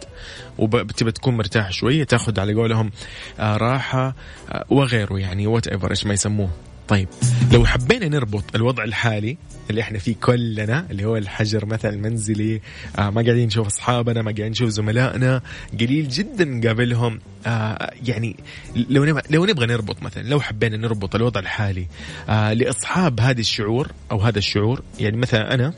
وبتبغى 0.58 1.12
تكون 1.12 1.38
مرتاح 1.38 1.72
شوية 1.72 2.04
تاخذ 2.04 2.40
على 2.40 2.54
قولهم 2.54 2.92
آه 3.40 3.58
راحة 3.58 4.16
آه 4.52 4.66
وغيره 4.70 5.20
يعني 5.20 5.48
وات 5.48 5.68
ايفر 5.68 5.92
إيش 5.92 6.06
ما 6.06 6.14
يسموه. 6.14 6.50
طيب 6.88 7.08
لو 7.52 7.66
حبينا 7.66 8.08
نربط 8.08 8.44
الوضع 8.56 8.84
الحالي 8.84 9.38
اللي 9.70 9.82
إحنا 9.82 10.00
فيه 10.00 10.16
كلنا 10.22 10.88
اللي 10.92 11.06
هو 11.06 11.18
الحجر 11.18 11.66
مثلا 11.66 11.92
المنزلي 11.94 12.62
آه 13.00 13.10
ما 13.10 13.22
قاعدين 13.22 13.48
نشوف 13.48 13.68
أصحابنا 13.68 14.22
ما 14.22 14.32
قاعدين 14.32 14.52
نشوف 14.52 14.70
زملائنا 14.70 15.42
قليل 15.80 16.10
جدا 16.10 16.46
نقابلهم 16.46 17.20
آه 17.48 17.92
يعني 18.08 18.36
لو 18.76 19.06
نبغى 19.06 19.22
لو 19.30 19.46
نبغى 19.46 19.66
نربط 19.66 20.04
مثلا 20.04 20.24
لو 20.24 20.40
حبينا 20.42 20.78
نربط 20.78 21.16
الوضع 21.16 21.40
الحالي 21.40 21.88
آه 22.30 22.54
لأصحاب 22.54 23.20
هذه 23.20 23.40
الشعور 23.40 23.92
أو 24.12 24.22
هذا 24.22 24.38
الشعور 24.38 24.82
يعني 25.00 25.18
مثلا 25.18 25.54
أنا 25.54 25.74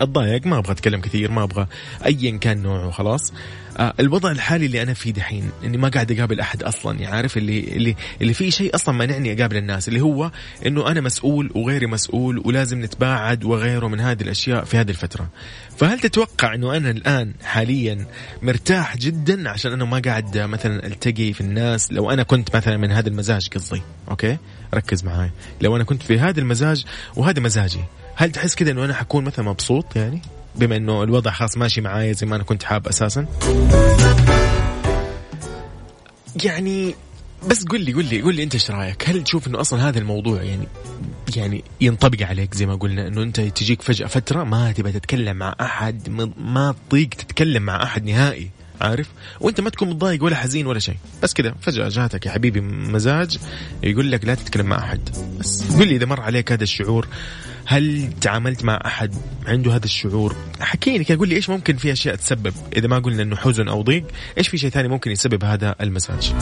اتضايق 0.00 0.46
ما 0.46 0.58
أبغى 0.58 0.72
أتكلم 0.72 1.00
كثير 1.00 1.30
ما 1.30 1.42
أبغى 1.42 1.66
ايا 2.06 2.36
كان 2.36 2.62
نوعه 2.62 2.90
خلاص 2.90 3.32
الوضع 3.80 4.30
الحالي 4.30 4.66
اللي 4.66 4.82
أنا 4.82 4.94
فيه 4.94 5.12
دحين 5.12 5.50
إني 5.64 5.76
ما 5.76 5.88
قاعد 5.88 6.12
أقابل 6.12 6.40
أحد 6.40 6.62
أصلا 6.62 7.00
يعني 7.00 7.16
عارف 7.16 7.36
اللي 7.36 7.60
اللي 7.60 7.96
اللي 8.22 8.34
فيه 8.34 8.50
شيء 8.50 8.74
أصلا 8.74 8.94
مانعني 8.94 9.32
أقابل 9.32 9.56
الناس 9.56 9.88
اللي 9.88 10.00
هو 10.00 10.30
إنه 10.66 10.88
أنا 10.90 11.00
مسؤول 11.00 11.50
وغيري 11.54 11.86
مسؤول 11.86 12.42
ولازم 12.44 12.84
نتباعد 12.84 13.44
وغيره 13.44 13.86
من 13.88 14.00
هذه 14.00 14.22
الأشياء 14.22 14.64
في 14.64 14.76
هذه 14.76 14.90
الفترة. 14.90 15.28
فهل 15.76 16.00
تتوقع 16.00 16.54
إنه 16.54 16.76
أنا 16.76 16.90
الآن 16.90 17.32
حاليا 17.44 18.06
مرتاح 18.42 18.96
جدا 18.96 19.50
عشان 19.50 19.72
أنا 19.72 19.84
ما 19.84 19.98
قاعد 19.98 20.38
مثلا 20.38 20.86
ألتقي 20.86 21.32
في 21.32 21.40
الناس؟ 21.40 21.92
لو 21.92 22.10
أنا 22.10 22.22
كنت 22.22 22.56
مثلا 22.56 22.76
من 22.76 22.92
هذا 22.92 23.08
المزاج 23.08 23.48
قصدي 23.48 23.82
أوكي؟ 24.10 24.36
ركز 24.74 25.04
معاي. 25.04 25.30
لو 25.60 25.76
أنا 25.76 25.84
كنت 25.84 26.02
في 26.02 26.18
هذا 26.18 26.40
المزاج 26.40 26.84
وهذا 27.16 27.40
مزاجي 27.40 27.80
هل 28.16 28.32
تحس 28.32 28.54
كذا 28.54 28.70
إنه 28.70 28.84
أنا 28.84 28.94
حكون 28.94 29.24
مثلا 29.24 29.44
مبسوط 29.44 29.96
يعني؟ 29.96 30.22
بما 30.56 30.76
إنه 30.76 31.02
الوضع 31.02 31.30
خلاص 31.30 31.56
ماشي 31.56 31.80
معايا 31.80 32.12
زي 32.12 32.26
ما 32.26 32.36
أنا 32.36 32.44
كنت 32.44 32.62
حاب 32.62 32.88
أساسا. 32.88 33.26
يعني 36.44 36.94
بس 37.48 37.64
قل 37.64 37.80
لي 37.80 37.92
قل 37.92 38.04
لي 38.04 38.22
قل 38.22 38.34
لي 38.34 38.42
أنت 38.42 38.54
إيش 38.54 38.70
رأيك؟ 38.70 39.08
هل 39.08 39.24
تشوف 39.24 39.46
إنه 39.46 39.60
أصلا 39.60 39.88
هذا 39.88 39.98
الموضوع 39.98 40.42
يعني 40.42 40.68
يعني 41.36 41.64
ينطبق 41.80 42.22
عليك 42.26 42.54
زي 42.54 42.66
ما 42.66 42.74
قلنا 42.74 43.06
إنه 43.06 43.22
أنت 43.22 43.40
تجيك 43.40 43.82
فجأة 43.82 44.06
فترة 44.06 44.44
ما 44.44 44.72
تبغى 44.72 44.92
تتكلم 44.92 45.36
مع 45.36 45.54
أحد 45.60 46.08
ما- 46.08 46.32
ما 46.38 46.74
تطيق 46.88 47.08
تتكلم 47.08 47.62
مع 47.62 47.82
أحد 47.82 48.04
نهائي 48.04 48.50
عارف؟ 48.80 49.06
وأنت 49.40 49.60
ما 49.60 49.70
تكون 49.70 49.88
متضايق 49.90 50.24
ولا 50.24 50.36
حزين 50.36 50.66
ولا 50.66 50.78
شيء. 50.78 50.96
بس 51.22 51.34
كذا 51.34 51.54
فجأة 51.60 51.88
جاتك 51.88 52.26
يا 52.26 52.30
حبيبي 52.30 52.60
مزاج 52.60 53.38
يقول 53.82 54.12
لك 54.12 54.24
لا 54.24 54.34
تتكلم 54.34 54.66
مع 54.66 54.78
أحد. 54.78 55.00
بس 55.40 55.72
قل 55.72 55.88
لي 55.88 55.96
إذا 55.96 56.06
مر 56.06 56.20
عليك 56.20 56.52
هذا 56.52 56.62
الشعور 56.62 57.06
هل 57.70 58.12
تعاملت 58.20 58.64
مع 58.64 58.80
أحد 58.86 59.14
عنده 59.46 59.76
هذا 59.76 59.84
الشعور؟ 59.84 60.36
حكي 60.60 60.98
لي 60.98 61.14
قول 61.14 61.28
لي 61.28 61.36
إيش 61.36 61.50
ممكن 61.50 61.76
في 61.76 61.92
أشياء 61.92 62.14
تسبب؟ 62.14 62.52
إذا 62.76 62.88
ما 62.88 62.98
قلنا 62.98 63.22
إنه 63.22 63.36
حزن 63.36 63.68
أو 63.68 63.82
ضيق 63.82 64.04
إيش 64.38 64.48
في 64.48 64.58
شيء 64.58 64.70
ثاني 64.70 64.88
ممكن 64.88 65.10
يسبب 65.10 65.44
هذا 65.44 65.74
المزاج 65.80 66.32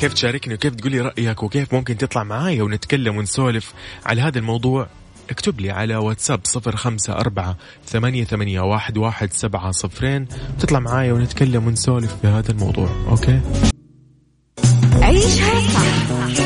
كيف 0.00 0.12
تشاركني 0.12 0.54
وكيف 0.54 0.74
تقول 0.74 0.92
لي 0.92 1.00
رأيك 1.00 1.42
وكيف 1.42 1.74
ممكن 1.74 1.96
تطلع 1.96 2.24
معايا 2.24 2.62
ونتكلم 2.62 3.16
ونسولف 3.16 3.74
على 4.04 4.22
هذا 4.22 4.38
الموضوع؟ 4.38 4.88
اكتب 5.30 5.60
لي 5.60 5.70
على 5.70 5.96
واتساب 5.96 6.40
صفر 6.44 6.76
خمسة 6.76 7.12
أربعة 7.12 7.56
ثمانية, 7.86 8.24
ثمانية 8.24 8.60
واحد, 8.60 8.98
واحد 8.98 9.32
سبعة 9.32 9.70
صفرين 9.70 10.26
تطلع 10.58 10.80
معايا 10.80 11.12
ونتكلم 11.12 11.66
ونسولف 11.66 12.16
في 12.22 12.26
هذا 12.26 12.50
الموضوع 12.50 12.88
okay؟ 13.08 13.40
عيشها 15.02 15.60
صح. 15.60 16.45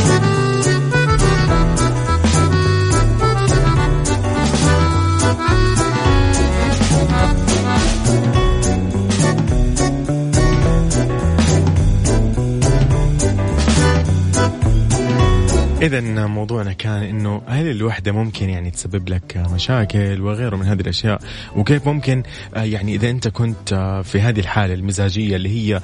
إذا 15.81 16.27
موضوعنا 16.27 16.73
كان 16.73 17.03
إنه 17.03 17.41
هل 17.47 17.71
الوحدة 17.71 18.11
ممكن 18.11 18.49
يعني 18.49 18.71
تسبب 18.71 19.09
لك 19.09 19.37
مشاكل 19.53 20.21
وغيره 20.21 20.55
من 20.55 20.65
هذه 20.65 20.81
الأشياء؟ 20.81 21.21
وكيف 21.55 21.87
ممكن 21.87 22.23
آه، 22.55 22.63
يعني 22.63 22.95
إذا 22.95 23.09
أنت 23.09 23.27
كنت 23.27 23.73
آه، 23.73 24.01
في 24.01 24.21
هذه 24.21 24.39
الحالة 24.39 24.73
المزاجية 24.73 25.35
اللي 25.35 25.49
هي 25.49 25.81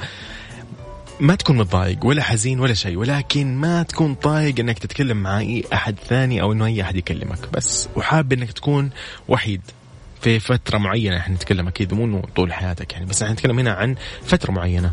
ما 1.19 1.35
تكون 1.35 1.57
متضايق 1.57 2.05
ولا 2.05 2.23
حزين 2.23 2.59
ولا 2.59 2.73
شيء 2.73 2.97
ولكن 2.97 3.55
ما 3.55 3.83
تكون 3.83 4.15
طايق 4.15 4.59
إنك 4.59 4.79
تتكلم 4.79 5.17
مع 5.17 5.39
أي 5.39 5.63
أحد 5.73 5.95
ثاني 6.09 6.41
أو 6.41 6.51
إنه 6.51 6.65
أي 6.65 6.81
أحد 6.81 6.95
يكلمك. 6.95 7.39
بس 7.53 7.89
وحاب 7.95 8.33
إنك 8.33 8.51
تكون 8.51 8.89
وحيد 9.27 9.61
في 10.21 10.39
فترة 10.39 10.77
معينة. 10.77 11.17
إحنا 11.17 11.35
نتكلم 11.35 11.67
أكيد 11.67 11.93
مو 11.93 12.21
طول 12.35 12.53
حياتك 12.53 12.93
يعني 12.93 13.05
بس 13.05 13.21
إحنا 13.21 13.33
نتكلم 13.33 13.59
هنا 13.59 13.71
عن 13.71 13.95
فترة 14.23 14.51
معينة. 14.51 14.91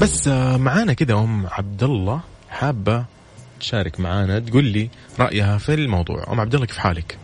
بس 0.00 0.28
آه، 0.28 0.56
معانا 0.56 0.92
كذا 0.92 1.14
أم 1.14 1.46
عبد 1.46 1.82
الله 1.82 2.20
حابة 2.50 3.15
تشارك 3.60 4.00
معانا 4.00 4.38
تقول 4.38 4.64
لي 4.64 4.90
رأيها 5.20 5.58
في 5.58 5.74
الموضوع. 5.74 6.32
أم 6.32 6.40
عبد 6.40 6.54
الله 6.54 6.66
كيف 6.66 6.78
حالك؟ 6.78 7.18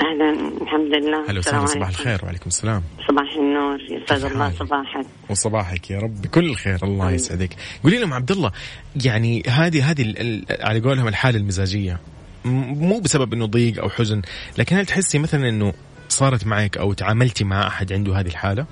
أهلا 0.00 0.30
الحمد 0.62 0.94
لله. 0.94 1.30
هلا 1.30 1.38
وسهلا 1.38 1.66
صباح 1.66 1.88
الخير 1.88 2.20
وعليكم 2.24 2.46
السلام. 2.46 2.82
صباح 3.08 3.34
النور. 3.36 3.80
يسعد 3.80 4.24
الله 4.24 4.50
صباحك. 4.50 5.06
وصباحك 5.30 5.90
يا 5.90 5.98
رب 5.98 6.22
بكل 6.22 6.44
الخير 6.44 6.78
الله 6.82 7.10
يسعدك. 7.10 7.50
قولي 7.84 7.98
لهم 7.98 8.12
عبد 8.14 8.30
الله 8.30 8.52
يعني 9.04 9.42
هذه 9.48 9.90
هذه 9.90 10.14
على 10.60 10.80
قولهم 10.80 11.08
الحالة 11.08 11.38
المزاجية 11.38 12.00
مو 12.44 13.00
بسبب 13.00 13.32
إنه 13.32 13.46
ضيق 13.46 13.82
أو 13.82 13.90
حزن 13.90 14.22
لكن 14.58 14.76
هل 14.76 14.86
تحسي 14.86 15.18
مثلا 15.18 15.48
إنه 15.48 15.72
صارت 16.08 16.46
معك 16.46 16.78
أو 16.78 16.92
تعاملتي 16.92 17.44
مع 17.44 17.66
أحد 17.66 17.92
عنده 17.92 18.20
هذه 18.20 18.26
الحالة؟ 18.26 18.66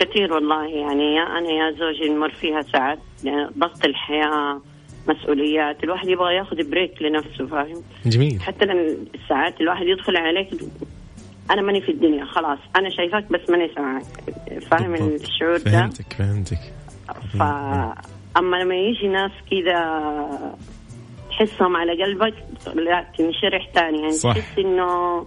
كثير 0.00 0.32
والله. 0.32 0.66
يعني 0.66 1.14
يا 1.14 1.22
أنا 1.22 1.50
يا 1.50 1.70
زوجي 1.70 2.08
نمر 2.08 2.30
فيها 2.30 2.62
ساعات. 2.62 2.98
يعني 3.24 3.46
ضغط 3.58 3.84
الحياة 3.84 4.60
مسؤوليات. 5.08 5.84
الواحد 5.84 6.08
يبغى 6.08 6.34
ياخذ 6.34 6.70
بريك 6.70 7.02
لنفسه 7.02 7.46
فاهم؟ 7.46 7.82
جميل. 8.06 8.40
حتى 8.40 8.64
الساعات 9.14 9.60
الواحد 9.60 9.86
يدخل 9.86 10.16
عليك 10.16 10.48
أنا 11.50 11.62
ماني 11.62 11.80
في 11.80 11.92
الدنيا 11.92 12.24
خلاص. 12.24 12.58
أنا 12.76 12.88
شايفاك 12.90 13.32
بس 13.32 13.50
ماني 13.50 13.70
سامعك. 13.74 14.04
فاهم. 14.70 14.94
الشعور 14.94 15.56
ده؟ 15.56 15.70
فهمتك 15.70 16.12
فهمتك. 16.12 16.58
ف 17.38 17.42
أما 18.36 18.56
لما 18.56 18.74
يجي 18.74 19.08
ناس 19.08 19.30
كذا 19.50 19.78
تحسهم 21.30 21.76
على 21.76 22.04
قلبك 22.04 22.34
لا 22.74 23.06
تنشرح 23.18 23.70
ثاني 23.74 23.98
يعني. 23.98 24.16
تحس 24.16 24.58
إنه 24.58 25.20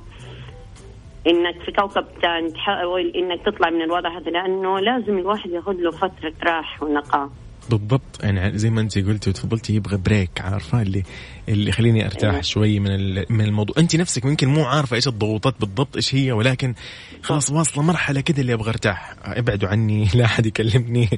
إنك 1.28 1.62
في 1.66 1.72
كوكب 1.72 2.06
ثاني 2.22 2.52
تحاول 2.52 3.12
إنك 3.16 3.46
تطلع 3.46 3.70
من 3.70 3.82
الوضع 3.82 4.18
هذا 4.18 4.32
لأنه 4.32 4.80
لازم 4.80 5.18
الواحد 5.18 5.50
ياخذ 5.50 5.74
له 5.74 5.92
فترة 5.92 6.34
راحة 6.44 6.86
ونقاء. 6.86 7.30
بالضبط. 7.70 8.24
يعني 8.24 8.58
زي 8.58 8.70
ما 8.70 8.82
انت 8.82 8.98
قلتي 8.98 9.30
وتفضلتي 9.30 9.74
يبغى 9.74 9.98
بريك 9.98 10.42
عارفة؟ 10.42 10.82
اللي 10.82 11.04
اللي 11.50 11.70
يخليني 11.70 12.06
ارتاح 12.06 12.30
أيوة. 12.30 12.42
شوي 12.42 12.80
من 12.80 13.16
من 13.30 13.42
الموضوع. 13.42 13.76
انت 13.78 13.96
نفسك 13.96 14.26
ممكن 14.26 14.48
مو 14.48 14.66
عارفة 14.66 14.96
إيش 14.96 15.08
الضغوطات 15.08 15.56
بالضبط 15.60 15.96
إيش 15.96 16.16
هي 16.16 16.32
ولكن 16.32 16.74
خلاص 17.22 17.50
واصلة 17.52 17.84
مرحلة 17.84 18.22
كده 18.22 18.42
اللي 18.42 18.54
أبغى 18.54 18.70
أرتاح. 18.70 19.16
ابعدوا 19.24 19.70
عني 19.70 20.08
لا 20.16 20.26
أحد 20.26 20.46
يكلمني. 20.46 21.10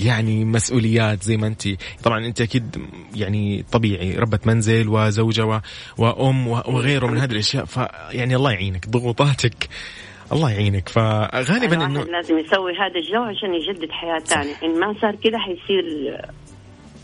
يعني 0.00 0.44
مسؤوليات 0.44 1.22
زي 1.22 1.36
ما 1.36 1.46
انت 1.46 1.62
طبعا 2.02 2.26
انت 2.26 2.40
أكيد 2.40 2.76
يعني 3.14 3.64
طبيعي 3.72 4.14
ربة 4.16 4.38
منزل 4.44 4.88
وزوجة 4.88 5.62
وأم 5.98 6.48
وغيره 6.48 7.06
من 7.06 7.18
هذه 7.18 7.32
الأشياء. 7.32 7.64
فيعني 7.64 8.36
الله 8.36 8.52
يعينك 8.52 8.88
ضغوطاتك 8.88 9.68
الله 10.32 10.50
يعينك. 10.50 10.88
فغالبا 10.88 11.84
انه 11.84 12.04
لازم 12.04 12.38
يسوي 12.38 12.72
هذا 12.72 12.98
الجو 12.98 13.22
عشان 13.22 13.54
يجدد 13.54 13.90
حياة 13.90 14.18
ثانية. 14.18 14.54
إن 14.62 14.80
ما 14.80 14.94
صار 15.00 15.16
كذا 15.16 15.38
حيصير 15.38 15.84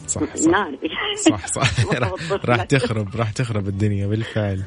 صح 0.06 0.36
صح. 0.36 0.50
نار. 0.50 0.72
صح 1.16 1.46
صح. 1.46 1.70
راح 2.50 2.62
تخرب 2.62 3.16
راح 3.16 3.30
تخرب 3.30 3.68
الدنيا 3.68 4.06
بالفعل. 4.06 4.62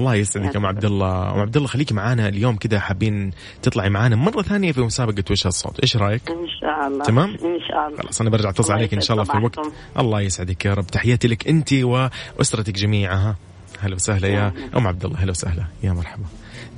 الله 0.00 0.14
يسعدك 0.14 0.56
أم 0.56 0.66
عبد 0.66 0.84
الله 0.84 1.34
أم 1.34 1.40
عبد 1.40 1.56
الله 1.56 1.68
خليكي 1.68 1.94
معانا 1.94 2.28
اليوم 2.28 2.56
كذا 2.56 2.80
حابين 2.80 3.30
تطلعي 3.62 3.90
معانا 3.90 4.16
مرة 4.16 4.42
ثانية 4.42 4.72
في 4.72 4.80
مسابقة 4.80 5.24
وش 5.30 5.46
الصوت 5.46 5.80
إيش 5.80 5.96
رأيك؟ 5.96 6.30
إن 6.30 6.46
شاء 6.60 6.88
الله. 6.88 7.04
تمام؟ 7.04 7.28
إن 7.30 7.60
شاء 7.68 7.88
الله. 7.88 8.02
خلاص 8.02 8.20
أنا 8.20 8.30
برجع 8.30 8.50
أتصل 8.50 8.72
عليك 8.72 8.94
إن 8.94 9.00
شاء 9.00 9.14
الله 9.14 9.24
في 9.24 9.38
الوقت 9.38 9.58
الله 9.98 10.20
يسعدك 10.20 10.64
يا 10.64 10.74
رب. 10.74 10.86
تحياتي 10.86 11.28
لك 11.28 11.48
انت 11.48 11.72
وأسرتك 11.72 12.74
جميعها 12.74 13.36
هلا 13.80 13.94
وسهلا 13.94 14.28
يا 14.28 14.52
أم 14.76 14.86
عبد 14.86 15.04
الله 15.04 15.18
هلا 15.18 15.30
وسهلا. 15.30 15.64
يا 15.82 15.92
مرحبا. 15.92 16.24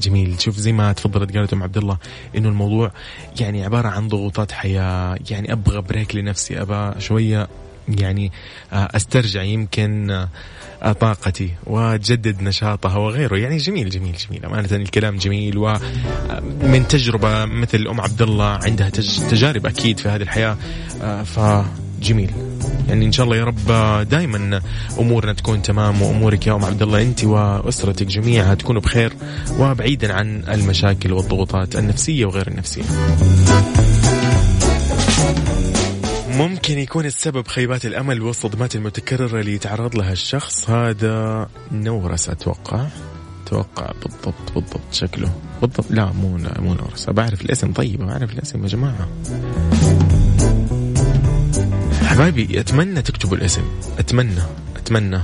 جميل. 0.00 0.40
شوف 0.40 0.56
زي 0.56 0.72
ما 0.72 0.92
تفضلت 0.92 1.36
قالت 1.36 1.52
أم 1.52 1.62
عبد 1.62 1.76
الله 1.76 1.98
إنه 2.36 2.48
الموضوع 2.48 2.90
يعني 3.40 3.64
عبارة 3.64 3.88
عن 3.88 4.08
ضغوطات 4.08 4.52
حياة. 4.52 5.18
يعني 5.30 5.52
أبغى 5.52 5.80
بريك 5.80 6.16
لنفسي 6.16 6.62
أبغى 6.62 6.94
شوية 6.98 7.48
يعني 7.88 8.32
آه، 8.72 8.88
أسترجع 8.94 9.42
يمكن 9.42 10.10
آه، 10.82 10.92
طاقتي 10.92 11.50
وتجدد 11.66 12.42
نشاطها 12.42 12.96
وغيره. 12.96 13.36
يعني 13.36 13.56
جميل 13.56 13.90
جميل 13.90 14.16
جميل. 14.28 14.44
أمانة 14.44 14.68
الكلام 14.72 15.16
جميل 15.16 15.58
ومن 15.58 16.80
آه، 16.80 16.88
تجربة 16.88 17.44
مثل 17.44 17.86
أم 17.86 18.00
عبد 18.00 18.22
الله 18.22 18.58
عندها 18.64 18.90
تجارب 19.30 19.66
أكيد 19.66 19.98
في 20.00 20.08
هذه 20.08 20.22
الحياة. 20.22 20.56
فجميل 22.02 22.30
يعني 22.88 23.06
إن 23.06 23.12
شاء 23.12 23.24
الله 23.24 23.36
يا 23.36 23.44
رب 23.44 23.66
دائما 24.08 24.60
أمورنا 24.98 25.32
تكون 25.32 25.62
تمام 25.62 26.02
وأمورك 26.02 26.46
يا 26.46 26.54
أم 26.54 26.64
عبد 26.64 26.82
الله 26.82 27.02
أنت 27.02 27.24
وأسرتك 27.24 28.06
جميعها 28.06 28.54
تكونوا 28.54 28.82
بخير 28.82 29.12
وبعيدا 29.58 30.12
عن 30.12 30.44
المشاكل 30.48 31.12
والضغوطات 31.12 31.76
النفسية 31.76 32.24
وغير 32.26 32.48
النفسية. 32.48 32.82
ممكن 36.28 36.78
يكون 36.78 37.06
السبب 37.06 37.48
خيبات 37.48 37.86
الأمل 37.86 38.22
والصدمات 38.22 38.76
المتكررة 38.76 39.40
اللي 39.40 39.54
يتعرض 39.54 39.96
لها 39.96 40.12
الشخص. 40.12 40.70
هذا 40.70 41.48
نورس 41.72 42.28
أتوقع. 42.28 42.86
أتوقع 43.46 43.92
بالضبط 44.02 44.52
بالضبط. 44.54 44.92
شكله 44.92 45.32
بالضبط. 45.60 45.90
لا 45.90 46.12
مو 46.12 46.38
مو 46.58 46.74
نورس. 46.74 47.10
بعرف 47.10 47.42
الاسم. 47.42 47.72
طيب 47.72 48.06
بعرف 48.06 48.32
الاسم 48.32 48.62
يا 48.62 48.68
جماعة. 48.68 49.08
حبايبي 52.12 52.60
أتمنى 52.60 53.02
تكتبوا 53.02 53.36
الاسم. 53.36 53.62
أتمنى 53.98 54.42
أتمنى. 54.76 55.20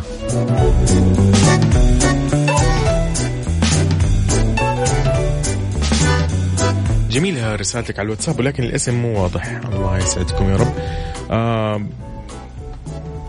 جميلة 7.10 7.54
رسالتك 7.54 7.98
على 7.98 8.06
الواتساب 8.06 8.38
ولكن 8.38 8.62
الاسم 8.62 8.94
مو 8.94 9.22
واضح. 9.22 9.60
الله 9.72 9.98
يسعدكم 9.98 10.50
يا 10.50 10.56
رب. 10.56 10.74
آه 11.30 11.82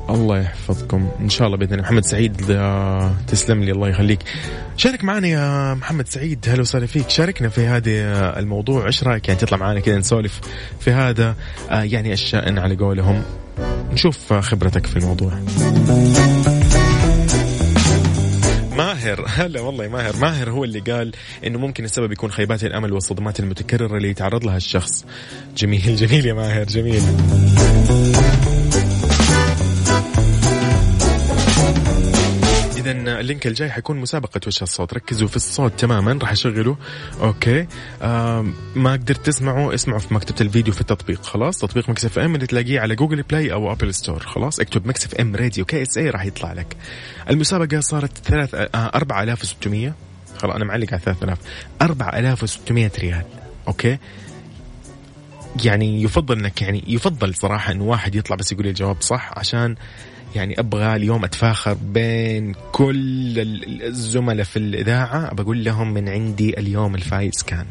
الله 0.09 0.39
يحفظكم. 0.39 1.09
إن 1.19 1.29
شاء 1.29 1.47
الله 1.47 1.57
بإذن 1.57 1.79
محمد 1.79 2.05
سعيد 2.05 2.51
آه 2.51 3.13
تسلم 3.27 3.63
لي 3.63 3.71
الله 3.71 3.89
يخليك. 3.89 4.19
شارك 4.77 5.03
معنا 5.03 5.27
يا 5.27 5.73
محمد 5.73 6.07
سعيد. 6.07 6.45
هلا 6.49 6.61
وسهلا 6.61 6.85
فيك. 6.85 7.09
شاركنا 7.09 7.49
في 7.49 7.65
هذا 7.65 8.39
الموضوع. 8.39 8.85
إيش 8.85 9.03
رأيك؟ 9.03 9.27
يعني 9.27 9.39
تطلع 9.39 9.57
معنا 9.57 9.79
كذا 9.79 9.97
نسولف 9.97 10.41
في 10.79 10.91
هذا 10.91 11.35
آه 11.69 11.83
يعني 11.83 12.13
الشأن 12.13 12.59
على 12.59 12.75
قولهم. 12.75 13.23
نشوف 13.91 14.33
خبرتك 14.33 14.85
في 14.85 14.97
الموضوع. 14.97 15.33
ماهر 18.77 19.25
هلا 19.27 19.61
والله 19.61 19.87
ماهر. 19.87 20.15
ماهر 20.15 20.49
هو 20.49 20.63
اللي 20.63 20.79
قال 20.79 21.11
إنه 21.45 21.59
ممكن 21.59 21.85
السبب 21.85 22.11
يكون 22.11 22.31
خيبات 22.31 22.63
الأمل 22.63 22.93
والصدمات 22.93 23.39
المتكررة 23.39 23.97
اللي 23.97 24.09
يتعرض 24.09 24.45
لها 24.45 24.57
الشخص. 24.57 25.05
جميل 25.57 25.95
جميل 25.95 26.25
يا 26.25 26.33
ماهر 26.33 26.63
جميل. 26.63 27.01
ال 33.29 33.33
link 33.33 33.47
الجاي 33.47 33.71
حيكون 33.71 33.97
مسابقة 33.97 34.41
وش 34.47 34.63
الصوت. 34.63 34.93
ركزوا 34.93 35.27
في 35.27 35.35
الصوت 35.35 35.79
تماما 35.79 36.19
راح 36.21 36.31
اشغله 36.31 36.77
okay. 37.21 37.67
آه 38.01 38.45
ما 38.75 38.91
قدرت 38.91 39.25
تسمعوا 39.25 39.73
اسمعوا 39.73 39.99
في 39.99 40.13
مكتبة 40.13 40.41
الفيديو 40.41 40.73
في 40.73 40.81
التطبيق. 40.81 41.23
خلاص 41.23 41.57
تطبيق 41.57 41.89
Mix 41.89 42.05
FM 42.05 42.35
اللي 42.35 42.47
تلاقيه 42.47 42.79
على 42.79 42.95
Google 42.95 43.21
Play 43.21 43.53
أو 43.53 43.71
Apple 43.71 43.93
Store. 43.93 44.19
خلاص 44.19 44.59
اكتب 44.59 44.87
Mix 44.87 45.05
FM 45.05 45.35
Radio 45.35 45.65
KSA 45.65 46.09
راح 46.09 46.25
يطلع 46.25 46.53
لك. 46.53 46.77
المسابقة 47.29 47.79
صارت 47.79 48.17
ثلاث 48.17 48.55
آه 48.55 48.67
4600 48.75 49.93
خلاص 50.37 50.55
أنا 50.55 50.65
معلق 50.65 50.93
على 50.93 51.01
3000 51.01 51.37
4600 51.81 52.91
ريال. 52.99 53.23
okay. 53.67 53.97
يعني 55.65 56.03
يفضل 56.03 56.39
إنك 56.39 56.61
يعني 56.61 56.83
يفضل 56.87 57.35
صراحة 57.35 57.71
انه 57.71 57.83
واحد 57.83 58.15
يطلع 58.15 58.35
بس 58.35 58.51
يقول 58.51 58.67
الجواب 58.67 59.01
صح 59.01 59.31
عشان 59.37 59.75
يعني 60.35 60.59
أبغى 60.59 60.95
اليوم 60.95 61.23
أتفاخر 61.23 61.73
بين 61.73 62.53
كل 62.71 63.33
الزملاء 63.83 64.45
في 64.45 64.59
الإذاعة 64.59 65.33
بقول 65.33 65.63
لهم 65.63 65.93
من 65.93 66.09
عندي 66.09 66.59
اليوم 66.59 66.95
الفايز 66.95 67.43
كان. 67.47 67.65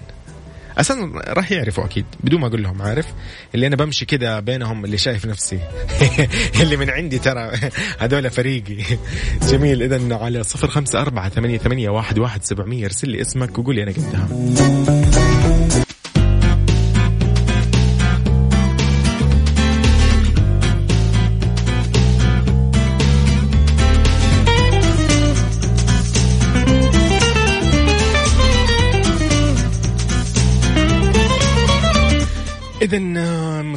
أصلا 0.79 1.33
راح 1.33 1.53
يعرفوا 1.53 1.85
أكيد 1.85 2.05
بدون 2.21 2.41
ما 2.41 2.47
أقول 2.47 2.63
لهم 2.63 2.83
عارف. 2.83 3.07
اللي 3.55 3.67
أنا 3.67 3.77
بمشي 3.77 4.07
كذا 4.07 4.41
بينهم 4.41 4.85
اللي 4.85 4.99
شايف 4.99 5.27
نفسي. 5.27 5.61
اللي 6.63 6.77
من 6.77 6.91
عندي 6.91 7.19
ترى 7.19 7.53
هذول 7.99 8.31
فريقي. 8.31 8.77
جميل 9.51 9.83
اذا 9.83 10.17
على 10.17 10.43
صفر 10.43 10.69
خمسة 10.69 11.01
أربعة 11.01 11.29
ثمانية, 11.29 11.59
ثمانية 11.59 11.89
واحد, 11.91 12.19
واحد 12.19 12.45
سبعمية 12.45 12.85
ارسل 12.85 13.11
لي 13.11 13.21
اسمك 13.21 13.59
وقول 13.59 13.75
لي 13.75 13.83
أنا 13.83 13.93
قدها. 13.93 15.68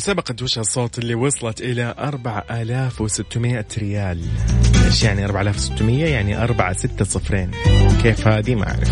مسابقة 0.02 0.36
وش 0.42 0.60
الصوت 0.60 1.00
اللي 1.00 1.16
وصلت 1.16 1.62
إلى 1.62 1.96
4600 2.00 3.66
ريال. 3.78 4.22
إيش 4.86 5.04
يعني 5.04 5.26
4600 5.26 6.06
يعني 6.06 6.44
4 6.44 6.74
6 6.74 7.06
صفرين. 7.06 7.52
كيف 8.04 8.28
هذه؟ 8.28 8.56
ما 8.56 8.68
أعرف. 8.68 8.90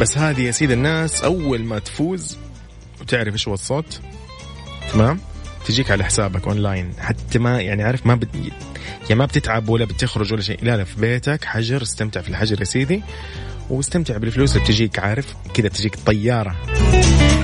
بس 0.00 0.18
هذه 0.18 0.40
يا 0.40 0.50
سيد 0.50 0.70
الناس 0.70 1.24
أول 1.24 1.62
ما 1.64 1.78
تفوز 1.78 2.38
وتعرف 3.00 3.32
إيش 3.32 3.48
هو 3.48 3.54
الصوت 3.54 4.00
تمام؟ 4.92 5.20
تجيك 5.66 5.90
على 5.90 6.04
حسابك 6.04 6.48
أونلاين. 6.48 6.92
حتى 6.98 7.38
ما 7.38 7.60
يعني 7.60 7.82
عارف 7.82 8.06
ما 8.06 8.14
بت... 8.14 8.28
يعني 9.02 9.14
ما 9.14 9.26
بتتعب 9.26 9.68
ولا 9.68 9.84
بتخرج 9.84 10.32
ولا 10.32 10.42
شيء. 10.42 10.58
لا 10.62 10.76
لا 10.76 10.84
في 10.84 11.00
بيتك 11.00 11.44
حجر 11.44 11.82
استمتع 11.82 12.20
في 12.20 12.28
الحجر 12.28 12.60
يا 12.60 12.64
سيدي. 12.64 13.02
واستمتع 13.70 14.16
بالفلوس 14.16 14.52
اللي 14.52 14.64
بتجيك 14.64 14.98
عارف؟ 14.98 15.34
كذا 15.54 15.68
بتجيك 15.68 15.96
طيارة. 16.06 16.56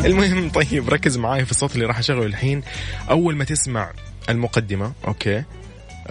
المهم 0.04 0.50
طيب 0.50 0.88
ركز 0.88 1.16
معاي 1.16 1.44
في 1.44 1.50
الصوت 1.50 1.74
اللي 1.74 1.86
راح 1.86 1.98
أشغله 1.98 2.22
الحين. 2.26 2.62
أول 3.10 3.36
ما 3.36 3.44
تسمع 3.44 3.92
المقدمة 4.28 4.92
okay 5.06 5.44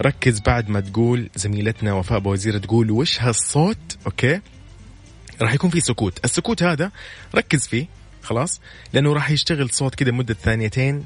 ركز 0.00 0.40
بعد 0.40 0.68
ما 0.68 0.80
تقول 0.80 1.30
زميلتنا 1.36 1.92
وفاء 1.92 2.18
بوزير 2.18 2.58
تقول 2.58 2.90
وش 2.90 3.20
هالصوت 3.22 3.98
okay؟ 4.06 4.40
راح 5.42 5.54
يكون 5.54 5.70
في 5.70 5.80
سكوت. 5.80 6.24
السكوت 6.24 6.62
هذا 6.62 6.90
ركز 7.34 7.66
فيه 7.66 7.86
خلاص 8.22 8.60
لأنه 8.92 9.12
راح 9.12 9.30
يشتغل 9.30 9.70
صوت 9.70 9.94
كذا 9.94 10.10
مدة 10.10 10.34
ثانيتين. 10.34 11.04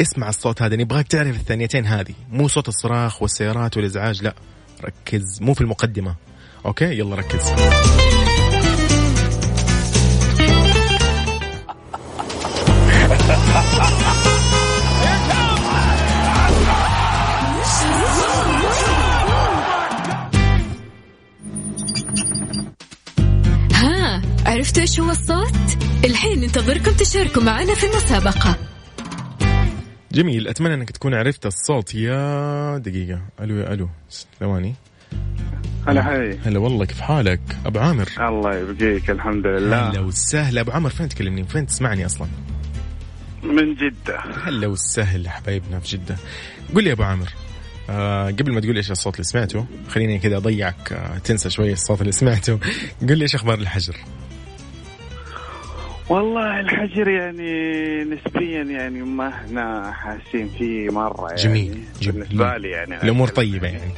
اسمع 0.00 0.28
الصوت 0.28 0.62
هذا 0.62 0.76
نبغاك 0.76 1.08
تعرف 1.08 1.36
الثانيتين 1.36 1.86
هذه. 1.86 2.14
مو 2.30 2.48
صوت 2.48 2.68
الصراخ 2.68 3.22
والسيارات 3.22 3.76
والإزعاج 3.76 4.22
لا 4.22 4.34
ركز. 4.84 5.42
مو 5.42 5.54
في 5.54 5.60
المقدمة 5.60 6.14
okay؟ 6.66 6.98
يلا 6.98 7.16
ركز. 7.16 7.52
ننتظركم 26.82 27.04
تشاركوا 27.04 27.42
معنا 27.42 27.74
في 27.74 27.86
المسابقة. 27.86 28.56
جميل 30.12 30.48
أتمنى 30.48 30.74
أنك 30.74 30.90
تكون 30.90 31.14
عرفت 31.14 31.46
الصوت. 31.46 31.94
يا 31.94 32.78
دقيقة 32.78 33.22
ألو 33.40 33.56
يا 33.56 33.72
ألو 33.72 33.88
ثواني. 34.40 34.74
هلا 35.86 36.02
حي 36.02 36.38
هلا 36.44 36.58
والله 36.58 36.84
كيف 36.84 37.00
حالك؟ 37.00 37.40
أبو 37.66 37.78
عامر. 37.78 38.08
الله 38.20 38.56
يبقيك 38.56 39.10
الحمد 39.10 39.46
لله. 39.46 39.90
هلا 39.90 40.00
وسهلا. 40.00 40.60
أبو 40.60 40.70
عامر 40.70 40.90
فين 40.90 41.08
تكلمني؟ 41.08 41.44
فين 41.44 41.66
تسمعني 41.66 42.06
أصلا؟ 42.06 42.28
من 43.42 43.74
جدة. 43.74 44.20
هلا 44.44 44.66
وسهلا 44.66 45.30
حبايبنا 45.30 45.80
في 45.80 45.96
جدة. 45.96 46.16
قل 46.74 46.82
لي 46.82 46.88
يا 46.88 46.94
أبو 46.94 47.02
عامر 47.02 47.28
آه 47.90 48.26
قبل 48.26 48.52
ما 48.52 48.60
تقول 48.60 48.76
إيش 48.76 48.90
الصوت 48.90 49.14
اللي 49.14 49.24
سمعته 49.24 49.66
خليني 49.88 50.18
كذا 50.18 50.36
أضيعك 50.36 50.92
آه 50.92 51.18
تنسى 51.18 51.50
شوي 51.50 51.72
الصوت 51.72 52.00
اللي 52.00 52.12
سمعته. 52.12 52.58
قل 53.00 53.18
لي 53.18 53.22
إيش 53.22 53.34
أخبار 53.34 53.58
الحجر؟ 53.58 53.96
والله 56.12 56.60
الحجر 56.60 57.08
يعني 57.08 58.04
نسبيا 58.04 58.62
يعني 58.62 59.02
ما 59.02 59.28
إحنا 59.28 59.92
حاسين 59.92 60.48
فيه 60.58 60.90
مرة 60.90 61.28
يعني. 61.28 61.42
جميل, 61.42 61.84
جميل. 62.00 62.20
بالنسبة 62.20 62.56
لي 62.56 62.70
يعني 62.70 63.02
الأمور 63.02 63.28
طيبة 63.28 63.68
يعني. 63.68 63.92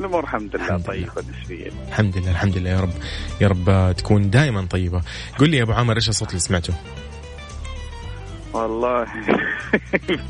الأمور 0.00 0.24
الحمد 0.24 0.56
لله 0.56 0.78
طيبة 0.78 1.24
نسبيا. 1.40 1.70
الحمد 1.88 2.18
لله 2.18 2.30
الحمد 2.30 2.58
لله 2.58 2.70
يا 2.70 2.80
رب. 2.80 2.92
يا 3.40 3.48
رب 3.48 3.96
تكون 3.96 4.30
دائما 4.30 4.66
طيبة. 4.66 5.02
قل 5.38 5.50
لي 5.50 5.56
يا 5.56 5.62
أبو 5.62 5.72
عامر 5.72 5.96
إيش 5.96 6.08
الصوت 6.08 6.28
اللي 6.28 6.40
سمعته؟ 6.40 6.74
والله 8.52 9.06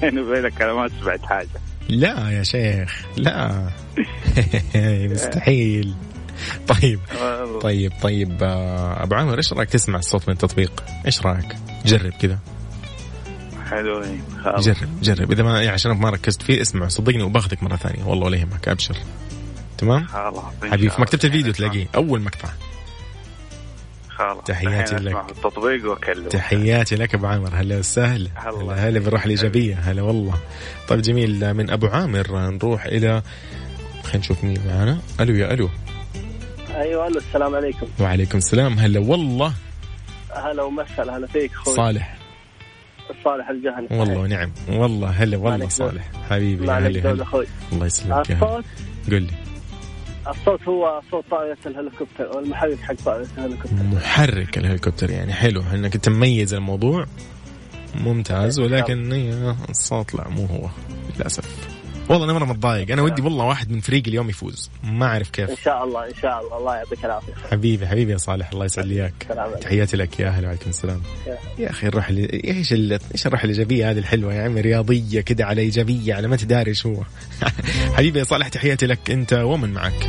بيني 0.00 0.20
وبينك 0.20 0.62
أنا 0.62 0.72
ما 0.74 0.88
سمعت 1.00 1.22
حاجة. 1.22 1.48
لا 1.88 2.30
يا 2.30 2.42
شيخ 2.42 3.06
لا. 3.16 3.68
مستحيل. 5.12 5.94
طيب. 6.80 7.00
طيب 7.60 7.92
طيب 8.02 8.38
أبو 8.42 9.14
عامر 9.14 9.38
إيش 9.38 9.52
رأيك 9.52 9.68
تسمع 9.70 9.98
الصوت 9.98 10.28
من 10.28 10.34
التطبيق؟ 10.34 10.84
إيش 11.06 11.22
رأيك؟ 11.22 11.56
جرب 11.86 12.12
كذا. 12.12 12.38
حلوين 13.70 14.22
جرب 14.58 15.00
جرب. 15.02 15.32
إذا 15.32 15.42
ما 15.42 15.58
يعني 15.58 15.68
عشان 15.68 15.92
ما 15.92 16.10
ركزت 16.10 16.42
فيه 16.42 16.60
اسمع. 16.60 16.88
صدقني 16.88 17.22
وباخذك 17.22 17.62
مرة 17.62 17.76
ثانية. 17.76 18.04
والله 18.04 18.26
ولا 18.26 18.36
يهمك 18.36 18.68
أبشر. 18.68 18.96
تمام؟ 19.78 20.06
خلاص 20.06 20.44
حبيبي 20.62 20.90
في 20.90 21.00
مكتبة 21.00 21.24
الفيديو 21.24 21.52
تلاقيه. 21.52 21.86
أول 21.94 22.20
مقطع. 22.20 22.48
خلاص. 24.08 24.44
تحياتي 24.44 24.94
لك. 24.94 25.16
التطبيق 25.30 25.90
واكلم 25.90 26.28
تحياتي 26.28 26.96
لك 26.96 27.14
أبو 27.14 27.26
عامر. 27.26 27.50
هلا 27.54 27.78
وسهلا. 27.78 28.30
هلا 28.34 28.88
هلا 28.88 29.00
بالروح 29.00 29.24
الإيجابية. 29.24 29.74
هلا 29.74 30.02
والله. 30.02 30.38
طيب 30.88 31.02
جميل. 31.02 31.54
من 31.54 31.70
أبو 31.70 31.86
عامر 31.86 32.50
نروح 32.50 32.84
إلى 32.84 33.22
خلينا 34.02 34.18
نشوف 34.18 34.44
مين 34.44 34.60
معنا. 34.66 34.98
ألو 35.20 35.34
يا 35.34 35.54
ألو. 35.54 35.70
أيوه 36.74 37.06
ألو 37.06 37.18
السلام 37.18 37.54
عليكم. 37.54 37.86
وعليكم 38.00 38.38
السلام. 38.38 38.78
هلا 38.78 39.00
والله. 39.00 39.54
هلا 40.34 40.62
ومسهلا 40.62 41.16
هلا 41.16 41.26
فيك 41.26 41.52
أخوي. 41.52 41.74
صالح. 41.74 42.16
صالح 43.24 43.48
الجهني 43.48 44.00
والله 44.00 44.18
ونعم 44.18 44.52
والله 44.68 45.08
هلا 45.08 45.36
والله 45.36 45.68
صالح. 45.68 46.10
حبيبي 46.30 46.64
هلا 46.64 47.10
هلا. 47.10 47.22
أخوي. 47.22 47.46
الله 47.72 47.86
يسلمك 47.86 48.30
يا 48.30 48.34
الصوت؟ 48.34 48.64
قل 49.10 49.22
لي. 49.22 49.30
الصوت 50.28 50.62
هو 50.68 51.00
صوت 51.10 51.24
طائرة 51.30 51.58
الهليكوبتر 51.66 52.34
أو 52.34 52.38
المحرك 52.38 52.80
حق 52.80 52.94
طائرة 52.94 53.28
الهليكوبتر. 53.38 53.82
محرك 53.82 54.58
الهليكوبتر 54.58 55.10
يعني 55.10 55.32
حلو 55.32 55.62
إنك 55.74 55.96
تميز 55.96 56.54
الموضوع. 56.54 57.06
ممتاز 57.94 58.60
ولكن 58.60 59.12
الصوت 59.70 60.14
لا 60.14 60.28
مو 60.28 60.46
هو 60.46 60.68
للأسف. 61.16 61.73
والله 62.08 62.24
أنا 62.24 62.32
مرة 62.32 62.44
متضايق. 62.44 62.90
أنا 62.90 63.02
ودي 63.02 63.22
والله 63.22 63.44
واحد 63.44 63.70
من 63.70 63.80
فريقي 63.80 64.10
اليوم 64.10 64.30
يفوز. 64.30 64.70
ما 64.84 65.06
أعرف 65.06 65.30
كيف. 65.30 65.50
إن 65.50 65.56
شاء 65.56 65.84
الله 65.84 66.06
إن 66.06 66.14
شاء 66.22 66.40
الله. 66.40 66.58
الله 66.58 66.76
يعطيك 66.76 67.04
العافية. 67.04 67.32
حبيبي 67.50 67.86
حبيبي 67.86 68.12
يا 68.12 68.16
صالح. 68.16 68.50
الله 68.52 68.64
يسعد 68.64 68.86
لي 68.86 68.94
إياك. 68.94 69.14
تحياتي 69.60 69.96
لك 69.96 70.20
يا 70.20 70.28
أهلا 70.28 70.46
وعليكم 70.46 70.70
السلام. 70.70 71.02
يا. 71.58 71.70
أخي 71.70 71.86
الروح 71.86 72.08
اللي 72.08 72.40
إيش 72.44 72.72
ال... 72.72 72.98
إيش 73.12 73.26
الروح 73.26 73.44
الإيجابية 73.44 73.90
هذه 73.90 73.98
الحلوة 73.98 74.34
يا 74.34 74.42
عمي؟ 74.42 74.60
رياضية 74.60 75.20
كده 75.20 75.44
على 75.44 75.62
إيجابية 75.62 76.14
على 76.14 76.28
ما 76.28 76.36
تداري 76.36 76.68
إيش 76.70 76.86
هو 76.86 77.02
حبيبي 77.96 78.18
يا 78.18 78.24
صالح 78.24 78.48
تحياتي 78.48 78.86
لك. 78.86 79.10
أنت 79.10 79.32
ومن 79.32 79.72
معك. 79.72 80.06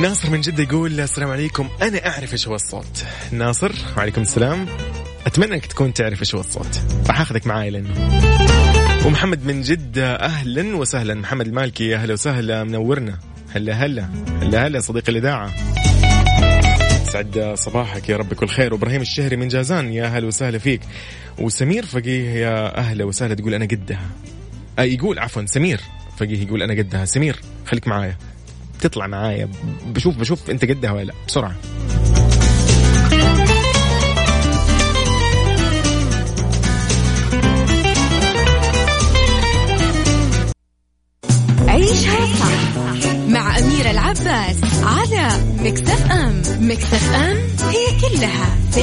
ناصر 0.00 0.30
من 0.30 0.40
جدة 0.40 0.62
يقول 0.62 1.00
السلام 1.00 1.30
عليكم. 1.30 1.68
أنا 1.82 2.06
أعرف 2.08 2.32
إيش 2.32 2.48
هو 2.48 2.54
الصوت. 2.54 3.04
ناصر 3.32 3.72
وعليكم 3.96 4.22
السلام. 4.22 4.66
أتمنى 5.26 5.54
أنك 5.54 5.66
تكون 5.66 5.94
تعرف 5.94 6.20
إيش 6.20 6.34
هو 6.34 6.40
الصوت. 6.40 6.80
راح 7.08 7.20
أخذك 7.20 7.46
معاي 7.46 7.70
لأنه. 7.70 8.21
ومحمد 9.06 9.46
من 9.46 9.62
جدة 9.62 10.14
أهلا 10.14 10.76
وسهلا. 10.76 11.14
محمد 11.14 11.46
المالكي 11.46 11.96
أهلا 11.96 12.12
وسهلا. 12.12 12.64
منورنا. 12.64 13.18
هلا 13.54 13.72
هلا. 13.72 14.08
هلا 14.42 14.66
هلا 14.66 14.80
صديق 14.80 15.04
الإذاعة. 15.08 15.50
سعد 17.04 17.52
صباحك 17.54 18.08
يا 18.08 18.16
رب 18.16 18.34
كل 18.34 18.48
خير. 18.48 18.74
وابراهيم 18.74 19.00
الشهري 19.00 19.36
من 19.36 19.48
جازان 19.48 19.92
يا 19.92 20.04
أهلا 20.04 20.26
وسهلا 20.26 20.58
فيك. 20.58 20.80
وسمير 21.38 21.86
فقيه 21.86 22.30
يا 22.30 22.78
أهلا 22.78 23.04
وسهلا. 23.04 23.34
تقول 23.34 23.54
أنا 23.54 23.64
قدها. 23.64 24.10
آه 24.78 24.82
يقول 24.82 25.18
عفوا 25.18 25.46
سمير 25.46 25.80
فقيه 26.16 26.42
يقول 26.42 26.62
أنا 26.62 26.74
قدها. 26.74 27.04
سمير 27.04 27.40
خليك 27.66 27.88
معايا. 27.88 28.16
تطلع 28.80 29.06
معايا. 29.06 29.48
بشوف 29.86 30.16
بشوف 30.16 30.50
أنت 30.50 30.64
قدها 30.64 30.92
ولا 30.92 31.02
لا. 31.02 31.14
بسرعة. 31.28 31.54
أم 46.72 46.78
مكتف 46.78 47.14
أم 47.14 47.36
هي 47.68 48.00
كلها 48.00 48.56
في 48.72 48.82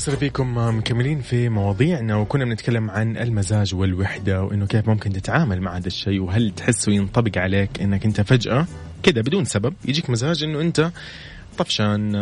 وسهلا 0.00 0.18
فيكم 0.18 0.78
مكملين 0.78 1.20
في 1.20 1.48
مواضيعنا 1.48 2.16
وكنا 2.16 2.44
بنتكلم 2.44 2.90
عن 2.90 3.16
المزاج 3.16 3.74
والوحدة 3.74 4.42
وإنه 4.42 4.66
كيف 4.66 4.88
ممكن 4.88 5.12
تتعامل 5.12 5.60
مع 5.60 5.76
هذا 5.76 5.86
الشيء 5.86 6.20
وهل 6.20 6.50
تحسه 6.50 6.92
ينطبق 6.92 7.38
عليك 7.38 7.82
إنك 7.82 8.04
أنت 8.04 8.20
فجأة 8.20 8.66
كذا 9.02 9.20
بدون 9.20 9.44
سبب 9.44 9.74
يجيك 9.84 10.10
مزاج 10.10 10.44
إنه 10.44 10.60
أنت 10.60 10.90
طفشان 11.58 12.12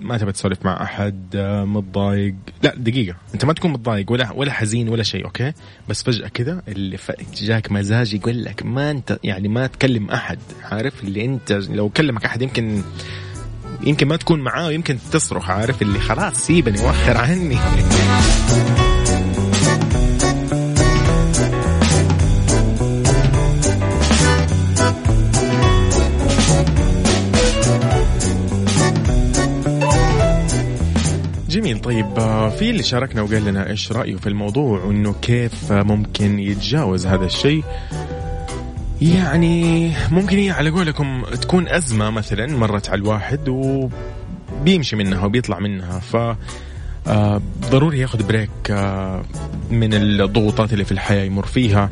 ما 0.00 0.18
تبى 0.18 0.32
تسولف 0.32 0.64
مع 0.64 0.82
أحد 0.82 1.36
متضايق 1.66 2.34
لا 2.62 2.74
دقيقة 2.76 3.16
أنت 3.34 3.44
ما 3.44 3.52
تكون 3.52 3.72
متضايق 3.72 4.12
ولا 4.12 4.32
ولا 4.32 4.52
حزين 4.52 4.88
ولا 4.88 5.02
شيء 5.02 5.24
أوكي 5.24 5.52
بس 5.88 6.02
فجأة 6.02 6.28
كذا 6.28 6.62
اللي. 6.68 6.98
جاك 7.34 7.72
مزاج 7.72 8.14
يقول 8.14 8.44
لك 8.44 8.62
ما 8.62 8.90
أنت 8.90 9.18
يعني 9.24 9.48
ما 9.48 9.66
تكلم 9.66 10.10
أحد 10.10 10.38
عارف 10.62 11.04
اللي 11.04 11.24
أنت 11.24 11.52
لو 11.52 11.88
كلمك 11.88 12.24
أحد 12.24 12.42
يمكن 12.42 12.82
يمكن 13.80 14.08
ما 14.08 14.16
تكون 14.16 14.40
معاه 14.40 14.66
ويمكن 14.66 14.98
تصرخ 15.12 15.50
عارف؟ 15.50 15.82
اللي 15.82 16.00
خلاص 16.00 16.34
سيبني 16.34 16.80
وخر 16.80 17.16
عني. 17.16 17.58
جميل. 31.48 31.78
طيب 31.80 32.18
آه، 32.18 32.48
في 32.48 32.70
اللي 32.70 32.82
شاركنا 32.82 33.22
وقال 33.22 33.44
لنا 33.44 33.70
إيش 33.70 33.92
رأيه 33.92 34.16
في 34.16 34.26
الموضوع 34.26 34.84
وإنه 34.84 35.14
كيف 35.22 35.72
ممكن 35.72 36.38
يتجاوز 36.38 37.06
هذا 37.06 37.24
الشيء؟ 37.24 37.64
يعني 39.02 39.92
ممكن 40.10 40.36
هي 40.36 40.50
على 40.50 40.70
قولكم 40.70 41.22
تكون 41.40 41.68
أزمة 41.68 42.10
مثلا 42.10 42.46
مرت 42.56 42.88
على 42.88 42.98
الواحد 42.98 43.48
وبيمشي 43.48 44.96
منها 44.96 45.24
وبيطلع 45.24 45.58
منها 45.58 45.98
ف 45.98 46.16
آه، 47.08 47.42
ضروري 47.70 47.98
ياخذ 47.98 48.26
بريك 48.26 48.50
آه، 48.70 49.24
من 49.70 49.94
الضغوطات 49.94 50.72
اللي 50.72 50.84
في 50.84 50.92
الحياة 50.92 51.24
يمر 51.24 51.46
فيها. 51.46 51.90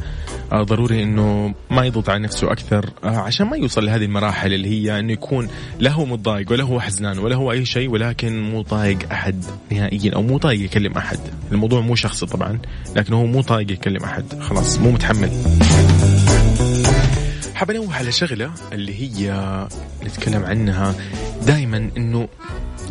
آه، 0.52 0.62
ضروري 0.62 1.02
إنه 1.02 1.54
ما 1.70 1.84
يضغط 1.84 2.08
على 2.10 2.22
نفسه 2.22 2.52
أكثر 2.52 2.90
عشان 3.04 3.46
ما 3.46 3.56
يوصل 3.56 3.86
لهذه 3.86 4.04
المراحل 4.04 4.52
اللي 4.52 4.68
هي 4.68 4.98
إنه 4.98 5.12
يكون 5.12 5.48
لا 5.78 5.90
هو 5.90 6.04
متضايق 6.04 6.52
ولا 6.52 6.64
هو 6.64 6.80
حزنان 6.80 7.18
ولا 7.18 7.36
هو 7.36 7.52
أي 7.52 7.64
شيء 7.64 7.90
ولكن 7.90 8.42
مو 8.42 8.62
طايق 8.62 8.98
أحد 9.12 9.44
نهائيا 9.72 10.14
أو 10.14 10.22
مو 10.22 10.38
طايق 10.38 10.64
يكلم 10.64 10.92
أحد. 10.92 11.18
الموضوع 11.52 11.80
مو 11.80 11.94
شخصي 11.94 12.26
طبعا 12.26 12.58
لكن 12.96 13.12
هو 13.12 13.26
مو 13.26 13.42
طايق 13.42 13.70
يكلم 13.70 14.04
أحد. 14.04 14.24
خلاص 14.40 14.78
مو 14.78 14.90
متحمل. 14.90 15.30
حاب 17.56 17.70
انوه 17.70 17.96
على 17.96 18.12
شغله 18.12 18.52
اللي 18.72 18.94
هي 18.94 19.68
نتكلم 20.04 20.44
عنها 20.44 20.94
دائما 21.46 21.90
إنه 21.96 22.28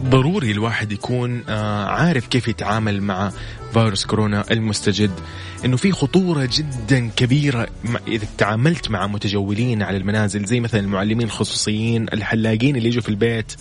ضروري 0.01 0.51
الواحد 0.51 0.91
يكون 0.91 1.43
آه، 1.49 1.85
عارف 1.85 2.27
كيف 2.27 2.47
يتعامل 2.47 3.01
مع 3.01 3.31
فيروس 3.73 4.05
كورونا 4.05 4.45
المستجد. 4.51 5.11
إنه 5.65 5.77
في 5.77 5.91
خطورة 5.91 6.49
جدا 6.53 7.09
كبيرة 7.15 7.67
إذا 8.07 8.27
تعاملت 8.37 8.91
مع 8.91 9.07
متجولين 9.07 9.83
على 9.83 9.97
المنازل 9.97 10.45
زي 10.45 10.59
مثلا 10.59 10.81
المعلمين 10.81 11.27
الخصوصيين 11.27 12.05
الحلاقين 12.13 12.75
اللي 12.75 12.87
يجوا 12.87 13.01
في 13.01 13.09
البيت. 13.09 13.53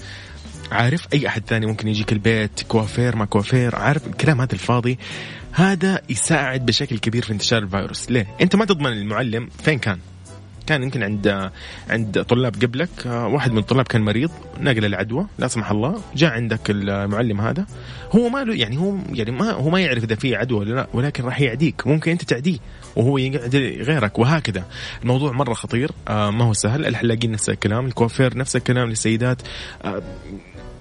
عارف 0.72 1.06
أي 1.12 1.28
أحد 1.28 1.42
ثاني 1.46 1.66
ممكن 1.66 1.88
يجيك 1.88 2.12
البيت 2.12 2.62
كوافير 2.68 3.16
ما 3.16 3.24
كوافير 3.24 3.76
عارف 3.76 4.06
الكلام 4.06 4.40
هذا 4.40 4.52
الفاضي؟ 4.52 4.98
هذا 5.52 6.02
يساعد 6.08 6.66
بشكل 6.66 6.98
كبير 6.98 7.24
في 7.24 7.32
انتشار 7.32 7.62
الفيروس. 7.62 8.10
ليه؟ 8.10 8.26
أنت 8.40 8.56
ما 8.56 8.64
تضمن 8.64 8.92
المعلم 8.92 9.48
فين 9.64 9.78
كان؟ 9.78 9.98
كان 10.66 10.82
يمكن 10.82 11.02
عند 11.02 11.50
عند 11.90 12.22
طلاب 12.22 12.54
قبلك. 12.62 12.88
آه، 13.06 13.26
واحد 13.26 13.52
من 13.52 13.58
الطلاب 13.58 13.86
كان 13.86 14.02
مريض 14.02 14.30
نقل 14.60 14.84
العدوى 14.84 15.26
لا 15.38 15.48
سمح 15.48 15.70
الله 15.70 16.00
جاء 16.16 16.30
عندك 16.30 16.70
المعلم 16.70 17.40
هذا. 17.40 17.66
هو 18.12 18.28
ما 18.28 18.44
له 18.44 18.54
يعني 18.54 18.78
هو 18.78 18.96
يعني 19.12 19.30
ما 19.30 19.50
هو 19.50 19.70
ما 19.70 19.80
يعرف 19.80 20.04
إذا 20.04 20.14
في 20.14 20.36
عدوى 20.36 20.58
ولا 20.58 20.74
لا 20.74 20.86
ولكن 20.92 21.24
راح 21.24 21.40
يعديك. 21.40 21.86
ممكن 21.86 22.10
أنت 22.10 22.24
تعديه 22.24 22.58
وهو 22.96 23.18
يقعد 23.18 23.56
غيرك 23.56 24.18
وهكذا. 24.18 24.64
الموضوع 25.02 25.32
مرة 25.32 25.54
خطير. 25.54 25.90
آه، 26.08 26.30
ما 26.30 26.44
هو 26.44 26.52
سهل. 26.52 26.86
الحلاقين 26.86 27.30
نفس 27.30 27.48
الكلام 27.50 27.86
الكوافير 27.86 28.38
نفس 28.38 28.56
الكلام 28.56 28.88
للسيدات. 28.88 29.42
آه، 29.84 30.02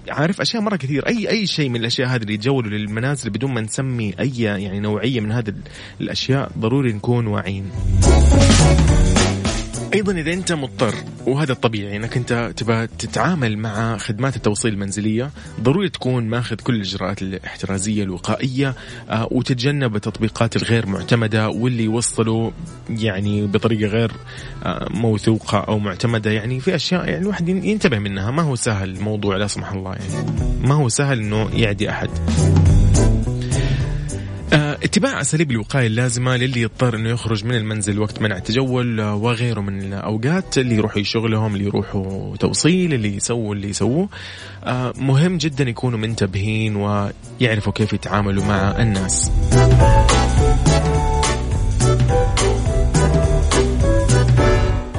عارف 0.08 0.40
أشياء 0.40 0.62
مرة 0.62 0.76
كثير. 0.76 1.06
أي 1.06 1.30
أي 1.30 1.46
شيء 1.46 1.68
من 1.68 1.76
الأشياء 1.76 2.08
هذه 2.08 2.22
اللي 2.22 2.34
يتجولوا 2.34 2.70
للمنازل 2.70 3.30
بدون 3.30 3.54
ما 3.54 3.60
نسمي 3.60 4.14
أي 4.20 4.32
يعني 4.38 4.80
نوعية 4.80 5.20
من 5.20 5.32
هذه 5.32 5.54
الأشياء 6.00 6.50
ضروري 6.58 6.92
نكون 6.92 7.26
واعيين. 7.26 7.70
أيضا 9.94 10.12
إذا 10.12 10.32
أنت 10.32 10.52
مضطر 10.52 10.94
وهذا 11.26 11.52
الطبيعي 11.52 11.96
إنك 11.96 12.16
أنت 12.16 12.52
تبى 12.56 12.86
تتعامل 12.86 13.58
مع 13.58 13.96
خدمات 13.96 14.36
التوصيل 14.36 14.72
المنزلية 14.72 15.30
ضروري 15.60 15.88
تكون 15.88 16.24
ماخذ 16.24 16.56
كل 16.56 16.74
الإجراءات 16.74 17.22
الاحترازية 17.22 18.02
الوقائية 18.02 18.74
آه، 19.10 19.28
وتتجنب 19.30 19.96
التطبيقات 19.96 20.56
الغير 20.56 20.86
معتمدة 20.86 21.48
واللي 21.48 21.84
يوصلوا 21.84 22.50
يعني 22.90 23.46
بطريقة 23.46 23.88
غير 23.88 24.12
آه، 24.64 24.88
موثوقة 24.90 25.58
أو 25.58 25.78
معتمدة. 25.78 26.30
يعني 26.30 26.60
في 26.60 26.74
أشياء 26.74 27.08
يعني 27.08 27.22
الواحد 27.22 27.48
ينتبه 27.48 27.98
منها. 27.98 28.30
ما 28.30 28.42
هو 28.42 28.56
سهل 28.56 28.90
الموضوع 28.90 29.36
لا 29.36 29.46
سمح 29.46 29.72
الله 29.72 29.92
يعني. 29.92 30.30
ما 30.62 30.74
هو 30.74 30.88
سهل 30.88 31.18
إنه 31.18 31.50
يعدي 31.54 31.90
أحد. 31.90 32.10
اتباع 34.54 35.20
أساليب 35.20 35.50
الوقاية 35.50 35.86
اللازمة 35.86 36.36
للي 36.36 36.60
يضطر 36.60 36.96
إنه 36.96 37.08
يخرج 37.08 37.44
من 37.44 37.54
المنزل 37.54 37.98
وقت 37.98 38.22
منع 38.22 38.36
التجول 38.36 39.00
آه، 39.00 39.14
وغيره 39.14 39.60
من 39.60 39.82
الأوقات 39.82 40.58
اللي 40.58 40.74
يروحوا 40.74 41.02
شغلهم 41.02 41.54
اللي 41.54 41.64
يروحوا 41.64 42.36
توصيل 42.36 42.94
اللي 42.94 43.16
يسووا 43.16 43.54
اللي 43.54 43.68
يسووه. 43.68 44.08
آه، 44.64 44.92
مهم 44.96 45.38
جدا 45.38 45.68
يكونوا 45.68 45.98
منتبهين 45.98 46.76
ويعرفوا 46.76 47.72
كيف 47.72 47.92
يتعاملوا 47.92 48.44
مع 48.44 48.82
الناس. 48.82 49.30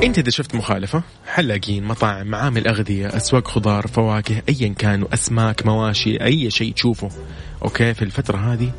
أنت 0.03 0.17
إذا 0.17 0.29
شفت 0.29 0.55
مخالفة 0.55 1.03
حلاقين 1.27 1.83
مطاعم 1.83 2.27
معامل 2.27 2.67
أغذية 2.67 3.07
أسواق 3.07 3.47
خضار 3.47 3.87
فواكه 3.87 4.41
ايا 4.49 4.67
كانوا 4.67 5.13
اسماك 5.13 5.65
مواشي 5.65 6.23
أي 6.23 6.51
شيء 6.51 6.73
تشوفه. 6.73 7.09
أوكي 7.63 7.93
في 7.93 8.01
الفترة 8.01 8.37
هذه 8.37 8.71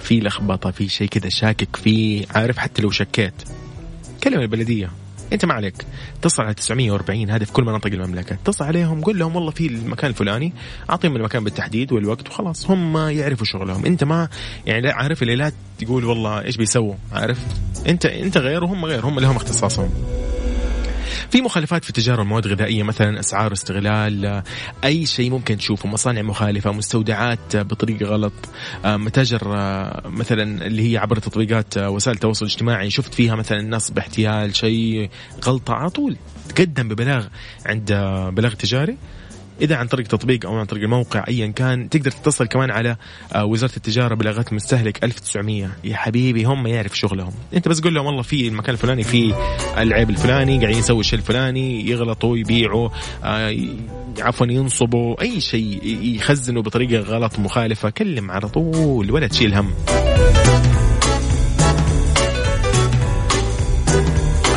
في 0.00 0.20
لخبطة 0.20 0.70
في 0.70 0.88
شيء 0.88 1.08
كذا 1.08 1.28
شاكك 1.28 1.76
فيه 1.76 2.26
عارف 2.30 2.58
حتى 2.58 2.82
لو 2.82 2.90
شكيت. 2.90 3.34
كلم 4.24 4.40
البلديه 4.40 4.90
أنت 5.32 5.44
ما 5.44 5.54
عليك. 5.54 5.86
اتصل 6.18 6.42
على 6.42 6.54
940 6.54 7.30
هذا 7.30 7.44
في 7.44 7.52
كل 7.52 7.64
مناطق 7.64 7.86
المملكة. 7.86 8.34
اتصل 8.34 8.64
عليهم 8.64 9.00
قول 9.00 9.18
لهم 9.18 9.36
والله 9.36 9.50
في 9.50 9.66
المكان 9.66 10.10
الفلاني 10.10 10.52
أعطيهم 10.90 11.16
المكان 11.16 11.44
بالتحديد 11.44 11.92
والوقت 11.92 12.28
وخلاص. 12.28 12.70
هم 12.70 12.96
يعرفوا 12.96 13.46
شغلهم. 13.46 13.86
أنت 13.86 14.04
ما 14.04 14.28
يعني 14.66 14.80
لا 14.80 14.94
عارف 14.94 15.22
اللي 15.22 15.36
لا 15.36 15.52
تقول 15.78 16.04
والله 16.04 16.42
إيش 16.44 16.56
بيسووا؟ 16.56 16.94
عارف؟ 17.12 17.38
أنت 17.88 18.06
أنت 18.06 18.38
غير 18.38 18.64
وهم 18.64 18.84
غير. 18.84 19.06
هم 19.06 19.20
لهم 19.20 19.36
اختصاصهم. 19.36 20.19
في 21.30 21.40
مخالفات 21.40 21.84
في 21.84 21.92
تجارة 21.92 22.22
المواد 22.22 22.46
الغذائية 22.46 22.82
مثلا 22.82 23.20
أسعار 23.20 23.52
استغلال 23.52 24.26
آه، 24.26 24.44
أي 24.84 25.06
شيء 25.06 25.30
ممكن 25.30 25.56
تشوفه 25.56 25.88
مصانع 25.88 26.22
مخالفة 26.22 26.72
مستودعات 26.72 27.56
بطريقة 27.56 28.06
غلط 28.06 28.32
آه، 28.84 28.96
متاجر 28.96 29.48
مثلا 30.04 30.66
اللي 30.66 30.92
هي 30.92 30.98
عبر 30.98 31.18
تطبيقات 31.18 31.78
وسائل 31.78 32.14
التواصل 32.16 32.46
الاجتماعي 32.46 32.90
شفت 32.90 33.14
فيها 33.14 33.34
مثلا 33.34 33.62
نصب 33.62 33.98
احتيال 33.98 34.56
شيء 34.56 35.10
غلطة 35.44 35.74
على 35.74 35.90
طول 35.90 36.16
تقدم 36.48 36.88
ببلاغ 36.88 37.26
عند 37.66 37.92
بلاغ 38.32 38.54
تجاري. 38.54 38.96
إذا 39.62 39.76
عن 39.76 39.86
طريق 39.86 40.06
تطبيق 40.06 40.46
أو 40.46 40.58
عن 40.58 40.64
طريق 40.64 40.82
الموقع 40.82 41.24
ايا 41.28 41.46
كان 41.46 41.88
تقدر 41.88 42.10
تتصل 42.10 42.46
كمان 42.46 42.70
على 42.70 42.96
آه، 43.32 43.44
وزارة 43.44 43.76
التجارة 43.76 44.14
بلاغات 44.14 44.48
المستهلك 44.50 45.04
1900 45.04 45.68
يا 45.84 45.96
حبيبي 45.96 46.44
هم 46.44 46.66
يعرف 46.66 46.98
شغلهم. 46.98 47.32
أنت 47.54 47.68
بس 47.68 47.80
قول 47.80 47.94
لهم 47.94 48.06
والله 48.06 48.22
في 48.22 48.48
المكان 48.48 48.74
الفلاني 48.74 49.02
في 49.02 49.34
العيب 49.78 50.10
الفلاني 50.10 50.58
قاعدين 50.58 50.78
يسوي 50.78 51.00
الشيء 51.00 51.18
الفلاني 51.18 51.90
يغلطوا 51.90 52.36
يبيعوا 52.36 52.88
آه، 53.24 53.56
عفوا 54.18 54.46
ينصبوا 54.46 55.22
أي 55.22 55.40
شيء 55.40 55.80
يخزنوا 56.02 56.62
بطريقة 56.62 57.02
غلط 57.02 57.38
مخالفة 57.38 57.90
كلم 57.90 58.30
على 58.30 58.48
طول 58.48 59.10
ولا 59.10 59.26
تشيل 59.26 59.54
هم. 59.54 59.70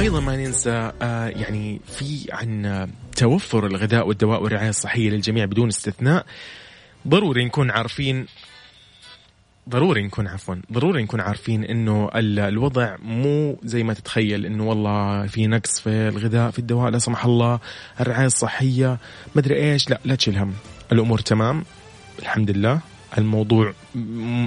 أيضا 0.04 0.20
ما 0.20 0.36
ننسى 0.36 0.92
آه، 1.02 1.28
يعني 1.28 1.82
في 1.88 2.28
عن 2.32 2.88
توفر 3.18 3.68
الغذاء 3.68 4.08
والدواء 4.08 4.44
والرعاية 4.44 4.70
الصحية 4.70 5.10
للجميع 5.10 5.46
بدون 5.46 5.68
استثناء. 5.68 6.26
ضروري 7.08 7.46
نكون 7.46 7.72
عارفين 7.72 8.26
ضروري 9.70 10.04
نكون 10.04 10.28
عفوا 10.28 10.56
ضروري 10.74 11.04
نكون 11.04 11.22
عارفين 11.22 11.64
إنه 11.64 12.10
الوضع 12.16 12.96
مو 13.02 13.60
زي 13.64 13.84
ما 13.84 13.94
تتخيل 13.94 14.46
إنه 14.46 14.64
والله 14.70 15.28
في 15.28 15.48
نقص 15.48 15.80
في 15.80 15.90
الغذاء 15.90 16.52
في 16.52 16.60
الدواء 16.60 16.92
لا 16.92 17.00
سمح 17.00 17.26
الله 17.26 17.60
الرعاية 18.00 18.26
الصحية 18.26 18.98
مدري 19.36 19.56
إيش 19.56 19.90
لا 19.90 20.00
لا 20.06 20.16
تشيل 20.16 20.38
هم 20.38 20.54
الأمور 20.92 21.20
تمام 21.20 21.64
الحمد 22.20 22.52
لله. 22.52 22.93
الموضوع 23.18 23.74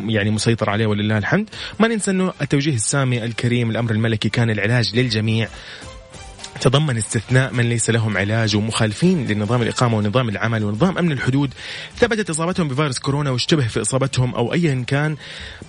يعني 0.08 0.30
مسيطر 0.30 0.70
عليه 0.70 0.86
ولله 0.86 1.18
الحمد. 1.18 1.50
ما 1.80 1.88
ننسى 1.88 2.10
أنه 2.10 2.32
التوجيه 2.42 2.74
السامي 2.74 3.24
الكريم 3.24 3.70
الأمر 3.70 3.90
الملكي 3.90 4.28
كان 4.28 4.50
العلاج 4.50 4.96
للجميع. 4.96 5.48
تضمن 6.60 6.96
استثناء 6.96 7.52
من 7.52 7.68
ليس 7.68 7.90
لهم 7.90 8.16
علاج 8.16 8.56
ومخالفين 8.56 9.26
لنظام 9.26 9.62
الإقامة 9.62 9.96
ونظام 9.96 10.28
العمل 10.28 10.64
ونظام 10.64 10.98
أمن 10.98 11.12
الحدود. 11.12 11.54
ثبتت 11.96 12.30
إصابتهم 12.30 12.68
بفيروس 12.68 12.98
كورونا 12.98 13.30
واشتبه 13.30 13.66
في 13.66 13.80
إصابتهم 13.80 14.34
أو 14.34 14.52
أيا 14.52 14.84
كان. 14.86 15.16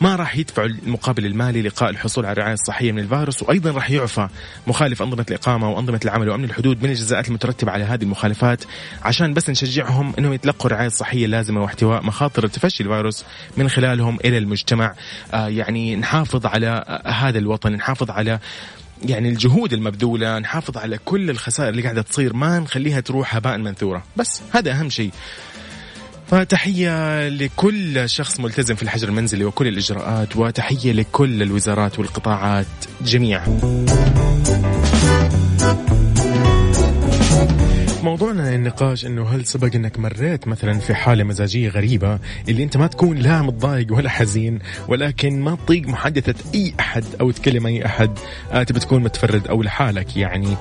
ما 0.02 0.16
راح 0.16 0.38
يدفعوا 0.38 0.68
المقابل 0.68 1.26
المالي 1.26 1.62
لقاء 1.62 1.90
الحصول 1.90 2.26
على 2.26 2.34
الرعاية 2.34 2.54
الصحية 2.54 2.92
من 2.92 3.00
الفيروس 3.00 3.44
وأيضا 3.44 3.72
راح 3.72 3.92
يعفى 3.92 4.28
مخالف 4.68 5.02
أنظمة 5.02 5.26
الإقامة 5.30 5.72
وأنظمة 5.72 6.00
العمل 6.06 6.30
وأمن 6.30 6.44
الحدود 6.44 6.84
من 6.84 6.90
الجزاءات 6.90 7.28
المترتبة 7.28 7.72
على 7.72 7.84
هذه 7.84 8.04
المخالفات 8.04 8.64
عشان 9.04 9.34
بس 9.34 9.50
نشجعهم 9.50 10.14
أنهم 10.20 10.34
يتلقوا 10.34 10.66
الرعاية 10.66 10.88
الصحية 10.88 11.26
اللازمة 11.26 11.62
واحتواء 11.62 12.04
مخاطر 12.04 12.48
تفشي 12.48 12.84
الفيروس 12.84 13.26
من 13.58 13.70
خلالهم 13.70 14.18
إلى 14.26 14.38
المجتمع. 14.38 14.96
آه 15.34 15.48
يعني 15.48 15.96
نحافظ 15.96 16.46
على 16.46 17.02
هذا 17.06 17.40
الوطن 17.40 17.72
نحافظ 17.72 18.12
على 18.12 18.40
يعني 19.06 19.30
الجهود 19.30 19.74
المبذولة 19.74 20.40
نحافظ 20.40 20.78
على 20.78 20.98
كل 21.06 21.30
الخسائر 21.30 21.70
اللي 21.70 21.82
قاعدة 21.82 22.02
تصير 22.02 22.34
ما 22.34 22.60
نخليها 22.60 23.00
تروح 23.00 23.36
هباء 23.36 23.58
منثورة. 23.58 24.04
بس 24.18 24.42
هذا 24.52 24.72
أهم 24.72 24.90
شيء. 24.90 25.12
فتحية 26.32 27.30
لكل 27.30 28.10
شخص 28.10 28.40
ملتزم 28.40 28.76
في 28.76 28.84
الحجر 28.84 29.08
المنزلي 29.08 29.46
وكل 29.46 29.68
الإجراءات 29.68 30.36
وتحية 30.36 30.92
لكل 30.92 31.42
الوزارات 31.42 32.00
والقطاعات 32.00 32.66
جميعا. 33.02 33.60
موضوعنا 38.08 38.56
النقاش 38.56 39.06
إنه 39.06 39.30
هل 39.30 39.46
سبق 39.46 39.76
إنك 39.76 40.00
مريت 40.00 40.48
مثلا 40.48 40.80
في 40.80 40.94
حالة 40.94 41.24
مزاجية 41.24 41.70
غريبة 41.70 42.20
اللي 42.50 42.64
أنت 42.64 42.78
ما 42.78 42.88
تكون 42.88 43.18
لا 43.18 43.42
متضايق 43.42 43.94
ولا 43.94 44.10
حزين 44.10 44.60
ولكن 44.88 45.42
ما 45.42 45.56
تطيق 45.56 45.88
محادثة 45.88 46.36
أي 46.56 46.74
أحد 46.80 47.04
أو 47.22 47.32
تكلم 47.32 47.68
أي 47.68 47.86
أحد 47.86 48.12
آه 48.52 48.64
تبي 48.64 48.80
تكون 48.80 49.04
متفرد 49.04 49.48
أو 49.48 49.64
لحالك 49.64 50.18
يعني. 50.18 50.58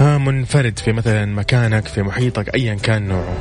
آه 0.00 0.18
منفرد 0.18 0.78
في 0.78 0.92
مثلا 0.92 1.26
مكانك 1.26 1.88
في 1.88 2.02
محيطك 2.02 2.54
ايا 2.54 2.74
كان 2.74 3.08
نوعه. 3.08 3.36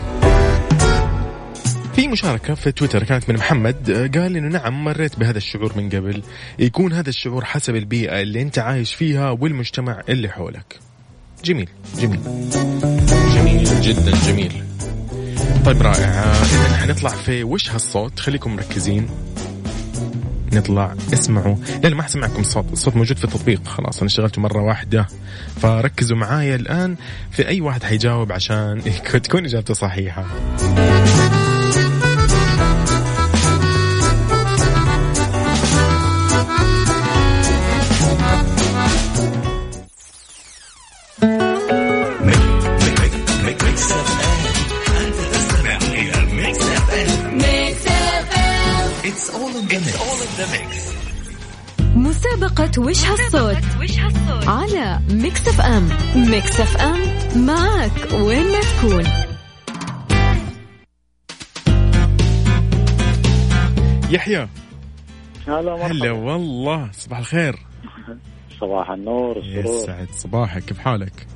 في 1.95 2.07
مشاركة 2.07 2.53
في 2.53 2.71
تويتر 2.71 3.03
كانت 3.03 3.29
من 3.29 3.35
محمد 3.35 3.89
آه، 3.89 4.19
قال 4.19 4.37
إنه 4.37 4.47
نعم 4.47 4.83
مريت 4.83 5.19
بهذا 5.19 5.37
الشعور 5.37 5.73
من 5.77 5.89
قبل. 5.89 6.23
يكون 6.59 6.93
هذا 6.93 7.09
الشعور 7.09 7.45
حسب 7.45 7.75
البيئة 7.75 8.21
اللي 8.21 8.41
أنت 8.41 8.59
عايش 8.59 8.93
فيها 8.93 9.29
والمجتمع 9.29 10.01
اللي 10.09 10.29
حولك. 10.29 10.88
جميل. 11.43 11.69
جميل. 11.97 12.19
جميل 13.35 13.81
جدا 13.81 14.11
جميل. 14.27 14.63
طيب 15.65 15.81
رائع. 15.81 16.09
اذا 16.33 16.77
حنطلع 16.77 17.09
في 17.09 17.43
وش 17.43 17.71
هالصوت؟ 17.71 18.19
خليكم 18.19 18.55
مركزين. 18.55 19.09
نطلع. 20.53 20.95
اسمعوا. 21.13 21.55
لا 21.83 21.89
ما 21.89 22.03
حسمعكم 22.03 22.41
الصوت 22.41 22.65
الصوت 22.73 22.95
موجود 22.95 23.17
في 23.17 23.23
التطبيق. 23.23 23.67
خلاص 23.67 23.99
أنا 23.99 24.09
شغلته 24.09 24.41
مرة 24.41 24.61
واحدة. 24.61 25.07
فركزوا 25.61 26.17
معايا 26.17 26.55
الآن 26.55 26.95
في 27.31 27.47
أي 27.47 27.61
واحد 27.61 27.83
حيجاوب 27.83 28.31
عشان 28.31 28.81
تكون 29.23 29.45
إجابته 29.45 29.73
صحيحة. 29.73 30.25
مسابقة 51.95 52.71
وش 52.81 53.05
هالصوت؟ 53.05 53.57
على 54.47 54.99
ميكس 55.09 55.47
اف 55.47 55.61
ام. 55.61 55.89
ميكس 56.15 56.61
اف 56.61 56.77
ام 56.77 56.99
معك 57.45 58.13
وين 58.13 58.51
ما 58.51 58.59
تكون. 58.59 59.03
يحيى. 64.09 64.47
هلا 65.47 65.61
مرحبا. 65.61 65.91
هلا 65.91 66.11
والله 66.11 66.91
صباح 66.91 67.19
الخير. 67.19 67.55
صباح 68.61 68.89
النور 68.89 69.37
السرور. 69.37 69.83
يسعد 69.83 70.07
صباحك 70.11 70.63
كيف 70.65 70.77
حالك؟ 70.79 71.27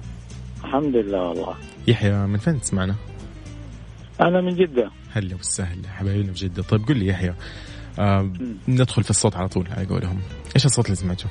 الحمد 0.64 0.96
لله 0.96 1.22
والله. 1.22 1.56
يحيى 1.88 2.14
من 2.14 2.38
فين 2.38 2.62
تسمعنا؟ 2.62 2.96
أنا 4.22 4.42
من 4.42 4.56
جدة. 4.56 4.92
هلا 5.12 5.36
وسهلا 5.36 5.90
حبايبنا 5.90 6.34
في 6.34 6.40
جدة. 6.40 6.64
طيب 6.64 6.88
قل 6.88 6.98
لي 6.98 7.08
يحيى 7.08 7.34
آه 8.00 8.30
ندخل 8.68 9.04
في 9.04 9.10
الصوت 9.10 9.36
على 9.36 9.48
طول 9.48 9.68
على 9.72 9.86
قولهم. 9.86 10.22
إيش 10.56 10.66
الصوت 10.66 10.86
اللي 10.86 10.96
سمعته؟ 10.96 11.26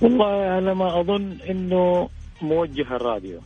والله 0.00 0.26
على 0.26 0.74
ما 0.74 1.00
أظن 1.00 1.36
إنه 1.50 2.08
موجه 2.42 2.96
الراديو. 2.96 3.40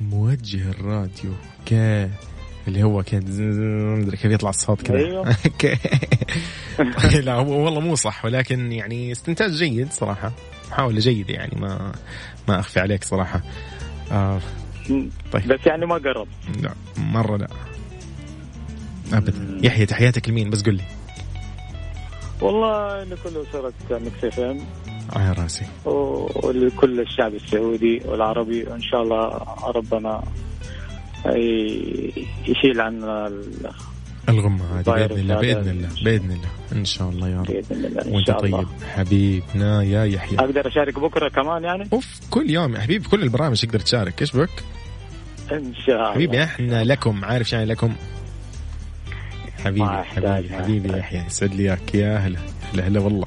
موجه 0.00 0.70
الراديو. 0.70 1.32
أوكي 1.60 2.10
اللي 2.68 2.82
هو 2.82 3.02
كذا 3.02 3.44
مدري 3.96 4.16
كيف 4.16 4.32
يطلع 4.32 4.50
الصوت 4.50 4.82
كذا. 4.82 4.96
أيوه. 4.98 5.36
لا 7.24 7.34
هو 7.34 7.64
والله 7.64 7.80
مو 7.80 7.94
صح 7.94 8.24
ولكن 8.24 8.72
يعني 8.72 9.12
استنتاج 9.12 9.50
جيد 9.50 9.92
صراحة. 9.92 10.32
محاوله 10.70 10.98
جيده 11.00 11.34
يعني 11.34 11.60
ما 11.60 11.92
ما 12.48 12.60
أخفي 12.60 12.80
عليك 12.80 13.04
صراحة. 13.04 13.42
آه 14.12 14.40
طيب. 15.32 15.48
بس 15.48 15.66
يعني 15.66 15.86
ما 15.86 15.94
قرب. 15.94 16.28
لا 16.62 16.74
مرة 16.96 17.36
لا. 17.36 17.48
ابدا 19.12 19.58
يحيى 19.62 19.86
تحياتك 19.86 20.28
لمين؟ 20.28 20.50
بس 20.50 20.62
قل 20.62 20.74
لي. 20.74 20.82
والله 22.40 23.04
لكل 23.04 23.30
أسرة 23.48 23.72
مكس 23.90 24.24
اف 24.24 24.40
ام 24.40 24.60
على 25.12 25.32
راسي. 25.32 25.64
ولكل 25.84 27.00
الشعب 27.00 27.34
السعودي 27.34 28.02
والعربي 28.04 28.62
وإن 28.62 28.82
شاء 28.82 29.02
الله 29.02 29.46
ربنا 29.66 30.22
يشيل 32.46 32.80
عنا 32.80 33.32
الغمة 34.28 34.78
هذه 34.78 34.82
بإذن 34.82 35.18
الله 35.18 35.40
بإذن 35.40 35.70
الله 35.70 35.88
بإذن 36.04 36.30
الله. 36.30 36.48
إن 36.72 36.84
شاء 36.84 37.08
الله 37.08 37.28
يا 37.28 37.38
رب. 37.40 37.46
بإذن 37.46 37.84
الله 37.84 38.14
وأنت 38.14 38.30
طيب. 38.30 38.66
حبيبنا 38.94 39.82
يا 39.82 40.04
يحيى. 40.04 40.38
أقدر 40.38 40.68
أشارك 40.68 40.98
بكرة 40.98 41.28
كمان 41.28 41.64
يعني؟ 41.64 41.88
أوف 41.92 42.20
كل 42.30 42.50
يوم 42.50 42.74
يا 42.74 42.80
حبيبي 42.80 43.08
كل 43.08 43.22
البرامج 43.22 43.60
تقدر 43.60 43.80
تشارك. 43.80 44.20
إيش 44.20 44.36
بك؟ 44.36 44.50
إن 45.52 45.74
شاء 45.86 45.96
الله. 45.96 46.12
حبيبي 46.12 46.44
إحنا 46.44 46.84
لكم 46.84 47.24
عارف 47.24 47.48
شو 47.48 47.56
يعني 47.56 47.68
لكم؟ 47.68 47.94
حبيبي 49.64 49.86
حبيبي 50.04 50.54
حبيبي 50.56 50.98
يحيى 50.98 51.24
يسعد 51.26 51.54
لي 51.54 51.62
إياك 51.62 51.94
يا 51.94 52.18
هلا 52.18 52.38
هلا 52.74 52.86
هلا 52.88 53.00
والله. 53.00 53.26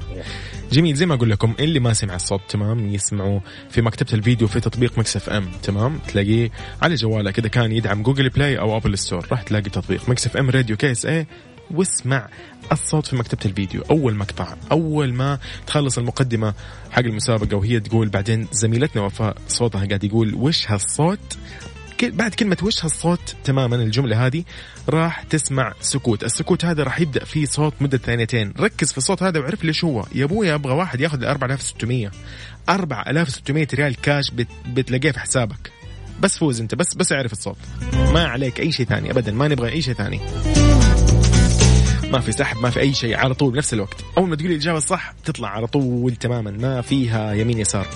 جميل 0.72 0.94
زي 0.96 1.06
ما 1.06 1.14
أقول 1.14 1.30
لكم 1.30 1.54
اللي 1.60 1.80
ما 1.80 1.92
سمع 1.92 2.14
الصوت 2.14 2.40
تمام 2.48 2.94
يسمعوا 2.94 3.40
في 3.70 3.82
مكتبة 3.82 4.12
الفيديو 4.14 4.48
في 4.48 4.60
تطبيق 4.60 4.98
مكس 4.98 5.16
اف 5.16 5.30
أم 5.30 5.46
تمام 5.62 5.98
تلاقيه 6.08 6.50
على 6.82 6.94
جوالك 6.94 7.38
اذا 7.38 7.48
كان 7.48 7.72
يدعم 7.72 8.02
جوجل 8.02 8.28
بلاي 8.28 8.58
أو 8.58 8.76
أبل 8.76 8.98
ستور 8.98 9.26
راح 9.30 9.42
تلاقي 9.42 9.70
تطبيق 9.70 10.08
مكس 10.08 10.26
اف 10.26 10.36
أم 10.36 10.50
راديو 10.50 10.76
كي 10.76 10.96
اس 10.96 11.06
اي 11.06 11.26
واسمع 11.70 12.28
الصوت 12.72 13.06
في 13.06 13.16
مكتبة 13.16 13.40
الفيديو 13.44 13.82
أول 13.90 14.14
مقطع 14.14 14.54
أول 14.72 15.12
ما 15.14 15.38
تخلص 15.66 15.98
المقدمة 15.98 16.54
حق 16.90 17.00
المسابقة 17.02 17.56
وهي 17.56 17.80
تقول 17.80 18.08
بعدين 18.08 18.48
زميلتنا 18.52 19.02
وفاء 19.02 19.36
صوتها 19.48 19.86
قاعد 19.86 20.04
يقول 20.04 20.34
وش 20.34 20.70
هالصوت؟ 20.70 21.38
بعد 22.02 22.34
كلمة 22.34 22.56
وش 22.62 22.84
هالصوت 22.84 23.36
تماما؟ 23.44 23.76
الجملة 23.76 24.26
هذه 24.26 24.44
راح 24.88 25.22
تسمع 25.22 25.72
سكوت. 25.80 26.24
السكوت 26.24 26.64
هذا 26.64 26.82
راح 26.82 27.00
يبدأ 27.00 27.24
فيه 27.24 27.44
صوت 27.44 27.74
مدة 27.80 27.98
ثانيتين. 27.98 28.54
ركز 28.60 28.92
في 28.92 28.98
الصوت 28.98 29.22
هذا 29.22 29.40
وعرف 29.40 29.64
ليش 29.64 29.84
هو. 29.84 30.06
يا 30.14 30.24
أبوي 30.24 30.54
أبغى 30.54 30.72
واحد 30.74 31.00
ياخذ 31.00 31.24
4600 31.24 32.10
4600 32.68 33.68
ريال 33.74 33.96
كاش 34.00 34.30
بت... 34.30 34.48
بتلاقيه 34.66 35.10
في 35.10 35.20
حسابك. 35.20 35.72
بس 36.20 36.38
فوز 36.38 36.60
أنت 36.60 36.74
بس 36.74 36.94
بس 36.94 37.12
اعرف 37.12 37.32
الصوت. 37.32 37.56
ما 37.92 38.26
عليك 38.26 38.60
أي 38.60 38.72
شيء 38.72 38.86
ثاني 38.86 39.10
ابدا. 39.10 39.32
ما 39.32 39.48
نبغى 39.48 39.72
أي 39.72 39.82
شيء 39.82 39.94
ثاني. 39.94 40.20
ما 42.10 42.20
في 42.20 42.32
سحب 42.32 42.56
ما 42.56 42.70
في 42.70 42.80
أي 42.80 42.94
شيء 42.94 43.16
على 43.16 43.34
طول 43.34 43.52
بنفس 43.52 43.74
الوقت. 43.74 43.96
أول 44.18 44.28
ما 44.28 44.36
تقولي 44.36 44.54
الإجابة 44.54 44.78
الصح 44.78 45.14
تطلع 45.24 45.48
على 45.48 45.66
طول 45.66 46.16
تماما. 46.16 46.50
ما 46.50 46.80
فيها 46.80 47.32
يمين 47.32 47.58
يسار. 47.58 47.86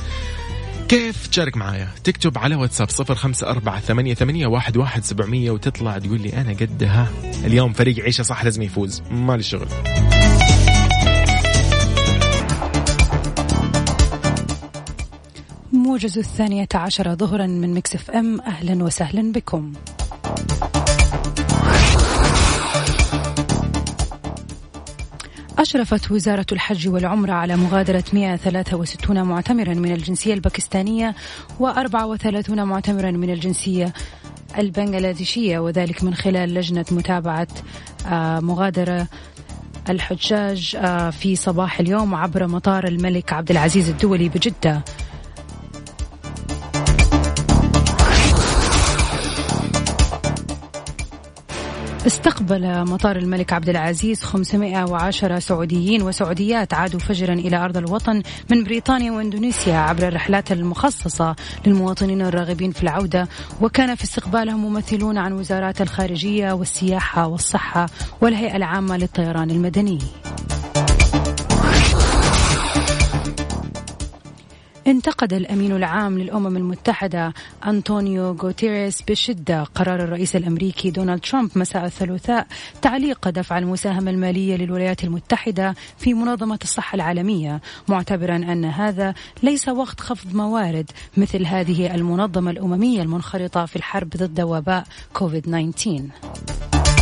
كيف 0.88 1.26
تشارك 1.26 1.56
معايا؟ 1.56 1.88
تكتب 2.04 2.38
على 2.38 2.54
واتساب 2.54 2.90
صفر 2.90 3.14
خمسة 3.14 3.50
أربعة 3.50 3.80
ثمانية, 3.80 4.14
ثمانية 4.14 4.46
واحد, 4.46 4.76
واحد 4.76 5.04
سبعمية 5.04 5.50
وتطلع 5.50 5.98
تقول 5.98 6.20
لي 6.20 6.40
أنا 6.40 6.52
قدها 6.52 7.08
اليوم 7.44 7.72
فريق 7.72 8.04
عيشة 8.04 8.22
صح 8.22 8.44
لازم 8.44 8.62
يفوز. 8.62 9.02
مالي 9.10 9.42
شغل 9.42 9.68
موجز 15.72 16.18
الثانية 16.18 16.68
عشرة 16.74 17.14
ظهرا 17.14 17.46
من 17.46 17.74
مكسف 17.74 18.10
أم. 18.10 18.40
أهلا 18.40 18.84
وسهلا 18.84 19.32
بكم. 19.32 19.72
أشرفت 25.58 26.10
وزارة 26.10 26.46
الحج 26.52 26.88
والعمرة 26.88 27.32
على 27.32 27.56
مغادرة 27.56 28.04
163 28.12 29.22
معتمرا 29.22 29.74
من 29.74 29.92
الجنسية 29.92 30.34
الباكستانية 30.34 31.14
و34 31.60 32.50
معتمرا 32.50 33.10
من 33.10 33.30
الجنسية 33.30 33.92
البنغلاديشية 34.58 35.58
وذلك 35.58 36.04
من 36.04 36.14
خلال 36.14 36.54
لجنة 36.54 36.84
متابعة 36.90 37.48
آه، 38.06 38.40
مغادرة 38.40 39.06
الحجاج 39.88 40.76
آه، 40.76 41.10
في 41.10 41.36
صباح 41.36 41.80
اليوم 41.80 42.14
عبر 42.14 42.46
مطار 42.46 42.86
الملك 42.86 43.32
عبد 43.32 43.50
العزيز 43.50 43.88
الدولي 43.88 44.28
بجدة. 44.28 44.82
استقبل 52.08 52.84
مطار 52.84 53.16
الملك 53.16 53.52
عبد 53.52 53.68
العزيز 53.68 54.22
510 54.22 55.38
سعوديين 55.38 56.02
وسعوديات 56.02 56.74
عادوا 56.74 57.00
فجرا 57.00 57.34
إلى 57.34 57.56
أرض 57.56 57.76
الوطن 57.76 58.22
من 58.50 58.64
بريطانيا 58.64 59.12
وإندونيسيا 59.12 59.76
عبر 59.76 60.08
الرحلات 60.08 60.52
المخصصة 60.52 61.36
للمواطنين 61.66 62.22
الراغبين 62.22 62.70
في 62.70 62.82
العودة 62.82 63.28
وكان 63.60 63.94
في 63.94 64.04
استقبالهم 64.04 64.64
ممثلون 64.64 65.18
عن 65.18 65.32
وزارات 65.32 65.80
الخارجية 65.80 66.52
والسياحة 66.52 67.26
والصحة 67.26 67.86
والهيئة 68.20 68.56
العامة 68.56 68.96
للطيران 68.96 69.50
المدني. 69.50 69.98
انتقد 74.88 75.32
الأمين 75.32 75.76
العام 75.76 76.18
للأمم 76.18 76.56
المتحدة 76.56 77.34
أنطونيو 77.66 78.32
غوتيريس 78.32 79.02
بشدة 79.02 79.64
قرار 79.64 80.04
الرئيس 80.04 80.36
الأمريكي 80.36 80.90
دونالد 80.90 81.20
ترامب 81.20 81.50
مساء 81.56 81.84
الثلاثاء 81.84 82.46
تعليق 82.82 83.28
دفع 83.28 83.58
المساهمة 83.58 84.10
المالية 84.10 84.56
للولايات 84.56 85.04
المتحدة 85.04 85.74
في 85.98 86.14
منظمة 86.14 86.58
الصحة 86.62 86.96
العالمية 86.96 87.60
معتبرا 87.88 88.36
أن 88.36 88.64
هذا 88.64 89.14
ليس 89.42 89.68
وقت 89.68 90.00
خفض 90.00 90.34
موارد 90.34 90.90
مثل 91.16 91.46
هذه 91.46 91.94
المنظمة 91.94 92.50
الأممية 92.50 93.02
المنخرطة 93.02 93.66
في 93.66 93.76
الحرب 93.76 94.08
ضد 94.08 94.40
وباء 94.40 94.84
كوفيد 95.12 95.72
19 95.72 96.97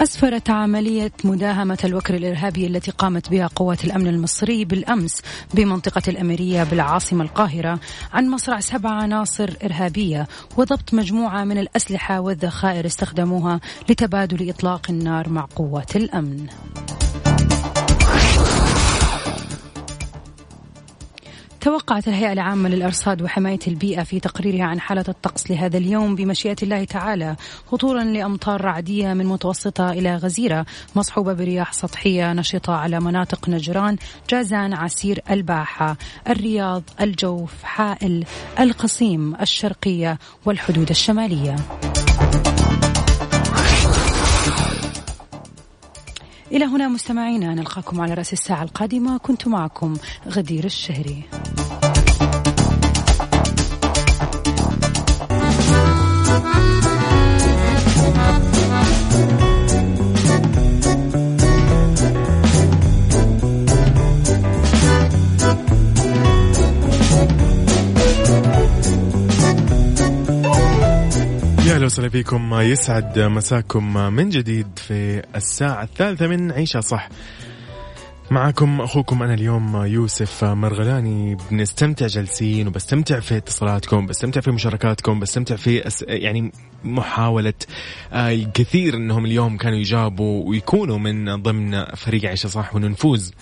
أسفرت 0.00 0.50
عملية 0.50 1.12
مداهمة 1.24 1.78
الوكر 1.84 2.14
الإرهابي 2.14 2.66
التي 2.66 2.90
قامت 2.90 3.30
بها 3.30 3.46
قوات 3.46 3.84
الأمن 3.84 4.06
المصري 4.06 4.64
بالأمس 4.64 5.22
بمنطقة 5.54 6.02
الأميرية 6.08 6.64
بالعاصمة 6.64 7.24
القاهرة 7.24 7.80
عن 8.12 8.28
مصرع 8.28 8.60
سبع 8.60 8.90
عناصر 8.90 9.50
إرهابية 9.64 10.28
وضبط 10.56 10.94
مجموعة 10.94 11.44
من 11.44 11.58
الأسلحة 11.58 12.20
والذخائر 12.20 12.86
استخدموها 12.86 13.60
لتبادل 13.88 14.50
إطلاق 14.50 14.86
النار 14.90 15.28
مع 15.28 15.46
قوات 15.56 15.96
الأمن. 15.96 16.46
توقعت 21.60 22.08
الهيئة 22.08 22.32
العامة 22.32 22.68
للأرصاد 22.68 23.22
وحماية 23.22 23.58
البيئة 23.68 24.02
في 24.02 24.20
تقريرها 24.20 24.64
عن 24.64 24.80
حالة 24.80 25.04
الطقس 25.08 25.50
لهذا 25.50 25.78
اليوم 25.78 26.14
بمشيئة 26.14 26.56
الله 26.62 26.84
تعالى 26.84 27.36
خطورا 27.66 28.04
لأمطار 28.04 28.60
رعدية 28.60 29.12
من 29.12 29.26
متوسطة 29.26 29.90
إلى 29.90 30.16
غزيرة 30.16 30.66
مصحوبة 30.96 31.32
برياح 31.32 31.72
سطحية 31.72 32.32
نشطة 32.32 32.72
على 32.72 33.00
مناطق 33.00 33.48
نجران 33.48 33.96
جازان 34.30 34.72
عسير 34.72 35.20
الباحة 35.30 35.96
الرياض 36.28 36.82
الجوف 37.00 37.62
حائل 37.62 38.24
القصيم 38.60 39.34
الشرقية 39.34 40.18
والحدود 40.46 40.90
الشمالية. 40.90 41.56
إلى 46.52 46.64
هنا 46.64 46.88
مستمعينا 46.88 47.54
نلقاكم 47.54 48.00
على 48.00 48.14
رأس 48.14 48.32
الساعة 48.32 48.62
القادمة. 48.62 49.18
كنت 49.18 49.48
معكم 49.48 49.96
غدير 50.28 50.64
الشهري. 50.64 51.24
أهلا 71.80 71.86
وسهلا 71.86 72.08
فيكم. 72.08 72.54
يسعد 72.54 73.18
مساكم 73.18 74.12
من 74.12 74.28
جديد 74.28 74.66
في 74.76 75.22
الساعة 75.36 75.82
الثالثة 75.82 76.26
من 76.26 76.52
عيشة 76.52 76.80
صح. 76.80 77.08
معكم 78.30 78.80
أخوكم 78.80 79.22
أنا 79.22 79.34
اليوم 79.34 79.84
يوسف 79.84 80.44
مرغلاني. 80.44 81.36
بنستمتع 81.50 82.06
جالسين 82.06 82.68
وبستمتع 82.68 83.20
في 83.20 83.36
اتصالاتكم 83.36 84.06
بستمتع 84.06 84.40
في 84.40 84.50
مشاركاتكم 84.50 85.20
بستمتع 85.20 85.56
في 85.56 85.86
أس... 85.86 86.04
يعني 86.08 86.52
محاولة 86.84 87.54
آه، 88.12 88.32
الكثير 88.32 88.94
إنهم 88.94 89.24
اليوم 89.24 89.56
كانوا 89.56 89.78
يجابوا 89.78 90.48
ويكونوا 90.48 90.98
من 90.98 91.42
ضمن 91.42 91.84
فريق 91.84 92.24
عيشة 92.24 92.46
صح 92.46 92.74
ونفوز 92.74 93.32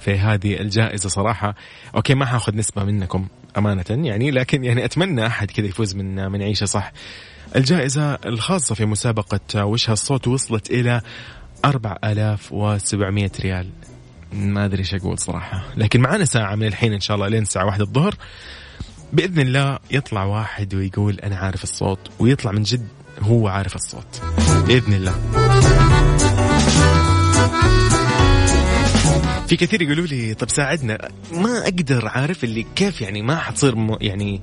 في 0.00 0.18
هذه 0.18 0.60
الجائزة 0.60 1.08
صراحة. 1.08 1.54
أوكي 1.94 2.14
ما 2.14 2.26
حأخذ 2.26 2.56
نسبة 2.56 2.84
منكم 2.84 3.26
أمانة 3.58 3.84
يعني 3.90 4.30
لكن 4.30 4.64
يعني 4.64 4.84
أتمنى 4.84 5.26
أحد 5.26 5.50
كذا 5.50 5.66
يفوز 5.66 5.94
من 5.94 6.30
من 6.32 6.42
عيشة 6.42 6.64
صح. 6.64 6.92
الجائزة 7.56 8.14
الخاصة 8.14 8.74
في 8.74 8.86
مسابقة 8.86 9.64
وش 9.64 9.90
هالصوت 9.90 10.28
وصلت 10.28 10.70
إلى 10.70 11.00
4700 11.64 13.30
ريال. 13.40 13.70
ما 14.32 14.64
أدري 14.64 14.78
إيش 14.78 14.94
أقول 14.94 15.18
صراحة. 15.18 15.64
لكن 15.76 16.00
معنا 16.00 16.24
ساعة 16.24 16.54
من 16.54 16.66
الحين 16.66 16.92
إن 16.92 17.00
شاء 17.00 17.14
الله 17.14 17.28
لين 17.28 17.42
الساعة 17.42 17.64
واحدة 17.66 17.84
الظهر. 17.84 18.14
بإذن 19.12 19.40
الله 19.40 19.78
يطلع 19.90 20.24
واحد 20.24 20.74
ويقول 20.74 21.20
أنا 21.20 21.36
عارف 21.36 21.64
الصوت 21.64 21.98
ويطلع 22.18 22.52
من 22.52 22.62
جد 22.62 22.88
هو 23.20 23.48
عارف 23.48 23.76
الصوت. 23.76 24.22
بإذن 24.66 24.92
الله. 24.92 25.14
في 29.48 29.56
كثير 29.56 29.82
يقولوا 29.82 30.06
لي 30.06 30.34
طب 30.34 30.50
ساعدنا. 30.50 30.98
ما 31.32 31.62
أقدر 31.62 32.08
عارف 32.08 32.44
اللي 32.44 32.66
كيف 32.76 33.00
يعني 33.00 33.22
ما 33.22 33.36
حتصير 33.36 33.76
م... 33.76 33.96
يعني 34.00 34.40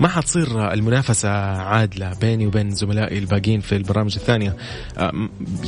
ما 0.00 0.08
حتصير 0.08 0.72
المنافسة 0.72 1.28
عادلة 1.58 2.14
بيني 2.20 2.46
وبين 2.46 2.70
زملائي 2.70 3.18
الباقيين 3.18 3.60
في 3.60 3.76
البرامج 3.76 4.16
الثانية. 4.16 4.56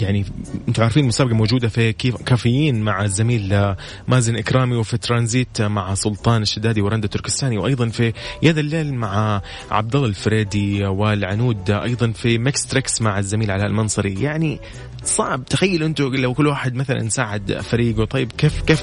يعني 0.01 0.25
أنتم 0.69 0.83
عارفين 0.83 1.03
المسابقة 1.03 1.35
موجودة 1.35 1.69
في 1.69 1.93
كافيين 2.27 2.83
مع 2.83 3.05
الزميل 3.05 3.75
مازن 4.09 4.37
إكرامي 4.37 4.77
وفي 4.77 4.99
ترانزيت 4.99 5.63
مع 5.63 5.95
سلطان 5.95 6.43
الشدادي 6.43 6.81
ورندا 6.81 7.09
تركستاني 7.09 7.59
وأيضا 7.59 7.89
في 7.89 8.13
يد 8.43 8.59
الليل 8.59 8.95
مع 8.95 9.43
عبد 9.71 9.97
الله 9.97 10.09
الفريدي 10.09 10.85
والعنود 10.85 11.71
أيضا 11.71 12.11
في 12.11 12.39
ميكس 12.39 12.67
تريكس 12.67 13.03
مع 13.03 13.19
الزميل 13.19 13.51
علاء 13.51 13.67
المنصري. 13.67 14.23
يعني 14.23 14.61
صعب. 15.05 15.45
تخيلوا 15.45 15.89
أنتم 15.89 16.15
لو 16.15 16.35
كل 16.35 16.47
واحد 16.47 16.75
مثلا 16.75 17.09
ساعد 17.09 17.61
فريقه. 17.61 18.05
طيب 18.05 18.33
كيف 18.33 18.63
كيف 18.63 18.76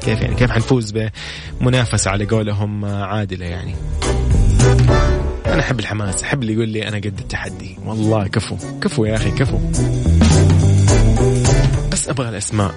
كيف 0.00 0.20
يعني 0.20 0.34
كيف 0.34 0.50
حنفوز 0.50 0.94
بمنافسة 1.60 2.10
على 2.10 2.24
قولهم 2.24 2.84
عادلة 2.84 3.46
يعني؟ 3.46 3.74
أنا 5.46 5.60
أحب 5.60 5.80
الحماس 5.80 6.22
أحب 6.22 6.42
اللي 6.42 6.52
يقول 6.52 6.68
لي 6.68 6.88
أنا 6.88 6.96
قد 6.96 7.18
التحدي. 7.18 7.78
والله 7.84 8.26
كفو 8.26 8.56
كفو 8.80 9.04
يا 9.04 9.16
أخي 9.16 9.30
كفو. 9.30 9.58
بس 11.92 12.08
أبغى 12.08 12.28
الأسماء 12.28 12.74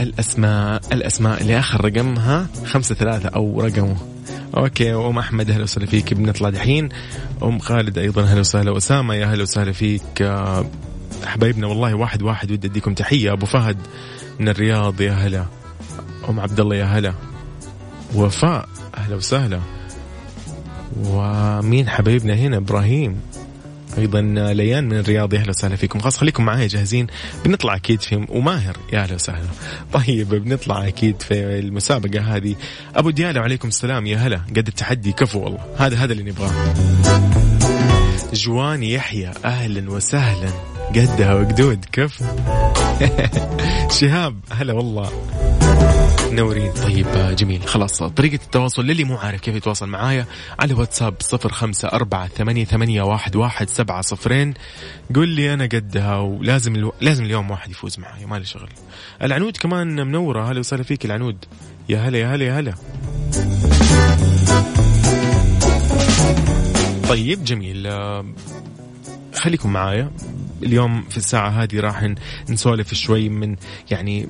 الأسماء 0.00 0.80
الأسماء 0.92 1.40
اللي 1.40 1.58
آخر 1.58 1.84
رقمها 1.84 2.46
خمسة 2.66 2.94
ثلاثة 2.94 3.28
أو 3.28 3.60
رقمه. 3.60 3.96
أوكي 4.56 4.94
أم 4.94 5.18
أحمد 5.18 5.50
أهلا 5.50 5.62
وسهلا 5.62 5.86
فيك 5.86 6.14
بنطلع 6.14 6.50
دحين. 6.50 6.88
أم 7.42 7.58
خالد 7.58 7.98
أيضا 7.98 8.22
أهلا 8.22 8.40
وسهلا. 8.40 8.76
أسامة 8.76 9.14
يا 9.14 9.26
أهلا 9.26 9.42
وسهلا 9.42 9.72
فيك. 9.72 10.40
حبايبنا 11.24 11.66
والله 11.66 11.94
واحد 11.94 12.22
واحد 12.22 12.52
ودي 12.52 12.66
أديكم 12.66 12.94
تحية. 12.94 13.32
أبو 13.32 13.46
فهد 13.46 13.76
من 14.38 14.48
الرياض 14.48 15.00
يا 15.00 15.12
هلا. 15.12 15.59
أم 16.30 16.40
عبد 16.40 16.60
الله 16.60 16.76
يا 16.76 16.84
هلا. 16.84 17.14
وفاء 18.14 18.68
أهلا 18.98 19.16
وسهلا. 19.16 19.60
ومين 21.04 21.88
حبايبنا 21.88 22.34
هنا؟ 22.34 22.56
إبراهيم. 22.56 23.20
أيضا 23.98 24.20
ليان 24.52 24.88
من 24.88 24.98
الرياض 24.98 25.34
أهلا 25.34 25.50
وسهلا 25.50 25.76
فيكم. 25.76 25.98
خلاص 26.00 26.18
خليكم 26.18 26.44
معايا 26.44 26.66
جاهزين؟ 26.66 27.06
بنطلع 27.44 27.74
أكيد 27.74 28.00
في 28.00 28.26
وماهر 28.28 28.76
يا 28.92 29.02
أهلا 29.02 29.14
وسهلا. 29.14 29.46
طيب 29.92 30.28
بنطلع 30.28 30.88
أكيد 30.88 31.22
في 31.22 31.58
المسابقة 31.58 32.36
هذه. 32.36 32.54
أبو 32.96 33.10
ديالة 33.10 33.40
وعليكم 33.40 33.68
السلام. 33.68 34.06
يا 34.06 34.16
هلا. 34.16 34.40
قد 34.56 34.66
التحدي. 34.68 35.12
كفو 35.12 35.40
والله. 35.44 35.60
هذا 35.78 35.96
هذا 35.96 36.12
اللي 36.12 36.30
نبغاه. 36.30 36.74
جوان 38.32 38.82
يحيى 38.82 39.32
أهلا 39.44 39.90
وسهلا. 39.90 40.50
قدها 40.88 41.34
وقدود. 41.34 41.84
كفو 41.92 42.24
شهاب 44.00 44.36
هلا 44.50 44.72
والله. 44.72 45.10
نورين. 46.32 46.72
طيب 46.72 47.06
جميل. 47.36 47.62
خلاص 47.62 48.02
طريقة 48.02 48.44
التواصل 48.44 48.86
للي 48.86 49.04
مو 49.04 49.16
عارف 49.16 49.40
كيف 49.40 49.54
يتواصل 49.54 49.88
معايا 49.88 50.26
على 50.58 50.74
واتساب 50.74 51.14
صفر 51.20 51.52
خمسة 51.52 51.88
أربعة 51.88 52.28
ثمانية, 52.28 52.64
ثمانية 52.64 53.02
واحد, 53.02 53.36
واحد 53.36 53.68
سبعة 53.68 54.02
صفرين. 54.02 54.54
قل 55.14 55.28
لي 55.28 55.54
أنا 55.54 55.64
قدها 55.64 56.16
ولازم 56.16 56.76
ألو... 56.76 56.92
لازم 57.00 57.24
اليوم 57.24 57.50
واحد 57.50 57.70
يفوز 57.70 57.98
معايا 57.98 58.26
مالي 58.26 58.44
شغل. 58.44 58.68
العنود 59.22 59.56
كمان 59.56 60.06
منورة. 60.06 60.50
هلا 60.50 60.60
وسهلا 60.60 60.82
فيك 60.82 61.04
العنود. 61.04 61.44
يا 61.88 61.98
هلا 61.98 62.18
يا 62.18 62.34
هلا 62.34 62.44
يا 62.44 62.60
هلا. 62.60 62.74
طيب 67.08 67.44
جميل. 67.44 67.92
خليكم 69.34 69.72
معايا. 69.72 70.10
اليوم 70.62 71.02
في 71.10 71.16
الساعة 71.16 71.48
هذه 71.48 71.80
راح 71.80 72.14
نسولف 72.48 72.94
شوي 72.94 73.28
من 73.28 73.56
يعني 73.90 74.28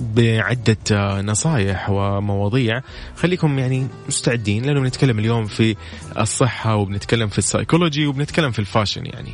بعدة 0.00 1.20
نصائح 1.20 1.90
ومواضيع. 1.90 2.80
خليكم 3.16 3.58
يعني 3.58 3.86
مستعدين 4.08 4.64
لأنه 4.64 4.80
بنتكلم 4.80 5.18
اليوم 5.18 5.46
في 5.46 5.76
الصحة 6.18 6.76
وبنتكلم 6.76 7.28
في 7.28 7.38
السايكولوجي 7.38 8.06
وبنتكلم 8.06 8.50
في 8.50 8.58
ال 8.58 8.64
fashion 8.64 9.06
يعني. 9.06 9.32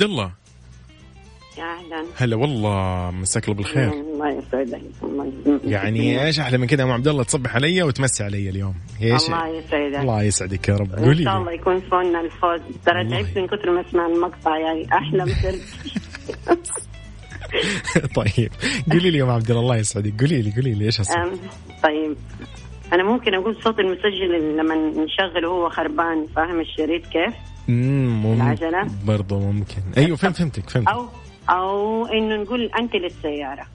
عبد 0.00 0.10
الله. 0.10 0.32
يا 1.58 1.64
أهلا. 1.64 2.04
هلا 2.16 2.36
والله 2.36 3.10
مساك 3.10 3.44
الله 3.44 3.56
بالخير. 3.56 3.92
الله 3.92 4.30
يسعدك 4.30 4.80
يعني 5.64 6.26
إيش 6.26 6.40
أحلى 6.40 6.58
من 6.58 6.66
كذا 6.66 6.82
أم 6.82 6.90
عبد 6.90 7.08
الله؟ 7.08 7.22
تصبح 7.22 7.54
علي 7.54 7.82
وتمسي 7.82 8.24
علي 8.24 8.48
اليوم. 8.48 8.74
إيش؟ 9.02 9.24
الله 9.24 9.48
يسعدك. 9.48 10.00
الله 10.00 10.22
يسعدك 10.22 10.68
يا 10.68 10.76
رب. 10.76 10.92
قولي 10.92 11.20
إن 11.20 11.24
شاء 11.24 11.38
الله 11.38 11.52
يكون 11.52 11.80
فونا 11.80 12.20
الفوز. 12.20 12.60
ترى 12.86 13.08
تعبت 13.10 13.38
من 13.38 13.46
كثر 13.46 13.70
ما 13.70 13.80
أسمع 13.88 14.06
المقطع 14.06 14.58
يعني 14.58 14.86
احلم 14.92 15.26
سرت 15.42 15.60
طيب. 18.16 18.52
قولي 18.92 19.10
لي 19.10 19.18
يا 19.18 19.24
أم 19.24 19.30
عبد 19.30 19.50
الله 19.50 19.62
الله 19.62 19.76
يسعدك. 19.76 20.20
قولي 20.20 20.42
لي 20.42 20.52
قولي 20.56 20.74
لي 20.74 20.84
إيش 20.84 21.00
طيب. 21.82 22.16
أنا 22.92 23.04
ممكن 23.04 23.34
أقول 23.34 23.56
صوت 23.64 23.78
المسجل 23.78 24.56
لما 24.56 24.74
نشغل 24.74 25.46
وهو 25.46 25.68
خربان 25.70 26.26
فاهم 26.36 26.60
الشريط 26.60 27.06
كيف؟ 27.06 27.34
امم 27.68 28.32
العجلة؟ 28.32 28.86
برضه 29.06 29.38
ممكن. 29.38 29.82
أيوه 29.96 30.16
فهمت 30.16 30.36
فهمتك 30.36 30.70
فهمت 30.70 30.88
أو 30.88 31.08
أو 31.50 32.06
إنه 32.06 32.36
نقول 32.36 32.70
أنت 32.78 32.96
للسيارة. 32.96 33.66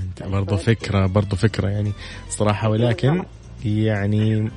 أنت 0.00 0.22
برضه 0.22 0.56
فكرة 0.56 1.06
برضه 1.06 1.36
فكرة 1.36 1.68
يعني 1.68 1.92
صراحة 2.28 2.68
ولكن 2.68 3.24
يعني 3.64 4.50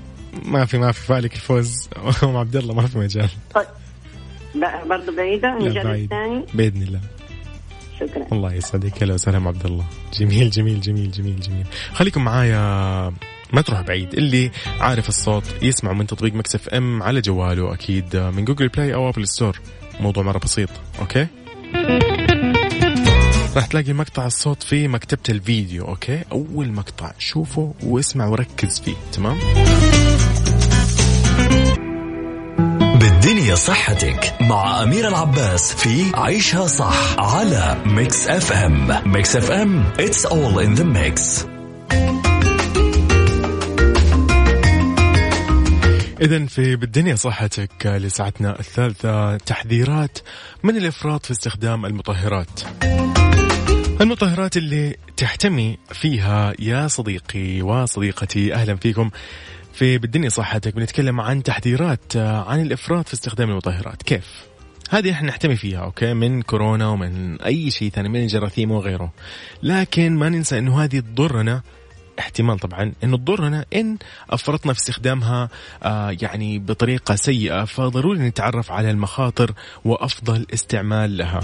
ما 0.45 0.65
في 0.65 0.77
ما 0.77 0.91
في 0.91 1.01
فالك 1.01 1.33
الفوز. 1.33 1.89
أم 2.23 2.37
عبد 2.37 2.55
الله 2.55 2.73
ما 2.73 2.87
في 2.87 2.97
مجال. 2.97 3.29
طيب. 3.53 3.67
برضه 4.85 5.15
بعيدة 5.15 5.57
نجرب 5.57 5.95
الثاني؟ 5.95 6.45
بإذن 6.53 6.81
الله. 6.81 6.99
شكرا. 7.99 8.25
الله 8.31 8.53
يسعدك. 8.53 9.01
أهلا 9.03 9.13
وسهلا 9.13 9.47
عبد 9.47 9.65
الله. 9.65 9.85
جميل 10.13 10.49
جميل 10.49 10.81
جميل 10.81 11.11
جميل 11.11 11.39
جميل. 11.39 11.65
خليكم 11.93 12.23
معايا 12.23 13.13
ما 13.54 13.62
تروح 13.62 13.82
بعيد. 13.82 14.14
اللي 14.14 14.51
عارف 14.80 15.10
الصوت 15.10 15.43
يسمع 15.62 15.93
من 15.93 16.08
تطبيق 16.08 16.34
مكس 16.34 16.61
اف 16.61 16.69
ام 16.70 17.04
على 17.04 17.22
جواله 17.22 17.74
أكيد 17.74 18.18
من 18.18 18.45
جوجل 18.45 18.68
بلاي 18.68 18.93
أو 18.93 19.10
آبل 19.10 19.28
ستور. 19.28 19.60
موضوع 19.99 20.24
مرة 20.24 20.38
بسيط 20.38 20.70
okay؟ 20.99 21.28
راح 23.56 23.66
تلاقي 23.66 23.93
مقطع 23.93 24.26
الصوت 24.26 24.64
في 24.64 24.88
مكتبة 24.88 25.22
الفيديو 25.30 25.86
okay؟ 25.88 26.24
أول 26.32 26.72
مقطع 26.72 27.12
شوفه 27.20 27.74
واسمع 27.84 28.28
وركز 28.28 28.80
فيه 28.80 28.95
تمام؟ 29.12 29.38
بالدنيا 32.99 33.56
صحتك 33.56 34.34
مع 34.41 34.84
أمير 34.84 35.08
العباس 35.08 35.74
في 35.74 36.12
عيشها 36.16 36.68
صح 36.68 37.20
على 37.20 37.78
ميكس 37.86 38.28
اف 38.28 38.51
ام. 38.51 39.12
ميكس 39.12 39.36
اف 39.36 39.51
ام 39.51 39.84
it's 39.97 40.26
all 40.26 40.60
in 40.66 40.80
the 40.80 40.86
mix. 40.86 41.45
إذا 46.24 46.45
في 46.45 46.76
بالدنيا 46.76 47.15
صحتك 47.15 47.86
لساعتنا 47.86 48.59
الثالثة 48.59 49.38
تحذيرات 49.38 50.17
من 50.63 50.78
الإفراط 50.78 51.26
في 51.26 51.32
استخدام 51.32 51.86
المطهرات. 51.86 52.61
المطهرات 54.01 54.57
اللي 54.57 54.95
تحتمي 55.17 55.78
فيها 55.91 56.53
يا 56.59 56.88
صديقي 56.88 57.61
وصديقتي 57.61 58.53
أهلا 58.53 58.76
فيكم 58.76 59.09
في 59.74 59.97
بالدنيا 59.97 60.30
صحتك 60.30 60.76
بنتكلم 60.76 61.21
عن 61.21 61.43
تحذيرات 61.43 62.17
عن 62.17 62.61
الإفراط 62.61 63.07
في 63.07 63.13
استخدام 63.13 63.49
المطهرات 63.49 64.03
كيف؟ 64.03 64.28
هذه 64.89 65.11
إحنا 65.11 65.28
نحتمي 65.28 65.55
فيها 65.55 65.80
أوكي 65.80 66.13
من 66.13 66.41
كورونا 66.41 66.88
ومن 66.88 67.41
أي 67.41 67.71
شيء 67.71 67.89
ثاني 67.89 68.09
من 68.09 68.24
الجراثيم 68.24 68.71
وغيره 68.71 69.13
لكن 69.63 70.15
ما 70.15 70.30
ننسى 70.30 70.59
إنه 70.59 70.84
هذه 70.84 70.99
تضرنا 70.99 71.61
احتمال 72.20 72.59
طبعا 72.59 72.91
إنه 73.03 73.18
تضرنا 73.18 73.66
إن 73.76 73.97
أفرطنا 74.30 74.74
في 74.74 74.80
استخدامها 74.80 75.49
آه 75.84 76.18
يعني 76.22 76.59
بطريقة 76.59 77.16
سيئة 77.16 77.66
فضروري 77.66 78.20
نتعرف 78.20 78.72
على 78.72 78.91
المخاطر 78.91 79.51
وأفضل 79.86 80.45
استعمال 80.53 81.18
لها. 81.18 81.41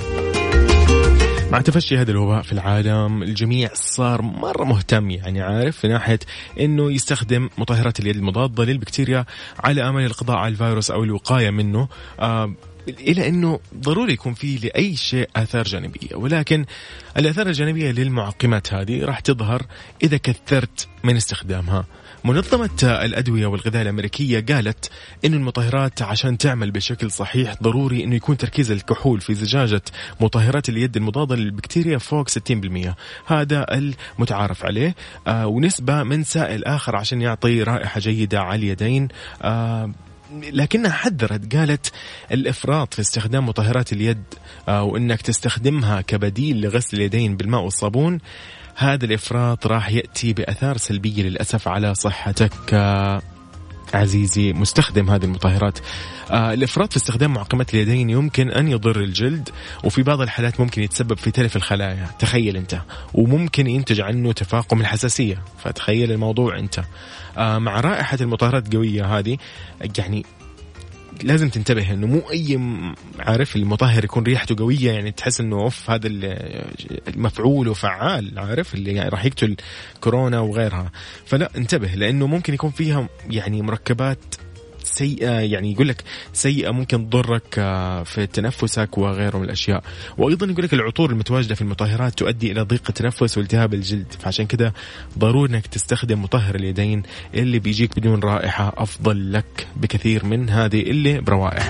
مع 1.51 1.61
تفشي 1.61 1.97
هذا 1.97 2.11
الوباء 2.11 2.41
في 2.41 2.51
العالم 2.51 3.23
الجميع 3.23 3.69
صار 3.73 4.21
مرة 4.21 4.63
مهتم 4.63 5.09
يعني 5.09 5.41
عارف 5.41 5.77
في 5.77 5.87
ناحية 5.87 6.19
إنه 6.59 6.91
يستخدم 6.91 7.49
مطهرات 7.57 7.99
اليد 7.99 8.15
المضادة 8.15 8.63
للبكتيريا 8.63 9.25
على 9.59 9.89
أمل 9.89 10.05
القضاء 10.05 10.37
على 10.37 10.51
الفيروس 10.51 10.91
أو 10.91 11.03
الوقاية 11.03 11.49
منه 11.49 11.87
آه 12.19 12.53
إلى 12.89 13.27
انه 13.27 13.59
ضروري 13.75 14.13
يكون 14.13 14.33
في 14.33 14.57
لأي 14.57 14.95
شيء 14.95 15.29
آثار 15.35 15.63
جانبية. 15.63 16.15
ولكن 16.15 16.65
الآثار 17.17 17.47
الجانبية 17.47 17.91
للمعقمات 17.91 18.73
هذه 18.73 19.05
راح 19.05 19.19
تظهر 19.19 19.65
إذا 20.03 20.17
كثرت 20.17 20.87
من 21.03 21.15
استخدامها. 21.15 21.85
منظمة 22.23 22.83
الأدوية 22.83 23.47
والغذاء 23.47 23.81
الأمريكية 23.81 24.45
قالت 24.49 24.89
أن 25.25 25.33
المطهرات 25.33 26.01
عشان 26.01 26.37
تعمل 26.37 26.71
بشكل 26.71 27.11
صحيح 27.11 27.55
ضروري 27.63 28.03
أنه 28.03 28.15
يكون 28.15 28.37
تركيز 28.37 28.71
الكحول 28.71 29.21
في 29.21 29.33
زجاجة 29.33 29.81
مطهرات 30.19 30.69
اليد 30.69 30.97
المضادة 30.97 31.35
للبكتيريا 31.35 31.97
فوق 31.97 32.29
60% 32.29 32.95
هذا 33.25 33.65
المتعارف 34.17 34.65
عليه. 34.65 34.95
آه 35.27 35.47
ونسبة 35.47 36.03
من 36.03 36.23
سائل 36.23 36.65
آخر 36.65 36.95
عشان 36.95 37.21
يعطي 37.21 37.63
رائحة 37.63 37.99
جيدة 37.99 38.41
على 38.41 38.55
اليدين. 38.55 39.07
آه 39.41 39.91
لكنها 40.33 40.91
حذرت 40.91 41.55
قالت 41.55 41.91
الإفراط 42.31 42.93
في 42.93 43.01
استخدام 43.01 43.45
مطهرات 43.45 43.93
اليد 43.93 44.23
آه، 44.67 44.83
وإنك 44.83 45.21
تستخدمها 45.21 46.01
كبديل 46.01 46.61
لغسل 46.61 46.97
اليدين 46.97 47.37
بالماء 47.37 47.61
والصابون 47.61 48.19
هذا 48.75 49.05
الإفراط 49.05 49.67
راح 49.67 49.89
يأتي 49.89 50.33
بأثار 50.33 50.77
سلبية 50.77 51.23
للأسف 51.23 51.67
على 51.67 51.95
صحتك. 51.95 52.73
عزيزي 53.93 54.53
مستخدم 54.53 55.09
هذه 55.09 55.23
المطهرات. 55.23 55.79
آه 56.31 56.53
الإفراط 56.53 56.91
في 56.91 56.97
استخدام 56.97 57.33
معقمات 57.33 57.73
اليدين 57.73 58.09
يمكن 58.09 58.51
أن 58.51 58.67
يضر 58.67 58.99
الجلد 58.99 59.49
وفي 59.83 60.03
بعض 60.03 60.21
الحالات 60.21 60.59
ممكن 60.59 60.81
يتسبب 60.81 61.17
في 61.17 61.31
تلف 61.31 61.55
الخلايا. 61.55 62.07
تخيل 62.19 62.57
أنت. 62.57 62.81
وممكن 63.13 63.67
ينتج 63.67 64.01
عنه 64.01 64.31
تفاقم 64.31 64.81
الحساسية. 64.81 65.43
فتخيل 65.63 66.11
الموضوع 66.11 66.59
أنت. 66.59 66.79
آه 67.37 67.57
مع 67.57 67.79
رائحة 67.79 68.17
المطهرات 68.21 68.67
القوية 68.67 69.19
هذه 69.19 69.37
يعني 69.97 70.25
لازم 71.23 71.49
تنتبه 71.49 71.93
إنه 71.93 72.07
مو 72.07 72.19
أي 72.31 72.59
عارف 73.19 73.55
المطهر 73.55 74.03
يكون 74.03 74.23
ريحته 74.23 74.55
قوية 74.55 74.91
يعني 74.91 75.11
تحس 75.11 75.41
إنه 75.41 75.55
أوف 75.55 75.89
هذا 75.89 76.07
المفعول 77.07 77.67
وفعال 77.67 78.39
عارف؟ 78.39 78.73
اللي 78.73 78.93
يعني 78.93 79.09
راح 79.09 79.25
يقتل 79.25 79.55
كورونا 80.01 80.39
وغيرها. 80.39 80.91
فلا 81.25 81.51
انتبه 81.57 81.87
لأنه 81.87 82.27
ممكن 82.27 82.53
يكون 82.53 82.71
فيها 82.71 83.09
يعني 83.29 83.61
مركبات 83.61 84.35
سيئة 84.89 85.39
يعني 85.39 85.71
يقول 85.71 85.87
لك 85.87 86.03
سيئة 86.33 86.71
ممكن 86.71 87.09
تضرك 87.09 87.59
آه، 87.59 88.03
في 88.03 88.27
تنفسك 88.27 88.97
وغيره 88.97 89.37
من 89.37 89.43
الأشياء. 89.43 89.83
وأيضا 90.17 90.47
يقول 90.47 90.63
لك 90.63 90.73
العطور 90.73 91.09
المتواجدة 91.09 91.55
في 91.55 91.61
المطهرات 91.61 92.19
تؤدي 92.19 92.51
إلى 92.51 92.61
ضيق 92.61 92.83
التنفس 92.89 93.37
والتهاب 93.37 93.73
الجلد. 93.73 94.13
فعشان 94.19 94.45
كذا 94.45 94.73
ضروري 95.17 95.51
أنك 95.51 95.67
تستخدم 95.67 96.21
مطهر 96.21 96.55
اليدين 96.55 97.03
اللي 97.33 97.59
بيجيك 97.59 97.99
بدون 97.99 98.19
رائحة 98.19 98.73
أفضل 98.77 99.33
لك 99.33 99.67
بكثير 99.75 100.25
من 100.25 100.49
هذه 100.49 100.81
اللي 100.81 101.21
بروائح. 101.21 101.69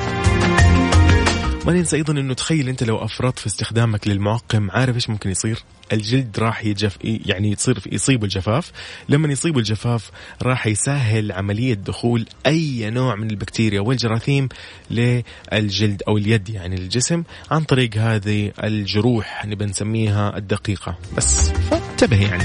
ننسى 1.74 1.96
أيضا 1.96 2.14
إنه 2.14 2.34
تخيل 2.34 2.70
أنت 2.70 2.84
لو 2.84 2.98
افرطت 2.98 3.40
في 3.40 3.48
استخدامك 3.48 4.08
للمعقم 4.08 4.72
عارف 4.72 4.96
إيش 4.96 5.10
ممكن 5.10 5.30
يصير؟ 5.30 5.64
الجلد 5.94 6.40
راح 6.40 6.66
يجف 6.66 6.98
يعني 7.04 7.56
تصير 7.56 7.82
يصيب 7.92 8.24
الجفاف، 8.24 8.72
لما 9.10 9.32
يصيب 9.32 9.58
الجفاف 9.58 10.12
راح 10.42 10.68
يسهل 10.68 11.32
عملية 11.32 11.74
دخول 11.74 12.26
أي 12.46 12.90
نوع 12.90 13.16
من 13.16 13.30
البكتيريا 13.30 13.82
والجراثيم 13.82 14.50
للجلد 14.92 16.04
أو 16.08 16.18
اليد 16.18 16.50
يعني 16.50 16.76
الجسم 16.76 17.24
عن 17.52 17.64
طريق 17.64 17.98
هذه 17.98 18.52
الجروح 18.64 19.46
نبي 19.46 19.66
نسميها 19.66 20.38
الدقيقة، 20.38 20.98
بس 21.18 21.50
فانتبه 21.50 22.22
يعني. 22.22 22.44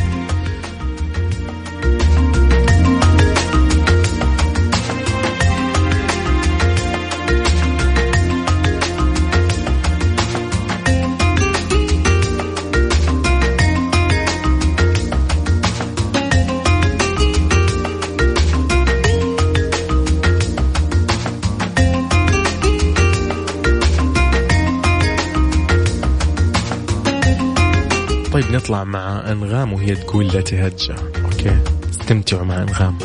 طيب 28.34 28.52
نطلع 28.52 28.84
مع 28.84 29.32
أنغام 29.32 29.72
وهي 29.72 29.94
تقول 29.94 30.28
لا 30.28 30.40
تهجى. 30.40 30.94
okay؟ 31.24 31.58
استمتعوا 31.90 32.44
مع 32.44 32.62
أنغام. 32.62 32.98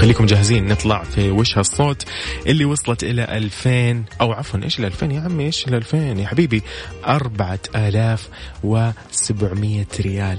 خليكم 0.00 0.26
جاهزين 0.26 0.68
نطلع 0.68 1.02
في 1.02 1.30
وش 1.30 1.58
هالصوت 1.58 2.04
اللي 2.46 2.64
وصلت 2.64 3.04
إلى 3.04 3.24
2000 3.24 4.04
أو 4.20 4.32
عفوا 4.32 4.60
إيش 4.62 4.78
ال 4.78 4.84
2000 4.84 5.12
يا 5.12 5.20
عمي؟ 5.20 5.44
إيش 5.44 5.68
ال 5.68 5.74
2000 5.74 5.98
يا 5.98 6.26
حبيبي؟ 6.26 6.62
4700 7.06 9.86
ريال. 10.00 10.38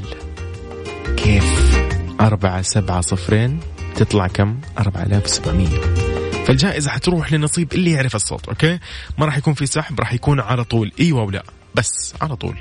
كيف؟ 1.17 1.77
أربعة 2.21 2.61
سبعة 2.61 3.01
صفرين. 3.01 3.59
تطلع 3.95 4.27
كم؟ 4.27 4.57
4700 4.79 5.67
فالجائزة 6.45 6.91
حتروح 6.91 7.33
لنصيب 7.33 7.73
اللي 7.73 7.91
يعرف 7.91 8.15
الصوت 8.15 8.49
okay؟ 8.49 8.79
ما 9.17 9.25
راح 9.25 9.37
يكون 9.37 9.53
في 9.53 9.65
سحب 9.65 9.99
راح 9.99 10.13
يكون 10.13 10.39
على 10.39 10.63
طول. 10.63 10.91
أيوة 10.99 11.23
ولا. 11.23 11.43
بس 11.75 12.13
على 12.21 12.35
طول. 12.35 12.57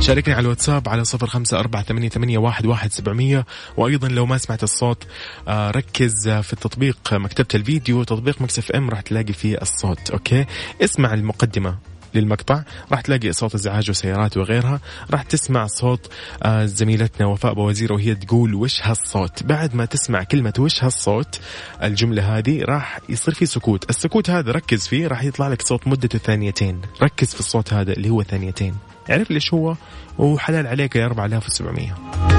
شاركني 0.00 0.34
على 0.34 0.42
الواتساب 0.42 0.88
على 0.88 1.04
صفر 1.04 1.26
خمسة 1.26 1.58
أربعة 1.58 1.82
ثمانية, 1.82 2.08
ثمانية 2.08 2.38
واحد, 2.38 2.66
واحد 2.66 2.92
سبعمية. 2.92 3.46
وأيضا 3.76 4.08
لو 4.08 4.26
ما 4.26 4.38
سمعت 4.38 4.62
الصوت 4.62 5.06
آه، 5.48 5.70
ركز 5.70 6.28
في 6.28 6.52
التطبيق 6.52 6.98
مكتبة 7.12 7.48
الفيديو 7.54 8.02
تطبيق 8.04 8.42
مكس 8.42 8.63
اف 8.63 8.70
إم 8.70 8.90
راح 8.90 9.00
تلاقي 9.00 9.32
فيه 9.32 9.58
الصوت 9.62 10.10
okay؟ 10.10 10.46
اسمع 10.80 11.14
المقدمة 11.14 11.78
للمقطع 12.14 12.62
راح 12.92 13.00
تلاقي 13.00 13.32
صوت 13.32 13.54
إزعاج 13.54 13.90
وسيارات 13.90 14.36
وغيرها 14.36 14.80
راح 15.10 15.22
تسمع 15.22 15.66
صوت 15.66 16.12
آه، 16.42 16.64
زميلتنا 16.64 17.26
وفاء 17.26 17.54
بوزير 17.54 17.92
وهي 17.92 18.14
تقول 18.14 18.54
وش 18.54 18.80
هالصوت؟ 18.82 19.42
بعد 19.42 19.74
ما 19.74 19.84
تسمع 19.84 20.22
كلمة 20.22 20.54
وش 20.58 20.84
هالصوت 20.84 21.40
الجملة 21.82 22.38
هذه 22.38 22.62
راح 22.64 23.00
يصير 23.08 23.34
في 23.34 23.46
سكوت. 23.46 23.90
السكوت 23.90 24.30
هذا 24.30 24.52
ركز 24.52 24.88
فيه 24.88 25.06
راح 25.06 25.24
يطلع 25.24 25.48
لك 25.48 25.62
صوت 25.62 25.88
مدته 25.88 26.18
ثانيتين. 26.18 26.80
ركز 27.02 27.34
في 27.34 27.40
الصوت 27.40 27.72
هذا 27.72 27.92
اللي 27.92 28.10
هو 28.10 28.22
ثانيتين. 28.22 28.74
عرف 29.08 29.30
ليش 29.30 29.54
هو؟ 29.54 29.74
وحلال 30.18 30.66
عليك 30.66 30.96
يا 30.96 31.06
4700 31.06 32.37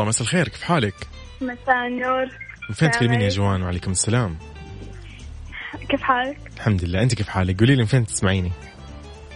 هلا 0.00 0.06
والله 0.06 0.08
مساء 0.08 0.22
الخير 0.22 0.48
كيف 0.48 0.62
حالك؟ 0.62 0.94
مساء 1.40 1.86
النور 1.86 2.26
من 2.68 2.74
فين 2.74 2.90
تكلمين 2.90 3.20
يا 3.20 3.28
جوان 3.28 3.62
وعليكم 3.62 3.90
السلام 3.90 4.36
كيف 5.88 6.02
حالك؟ 6.02 6.38
الحمد 6.56 6.84
لله 6.84 7.02
أنت 7.02 7.14
كيف 7.14 7.28
حالك؟ 7.28 7.60
قولي 7.60 7.74
لي 7.74 7.80
من 7.82 7.86
فين 7.86 8.06
تسمعيني؟ 8.06 8.52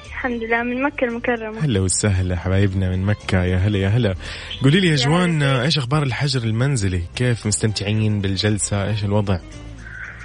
الحمد 0.06 0.42
لله 0.42 0.62
من 0.62 0.82
مكة 0.82 1.04
المكرمة 1.04 1.64
هلا 1.64 1.80
وسهلا 1.80 2.36
حبايبنا 2.36 2.90
من 2.90 3.02
مكة 3.02 3.44
يا 3.44 3.56
هلا 3.56 3.78
يا 3.78 3.88
هلا 3.88 4.14
قولي 4.62 4.80
لي 4.80 4.88
يا 4.88 4.96
جوان 4.96 5.42
إيش 5.42 5.78
أخبار 5.78 6.02
الحجر 6.02 6.42
المنزلي؟ 6.42 7.02
كيف 7.16 7.46
مستمتعين 7.46 8.20
بالجلسة؟ 8.20 8.88
إيش 8.88 9.04
الوضع؟ 9.04 9.38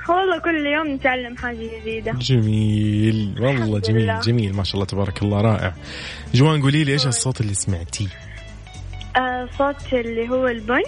والله 0.09 0.39
كل 0.39 0.65
يوم 0.65 0.95
نتعلم 0.95 1.37
حاجة 1.37 1.79
جديدة 1.81 2.11
جميل 2.11 3.35
والله 3.39 3.79
جميل 3.79 4.03
لله. 4.03 4.19
جميل 4.19 4.55
ما 4.55 4.63
شاء 4.63 4.75
الله 4.75 4.85
تبارك 4.85 5.21
الله 5.21 5.41
رائع 5.41 5.73
جوان 6.33 6.61
قولي 6.61 6.83
لي 6.83 6.91
إيش 6.91 7.07
الصوت 7.07 7.41
اللي 7.41 7.53
سمعتيه؟ 7.53 8.28
آه 9.19 9.49
صوت 9.57 9.93
اللي 9.93 10.29
هو 10.29 10.47
البن. 10.47 10.83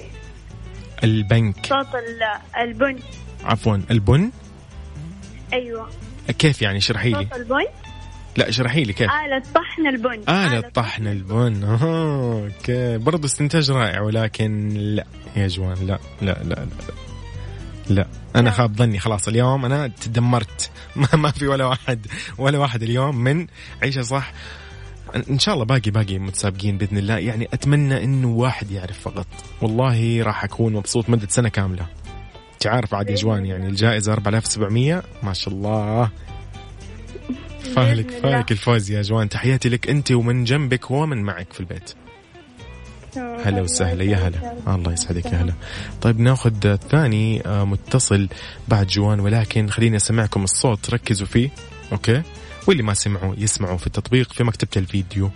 البنك. 1.03 1.65
صوت 1.65 1.87
البن. 2.57 2.99
عفوا 3.43 3.77
البن؟ 3.91 4.31
أيوه. 5.53 5.89
كيف 6.39 6.61
يعني؟ 6.61 6.77
اشرحي 6.77 7.09
لي. 7.09 7.15
صوت 7.15 7.33
البن؟ 7.33 7.65
لا 8.37 8.49
اشرحي 8.49 8.83
لي 8.83 8.93
كيف؟ 8.93 9.11
آلة 9.11 9.43
طحن 9.55 9.87
البن. 9.87 10.23
آلة, 10.29 10.47
آلة 10.47 10.69
طحن 10.69 11.07
البن. 11.07 11.63
أوكي. 11.63 12.97
برضه 12.97 13.25
استنتاج 13.25 13.71
رائع 13.71 14.01
ولكن 14.01 14.69
لا 14.69 15.05
يا 15.35 15.47
جوان 15.47 15.77
لا 15.87 15.99
لا 16.21 16.37
لا 16.43 16.55
لا, 16.55 16.67
لا. 17.89 18.07
أنا 18.35 18.51
خاب 18.51 18.75
ظني 18.75 18.99
خلاص. 18.99 19.27
اليوم 19.27 19.65
أنا 19.65 19.87
تدمرت. 19.87 20.71
ما, 20.95 21.07
ما 21.23 21.31
في 21.31 21.47
ولا 21.47 21.65
واحد 21.65 22.07
ولا 22.37 22.57
واحد 22.57 22.83
اليوم 22.83 23.15
من 23.15 23.47
عيشة 23.83 24.01
صح. 24.01 24.31
إن 25.29 25.39
شاء 25.39 25.53
الله 25.53 25.65
باقي 25.65 25.91
باقي 25.91 26.19
متسابقين 26.19 26.77
بإذن 26.77 26.97
الله. 26.97 27.17
يعني 27.17 27.47
أتمنى 27.53 28.03
إنه 28.03 28.27
واحد 28.27 28.71
يعرف 28.71 28.99
فقط. 28.99 29.27
والله 29.61 30.23
راح 30.23 30.43
أكون 30.43 30.73
مبسوط 30.73 31.09
مدة 31.09 31.27
سنة 31.29 31.49
كاملة. 31.49 31.85
تعرف 32.59 32.93
عاد 32.93 33.09
يا 33.09 33.15
جوان 33.15 33.45
يعني 33.45 33.67
الجائزة 33.67 34.13
4700 34.13 35.03
ما 35.23 35.33
شاء 35.33 35.53
الله. 35.53 36.09
فاهلك 37.75 38.11
فاهلك 38.11 38.51
الفوز 38.51 38.91
يا 38.91 39.01
جوان. 39.01 39.29
تحياتي 39.29 39.69
لك 39.69 39.89
أنت 39.89 40.11
ومن 40.11 40.43
جنبك 40.43 40.91
ومن 40.91 41.23
معك 41.23 41.53
في 41.53 41.59
البيت. 41.59 41.93
هلا 43.17 43.61
وسهلا. 43.61 44.03
يا 44.03 44.17
هلا. 44.17 44.53
الله 44.75 44.93
يسعدك. 44.93 45.25
يا 45.25 45.41
هلا. 45.41 45.53
طيب 46.01 46.19
ناخذ 46.19 46.65
الثاني 46.65 47.41
آه، 47.45 47.65
متصل 47.65 48.27
بعد 48.67 48.87
جوان. 48.87 49.19
ولكن 49.19 49.69
خليني 49.69 49.95
أسمعكم 49.95 50.43
الصوت. 50.43 50.89
ركزوا 50.89 51.27
فيه. 51.27 51.49
okay. 51.91 52.21
واللي 52.67 52.83
ما 52.83 52.93
سمعوا 52.93 53.35
يسمعوا 53.37 53.77
في 53.77 53.87
التطبيق 53.87 54.33
في 54.33 54.43
مكتبة 54.43 54.71
الفيديو. 54.77 55.31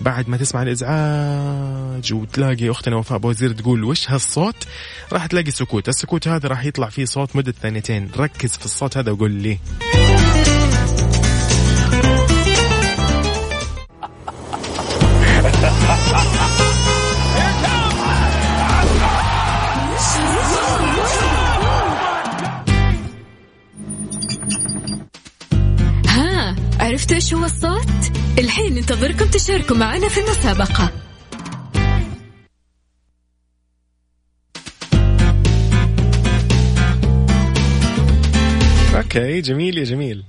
بعد 0.00 0.28
ما 0.28 0.36
تسمع 0.36 0.62
الإزعاج 0.62 2.14
وتلاقي 2.14 2.70
أختنا 2.70 2.96
وفاء 2.96 3.18
بوزير 3.18 3.52
تقول 3.52 3.84
وش 3.84 4.10
هالصوت؟ 4.10 4.66
راح 5.12 5.26
تلاقي 5.26 5.50
سكوت 5.50 5.88
السكوت 5.88 6.28
هذا 6.28 6.48
راح 6.48 6.64
يطلع 6.64 6.88
فيه 6.88 7.04
صوت 7.04 7.36
مدة 7.36 7.54
ثانيتين. 7.62 8.10
ركز 8.16 8.50
في 8.50 8.64
الصوت 8.64 8.96
هذا 8.96 9.12
وقول 9.12 9.30
لي. 9.30 9.58
عرفتوا 26.86 27.16
إيش 27.16 27.34
هو 27.34 27.44
الصوت؟ 27.44 28.18
الحين 28.38 28.74
ننتظركم 28.74 29.26
تشاركوا 29.26 29.76
معنا 29.76 30.08
في 30.08 30.20
المسابقة. 30.20 30.92
أوكي 38.96 39.40
جميل 39.40 39.78
يا 39.78 39.84
جميل. 39.84 40.24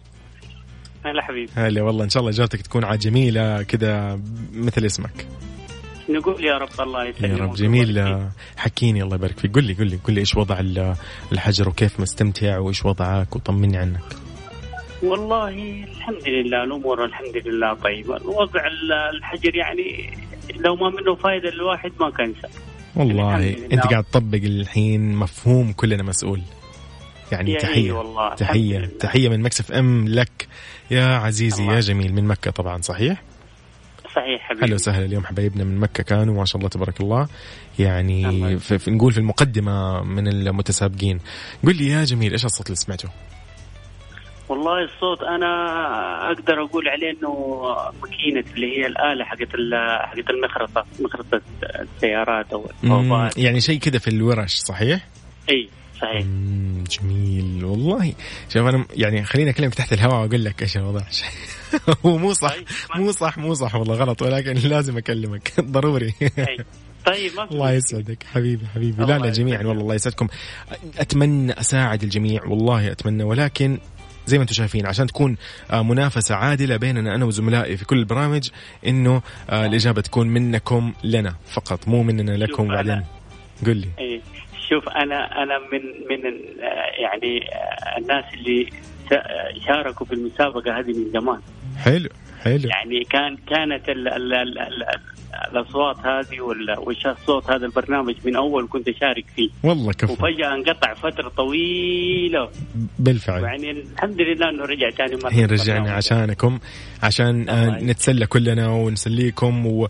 هلا 1.05 1.21
حبيبي. 1.21 1.51
هلا 1.55 1.81
والله 1.81 2.03
إن 2.03 2.09
شاء 2.09 2.21
الله 2.21 2.33
اجابتك 2.33 2.61
تكون 2.61 2.83
عاد 2.83 2.99
جميلة 2.99 3.63
كذا 3.63 4.19
مثل 4.53 4.85
اسمك. 4.85 5.27
نقول 6.09 6.45
يا 6.45 6.57
رب 6.57 6.69
الله 6.79 7.05
يسلمك. 7.05 7.39
يا 7.39 7.43
رب 7.43 7.53
جميل. 7.53 8.17
حكيني 8.57 9.03
الله 9.03 9.15
يبارك 9.15 9.39
فيك. 9.39 9.55
قل 9.55 9.63
لي 9.63 9.73
قل 9.73 9.87
لي 9.87 9.95
قل 9.95 10.13
لي 10.13 10.19
إيش 10.19 10.35
وضع 10.35 10.59
الحجر 11.31 11.69
وكيف 11.69 11.99
مستمتع 11.99 12.57
وإيش 12.57 12.85
وضعك؟ 12.85 13.35
وطمني 13.35 13.77
عنك. 13.77 14.26
والله 15.03 15.83
الحمد 15.83 16.27
لله 16.27 16.63
الأمور 16.63 17.05
الحمد 17.05 17.47
لله 17.47 17.73
طيبة. 17.73 18.19
وضع 18.25 18.61
الحجر 19.13 19.55
يعني 19.55 20.17
لو 20.55 20.75
ما 20.75 20.89
منه 20.89 21.15
فائده 21.15 21.49
الواحد 21.49 21.91
ما 21.99 22.09
كان 22.09 22.33
سهل 22.41 22.51
والله 22.95 23.55
أنت 23.71 23.87
قاعد 23.87 24.03
تطبق 24.03 24.39
الحين 24.43 25.15
مفهوم 25.15 25.73
كلنا 25.73 26.03
مسؤول. 26.03 26.41
يعني 27.31 27.57
إيه 27.57 27.91
والله. 27.91 28.35
لله. 28.53 28.85
تحية 28.99 29.29
من 29.29 29.41
مكسف 29.41 29.71
أم 29.71 30.07
لك. 30.07 30.47
يا 30.91 31.05
عزيزي 31.05 31.63
الله. 31.63 31.75
يا 31.75 31.79
جميل 31.79 32.13
من 32.13 32.25
مكة 32.25 32.51
طبعا 32.51 32.81
صحيح؟ 32.81 33.23
صحيح 34.15 34.41
حبيبي. 34.41 34.65
هلا 34.65 34.75
وسهلا. 34.75 35.05
اليوم 35.05 35.25
حبايبنا 35.25 35.63
من 35.63 35.79
مكة 35.79 36.03
كانوا 36.03 36.35
ما 36.35 36.45
شاء 36.45 36.57
الله 36.57 36.69
تبارك 36.69 37.01
الله. 37.01 37.27
يعني 37.79 38.57
في 38.59 38.79
في 38.79 38.91
نقول 38.91 39.11
في 39.13 39.17
المقدمة 39.17 40.03
من 40.03 40.27
المتسابقين. 40.27 41.19
قل 41.63 41.75
لي 41.75 41.87
يا 41.87 42.03
جميل 42.03 42.31
إيش 42.31 42.45
الصوت 42.45 42.65
اللي 42.65 42.75
سمعته؟ 42.75 43.09
والله 44.49 44.83
الصوت 44.83 45.23
أنا 45.23 45.47
أقدر 46.31 46.63
أقول 46.63 46.87
عليه 46.87 47.11
إنه 47.11 47.65
ماكينة 48.01 48.53
اللي 48.55 48.77
هي 48.77 48.87
الآلة 48.87 49.25
حقت 49.25 49.49
حقت 50.01 50.29
المخرطة 50.29 50.85
مخرطة 50.99 51.41
السيارات 51.63 52.53
أو 52.53 52.69
يعني 53.37 53.61
شيء 53.61 53.79
كذا 53.79 53.99
في 53.99 54.07
الورش 54.07 54.55
صحيح؟ 54.55 55.07
إي 55.49 55.69
صحيح. 56.01 56.25
جميل 56.89 57.65
والله. 57.65 58.13
شوف 58.49 58.67
أنا 58.67 58.85
يعني 58.95 59.23
خليني 59.23 59.49
اكلمك 59.49 59.75
تحت 59.75 59.93
الهواء 59.93 60.21
وأقول 60.21 60.45
لك 60.45 60.61
إيش 60.61 60.77
الوضع. 60.77 61.01
هو 62.05 62.17
مو 62.17 62.33
صح 62.33 62.55
مو 62.95 63.11
صح 63.11 63.37
مو 63.37 63.53
صح 63.53 63.75
والله 63.75 63.95
غلط 63.95 64.21
ولكن 64.21 64.53
لازم 64.53 64.97
أكلمك. 64.97 65.51
ضروري. 65.75 66.13
طيب 67.05 67.31
ما 67.35 67.43
الله 67.43 67.71
يسعدك 67.71 68.23
حبيبي 68.23 68.65
حبيبي. 68.75 69.05
لا 69.05 69.19
لا 69.19 69.29
جميعا. 69.29 69.63
والله 69.63 69.81
الله 69.81 69.95
يسعدكم 69.95 70.27
أتمنى 70.97 71.59
أساعد 71.59 72.03
الجميع 72.03 72.43
والله 72.45 72.91
أتمنى 72.91 73.23
ولكن 73.23 73.79
زي 74.27 74.37
ما 74.37 74.41
أنتم 74.43 74.53
شايفين 74.53 74.85
عشان 74.85 75.07
تكون 75.07 75.37
آه، 75.71 75.81
منافسة 75.83 76.35
عادلة 76.35 76.77
بيننا 76.77 77.15
أنا 77.15 77.25
وزملائي 77.25 77.77
في 77.77 77.85
كل 77.85 77.97
البرامج 77.97 78.49
إنه 78.87 79.21
آه، 79.49 79.65
الإجابة 79.65 80.01
تكون 80.01 80.27
منكم 80.27 80.93
لنا 81.03 81.35
فقط 81.51 81.87
مو 81.87 82.03
مننا 82.03 82.31
لكم 82.31 82.77
أنا- 82.77 83.03
قل 83.65 83.77
لي. 83.77 83.87
إيه. 83.99 84.21
شوف 84.69 84.89
أنا 84.89 85.43
أنا 85.43 85.59
من 85.59 85.79
من 86.09 86.33
يعني 87.01 87.49
آه، 87.53 87.97
الناس 87.97 88.25
اللي 88.33 88.69
شاركوا 89.67 90.05
في 90.05 90.13
المسابقة 90.13 90.79
هذه 90.79 90.87
من 90.93 91.11
زمان. 91.13 91.39
حلو. 91.77 92.09
حلو. 92.47 92.69
يعني 92.69 93.03
كان 93.09 93.37
كانت 93.49 93.89
ال 93.89 94.07
ال 94.07 94.33
ال 94.33 94.59
ال 94.59 94.83
الأصوات 95.51 95.97
هذه 95.97 96.41
وال- 96.41 96.79
والصوت 96.79 97.49
هذا 97.51 97.65
البرنامج 97.65 98.15
من 98.25 98.35
أول 98.35 98.67
كنت 98.69 98.87
أشارك 98.87 99.25
فيه. 99.35 99.49
والله 99.63 99.93
كفو. 99.93 100.13
وفجأة 100.13 100.53
انقطع 100.53 100.93
فترة 100.93 101.29
طويلة. 101.29 102.49
بالفعل. 102.99 103.43
يعني 103.43 103.71
الحمد 103.71 104.21
لله 104.21 104.49
إنه 104.49 104.63
رجع 104.65 104.89
ثاني 104.89 105.15
مرة. 105.15 105.27
الحين 105.27 105.45
رجعنا. 105.45 105.91
عشانكم 105.91 106.59
عشان 107.03 107.49
آه، 107.49 107.79
نتسلى 107.79 108.25
كلنا 108.27 108.67
ونسليكم 108.69 109.67
و... 109.67 109.87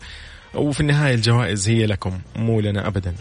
وفي 0.56 0.80
النهاية 0.82 1.14
الجوائز 1.16 1.70
هي 1.70 1.86
لكم 1.86 2.20
مو 2.36 2.60
لنا 2.62 2.88
ابدا. 2.88 3.14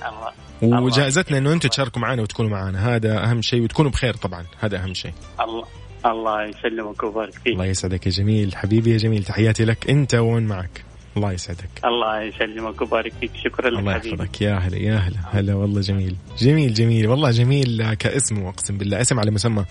الله. 0.62 0.80
وجائزتنا 0.82 1.38
إنه 1.38 1.52
أنتم 1.52 1.68
تشاركوا 1.68 2.02
معنا 2.02 2.22
وتكونوا 2.22 2.50
معنا 2.50 2.96
هذا 2.96 3.24
أهم 3.24 3.42
شيء 3.42 3.62
وتكونوا 3.62 3.90
بخير 3.90 4.14
طبعا 4.14 4.44
هذا 4.60 4.78
أهم 4.84 4.94
شيء. 4.94 5.12
الله. 5.40 5.64
الله 6.06 6.44
يسلمك 6.44 7.02
ويبارك 7.02 7.32
فيك. 7.32 7.46
الله 7.52 7.64
يسعدك 7.64 8.06
يا 8.06 8.10
جميل. 8.10 8.56
حبيبي 8.56 8.92
يا 8.92 8.96
جميل 8.96 9.24
تحياتي 9.24 9.64
لك 9.64 9.90
أنت 9.90 10.14
ومن 10.14 10.46
معك؟ 10.46 10.84
الله 11.16 11.32
يسعدك. 11.32 11.68
الله 11.84 12.20
يسلمك 12.22 12.80
ويبارك 12.80 13.12
فيك. 13.20 13.30
شكرا 13.44 13.70
لك 13.70 13.78
الله 13.78 13.96
يحفظك. 13.96 14.40
يا 14.40 14.54
هلا 14.54 14.76
يا 14.76 14.96
هلا 14.96 15.16
هلا 15.32 15.54
والله 15.54 15.80
جميل. 15.80 16.16
جميل 16.38 16.74
جميل. 16.74 17.08
والله 17.08 17.30
جميل 17.30 17.94
كاسم 17.94 18.46
أقسم 18.46 18.78
بالله. 18.78 19.00
أسم 19.00 19.20
على 19.20 19.30
مسمى. 19.30 19.64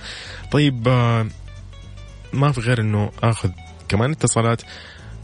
طيب 0.51 0.87
آه، 0.87 1.27
ما 2.33 2.51
في 2.51 2.61
غير 2.61 2.81
إنه 2.81 3.11
آخذ 3.23 3.49
كمان 3.87 4.11
اتصالات. 4.11 4.61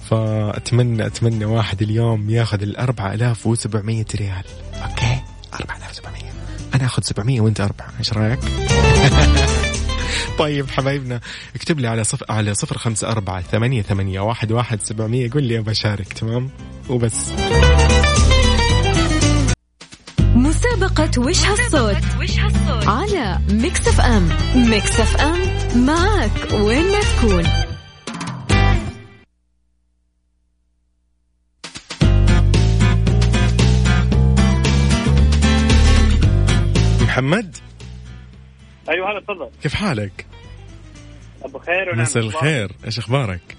فأتمنى 0.10 1.06
أتمنى 1.06 1.46
واحد 1.46 1.82
اليوم 1.82 2.30
ياخذ 2.30 2.62
ال 2.62 2.78
4700 2.78 4.06
ريال. 4.16 4.44
أوكي؟ 4.84 5.22
4700 5.54 6.22
أنا 6.76 6.86
آخذ 6.86 7.04
700 7.04 7.42
وأنت 7.42 7.62
4 7.62 7.88
إيش 8.00 8.14
رأيك؟ 8.14 8.40
طيب 10.42 10.70
حبايبنا 10.70 11.20
اكتب 11.56 11.80
لي 11.80 11.88
على 11.88 12.04
صف 12.04 12.32
على 12.32 12.54
صفر 12.54 12.78
خمسة 12.78 13.12
أربعة 13.12 13.42
ثمانية 13.42 13.82
ثمانية 13.82 14.20
واحد 14.20 14.52
واحد 14.52 14.82
سبعمية 14.82 15.30
قول 15.32 15.44
لي 15.44 15.60
أبى 15.60 15.72
أشارك 15.72 16.14
تمام؟ 16.14 16.50
وبس. 16.90 17.32
مسابقة 20.36 21.12
وش 21.22 21.46
هالصوت؟ 21.46 22.04
على 22.88 23.40
ميكس 23.50 23.88
اف 23.88 24.02
ام. 24.02 24.30
ميكس 24.56 25.00
اف 25.00 25.16
ام 25.18 25.40
معك 25.86 26.52
وين 26.54 26.92
ما 26.92 27.00
تكون. 27.02 27.44
محمد؟ 37.02 37.58
أيوه 38.90 39.12
هلا 39.12 39.20
تفضل 39.20 39.50
كيف 39.64 39.74
حالك؟ 39.74 40.26
أبو 41.44 41.60
خير 41.60 41.90
ونعم 41.90 42.02
مساء. 42.02 42.24
الخير 42.24 42.72
إيش 42.86 43.00
أخبارك؟ 43.00 43.58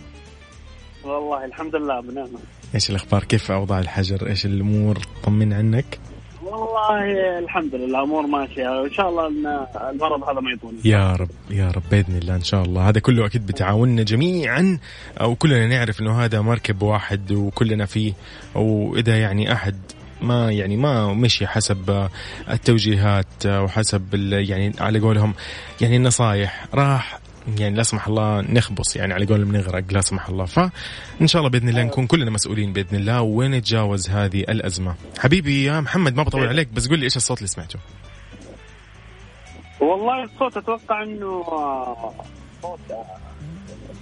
والله 1.04 1.44
الحمد 1.44 1.76
لله 1.76 2.00
بنعمة 2.00 2.38
إيش 2.74 2.90
الأخبار؟ 2.90 3.24
كيف 3.24 3.50
أوضاع 3.50 3.78
الحجر؟ 3.78 4.26
إيش 4.28 4.46
الأمور؟ 4.46 4.98
طمنا 5.24 5.56
عنك 5.56 5.98
والله 6.42 7.38
الحمد 7.38 7.74
لله 7.74 8.02
امور 8.02 8.26
ماشية 8.26 8.68
وإن 8.68 8.92
شاء 8.92 9.08
الله 9.08 9.26
إن 9.26 9.66
المرض 9.90 10.22
هذا 10.24 10.40
ما 10.40 10.50
يطول 10.50 10.74
يا 10.84 11.12
رب 11.12 11.28
يا 11.50 11.70
رب 11.70 11.82
بإذن 11.90 12.16
الله 12.16 12.34
إن 12.36 12.42
شاء 12.42 12.62
الله 12.62 12.88
هذا 12.88 13.00
كله 13.00 13.26
أكيد 13.26 13.46
بتعاوننا 13.46 14.02
جميعا 14.02 14.78
وكلنا 15.22 15.66
نعرف 15.66 16.00
إنه 16.00 16.24
هذا 16.24 16.40
مركب 16.40 16.82
واحد 16.82 17.32
وكلنا 17.32 17.86
فيه 17.86 18.12
واذا 18.54 19.18
يعني 19.18 19.52
أحد 19.52 19.76
ما 20.22 20.52
يعني 20.52 20.76
ما 20.76 21.12
مشي 21.12 21.46
حسب 21.46 22.08
التوجيهات 22.50 23.46
وحسب 23.46 24.14
يعني 24.32 24.72
على 24.80 25.00
قولهم 25.00 25.34
يعني 25.80 25.96
النصايح. 25.96 26.66
راح 26.74 27.18
يعني 27.58 27.76
لا 27.76 27.82
سمح 27.82 28.06
الله 28.08 28.40
نخبص 28.40 28.96
يعني 28.96 29.14
على 29.14 29.26
قولهم 29.26 29.56
نغرق 29.56 29.84
لا 29.90 30.00
سمح 30.00 30.28
الله. 30.28 30.44
فان 30.44 31.26
شاء 31.26 31.40
الله 31.40 31.50
بإذن 31.50 31.68
الله 31.68 31.82
نكون 31.82 32.06
كلنا 32.06 32.30
مسؤولين 32.30 32.72
بإذن 32.72 32.96
الله. 32.96 33.20
ونتجاوز 33.20 34.10
هذه 34.10 34.40
الأزمة؟ 34.40 34.94
حبيبي 35.18 35.64
يا 35.64 35.80
محمد 35.80 36.16
ما 36.16 36.22
بطول 36.22 36.48
عليك 36.48 36.68
بس 36.68 36.88
قول 36.88 36.98
لي 36.98 37.04
إيش 37.04 37.16
الصوت 37.16 37.38
اللي 37.38 37.48
سمعته؟ 37.48 37.78
والله 39.80 40.24
الصوت 40.24 40.56
أتوقع 40.56 41.02
انه 41.02 41.44
صوت 42.62 42.80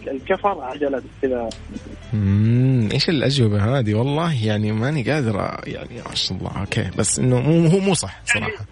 الكفر 0.09 0.61
عجلة 0.61 1.03
كذا. 1.23 1.49
امم 2.15 2.89
إيش 2.93 3.09
الأجوبة 3.09 3.79
هذه؟ 3.79 3.95
والله 3.95 4.45
يعني 4.45 4.73
ماني 4.73 5.11
قادر 5.11 5.61
يعني 5.67 6.03
ما 6.09 6.15
شاء 6.15 6.39
الله. 6.39 6.61
أوكي 6.61 6.91
بس 6.99 7.19
إنه 7.19 7.41
مو 7.41 7.67
هو 7.67 7.79
مو 7.79 7.95
صح 7.95 8.21
صراحة. 8.25 8.65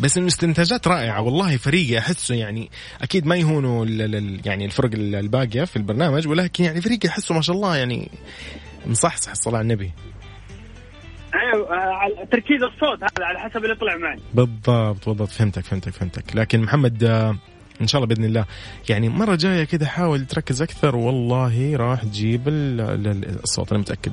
بس 0.00 0.18
إنه 0.18 0.26
استنتاجات 0.26 0.88
رائعة. 0.88 1.20
والله 1.22 1.56
فريقي 1.56 1.98
أحسه 1.98 2.34
يعني 2.34 2.70
أكيد 3.02 3.26
ما 3.26 3.36
يهونوا 3.36 3.84
ال- 3.84 4.14
ال- 4.14 4.40
يعني 4.44 4.64
الفرق 4.64 4.90
ال- 4.94 5.14
الباقية 5.14 5.64
في 5.64 5.76
البرنامج 5.76 6.28
ولكن 6.28 6.64
يعني 6.64 6.80
فريقي 6.80 7.08
احسه 7.08 7.34
ما 7.34 7.40
شاء 7.40 7.56
الله 7.56 7.76
يعني 7.76 8.10
مصحصح 8.86 9.30
الصلاه 9.30 9.56
على 9.58 9.62
النبي. 9.62 9.92
أيوه 11.34 11.74
آه، 11.76 12.24
تركيز 12.32 12.62
الصوت 12.62 12.98
هذا 13.02 13.26
على 13.26 13.38
حسب 13.38 13.64
اللي 13.64 13.74
طلع 13.76 13.96
معي. 13.96 14.18
بالضبط 14.34 15.08
بالضبط. 15.08 15.28
فهمتك 15.28 15.64
فهمتك 15.64 15.92
فهمتك. 15.92 16.36
لكن 16.36 16.60
محمد 16.62 17.04
آه، 17.04 17.36
إن 17.80 17.86
شاء 17.86 18.02
الله 18.02 18.14
بإذن 18.14 18.24
الله. 18.24 18.44
يعني 18.88 19.08
مرة 19.08 19.34
جاية 19.34 19.64
كذا 19.64 19.86
حاول 19.86 20.26
تركز 20.26 20.62
أكثر. 20.62 20.96
والله 20.96 21.76
راح 21.76 22.02
تجيب 22.02 22.48
ال- 22.48 22.80
ال- 23.06 23.40
الصوت 23.42 23.70
أنا 23.72 23.80
متأكد. 23.80 24.12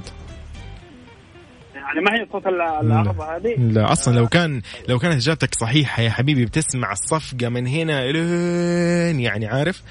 يعني 1.75 2.01
ما 2.01 2.11
هي 2.13 2.27
صوت 2.31 2.47
ال- 2.47 2.61
العرض 2.85 3.21
هذه؟ 3.21 3.55
لا 3.57 3.91
أصلا 3.91 4.15
لو 4.15 4.27
كان 4.27 4.61
لو 4.87 4.99
كانت 4.99 5.15
إجابتك 5.15 5.55
صحيحة 5.55 6.01
يا 6.03 6.09
حبيبي 6.09 6.45
بتسمع 6.45 6.91
الصفقة 6.91 7.49
من 7.49 7.67
هنا 7.67 8.03
إلين 8.09 9.19
يعني 9.19 9.47
عارف؟ 9.47 9.81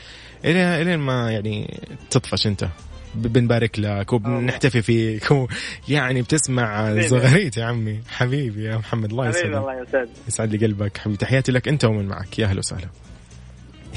الين 0.44 0.56
إلين 0.56 0.98
ما 0.98 1.30
يعني 1.32 1.80
تطفش 2.10 2.46
أنت. 2.46 2.68
بنبارك 3.14 3.78
لك 3.78 4.12
وبنحتفي 4.12 4.82
فيك 4.82 5.30
و 5.30 5.46
يعني 5.88 6.22
بتسمع. 6.22 6.94
زغاريت 7.01 7.56
يا 7.56 7.64
عمي. 7.64 8.01
حبيبي 8.10 8.64
يا 8.64 8.76
محمد 8.76 9.10
الله 9.10 9.28
يسعدك. 9.28 9.46
الله 9.46 9.86
يسعد 10.28 10.55
لي 10.55 10.66
قلبك. 10.66 10.98
حبيبي 10.98 11.16
تحياتي 11.16 11.52
لك 11.52 11.68
أنت 11.68 11.84
ومن 11.84 12.06
معك. 12.06 12.38
يا 12.38 12.46
أهلا 12.46 12.59
وسهلا. 12.59 12.88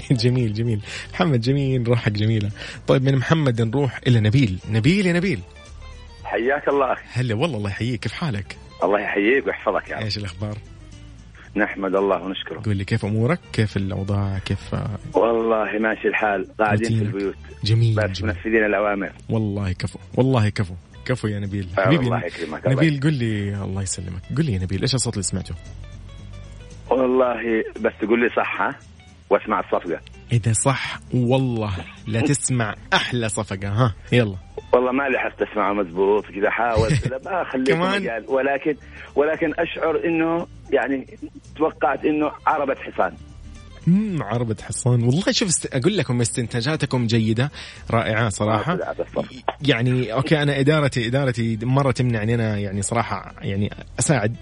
جميل 0.12 0.54
جميل. 0.54 0.82
محمد 1.14 1.42
جميل. 1.42 1.88
روحك 1.88 2.12
جميلة. 2.12 2.50
طيب 2.88 3.04
من 3.04 3.16
محمد 3.16 3.62
نروح 3.62 4.00
إلى 4.08 4.20
نبيل. 4.20 4.60
نبيل 4.72 5.06
يا 5.06 5.14
نبيل. 5.14 5.40
حياك 6.24 6.68
الله. 6.68 6.94
أخي 6.94 7.04
هلا 7.12 7.36
والله 7.36 7.58
الله 7.58 7.70
يحييك. 7.70 8.00
كيف 8.00 8.12
حالك؟ 8.12 8.58
الله 8.84 9.00
يحييك 9.00 9.48
ويحفظك 9.48 9.90
يا 9.90 10.04
إيش 10.04 10.18
الأخبار؟ 10.18 10.58
نحمد 11.56 11.96
الله 11.96 12.22
ونشكره. 12.24 12.62
قول 12.66 12.78
لي 12.78 12.86
كيف 12.86 13.06
أمورك؟ 13.06 13.40
كيف 13.54 13.78
الأوضاع؟ 13.78 14.40
كيف 14.46 14.76
والله 15.14 15.80
ماشي 15.80 16.08
الحال. 16.08 16.48
قاعدين 16.60 16.98
في 16.98 17.04
البيوت. 17.04 17.36
جميل. 17.64 17.96
منفذين 17.96 18.66
الأوامر. 18.66 19.12
والله 19.30 19.72
كفو 19.72 20.00
والله 20.16 20.50
كفو. 20.50 20.74
كفو 21.06 21.28
يا 21.28 21.40
نبيل. 21.40 21.68
آه، 21.78 21.82
حبيبي 21.82 22.06
الله 22.06 22.26
يكرمك، 22.26 22.68
الله 22.68 22.76
نبيل 22.76 23.00
قل 23.00 23.14
لي 23.14 23.64
الله 23.64 23.82
يسلمك. 23.82 24.22
قل 24.38 24.46
لي 24.46 24.54
يا 24.54 24.60
نبيل 24.60 24.82
إيش 24.82 24.96
الصوت 24.96 25.14
اللي 25.14 25.24
سمعته؟ 25.24 25.56
والله 26.90 27.64
بس 27.82 27.92
تقول 28.02 28.20
لي 28.20 28.30
صح 28.30 28.62
ها؟ 28.62 28.76
واسمع 29.30 29.60
الصفقة. 29.60 30.00
إذا 30.32 30.54
صح 30.54 31.00
والله 31.14 31.74
لا 32.08 32.22
تسمع 32.22 32.76
أحلى 32.94 33.30
صفقة 33.30 33.68
ها 33.70 33.94
يلا. 34.12 34.36
والله 34.74 34.92
ما 34.92 35.04
لحقت 35.04 35.42
اسمعه 35.42 35.74
مزبوط 35.74 36.26
كذا 36.26 36.50
حاولت 36.50 37.14
ما 37.26 37.44
خليت 37.44 37.72
كمان؟ 37.72 38.02
مجال. 38.02 38.26
ولكن 38.28 38.76
ولكن 39.16 39.54
أشعر 39.60 40.06
إنه 40.06 40.48
يعني 40.74 41.18
توقعت 41.58 42.06
إنه 42.06 42.32
عربة 42.48 42.76
حصان. 42.76 43.14
امم 43.88 44.24
عربة 44.24 44.56
حصان. 44.62 45.04
والله 45.04 45.32
شوف 45.32 45.48
است... 45.48 45.76
أقول 45.76 45.98
لكم 45.98 46.22
استنتاجاتكم 46.22 47.08
جيدة 47.08 47.52
رائعة 47.92 48.30
صراحة. 48.30 48.80
يعني 49.62 50.14
okay 50.14 50.42
أنا 50.42 50.60
ادارتي 50.60 51.08
إدارتي 51.08 51.60
مرة 51.64 51.92
تمنعني 51.92 52.36
أنا 52.36 52.58
يعني 52.58 52.82
صراحة 52.82 53.34
يعني 53.42 53.70
أساعد. 54.00 54.36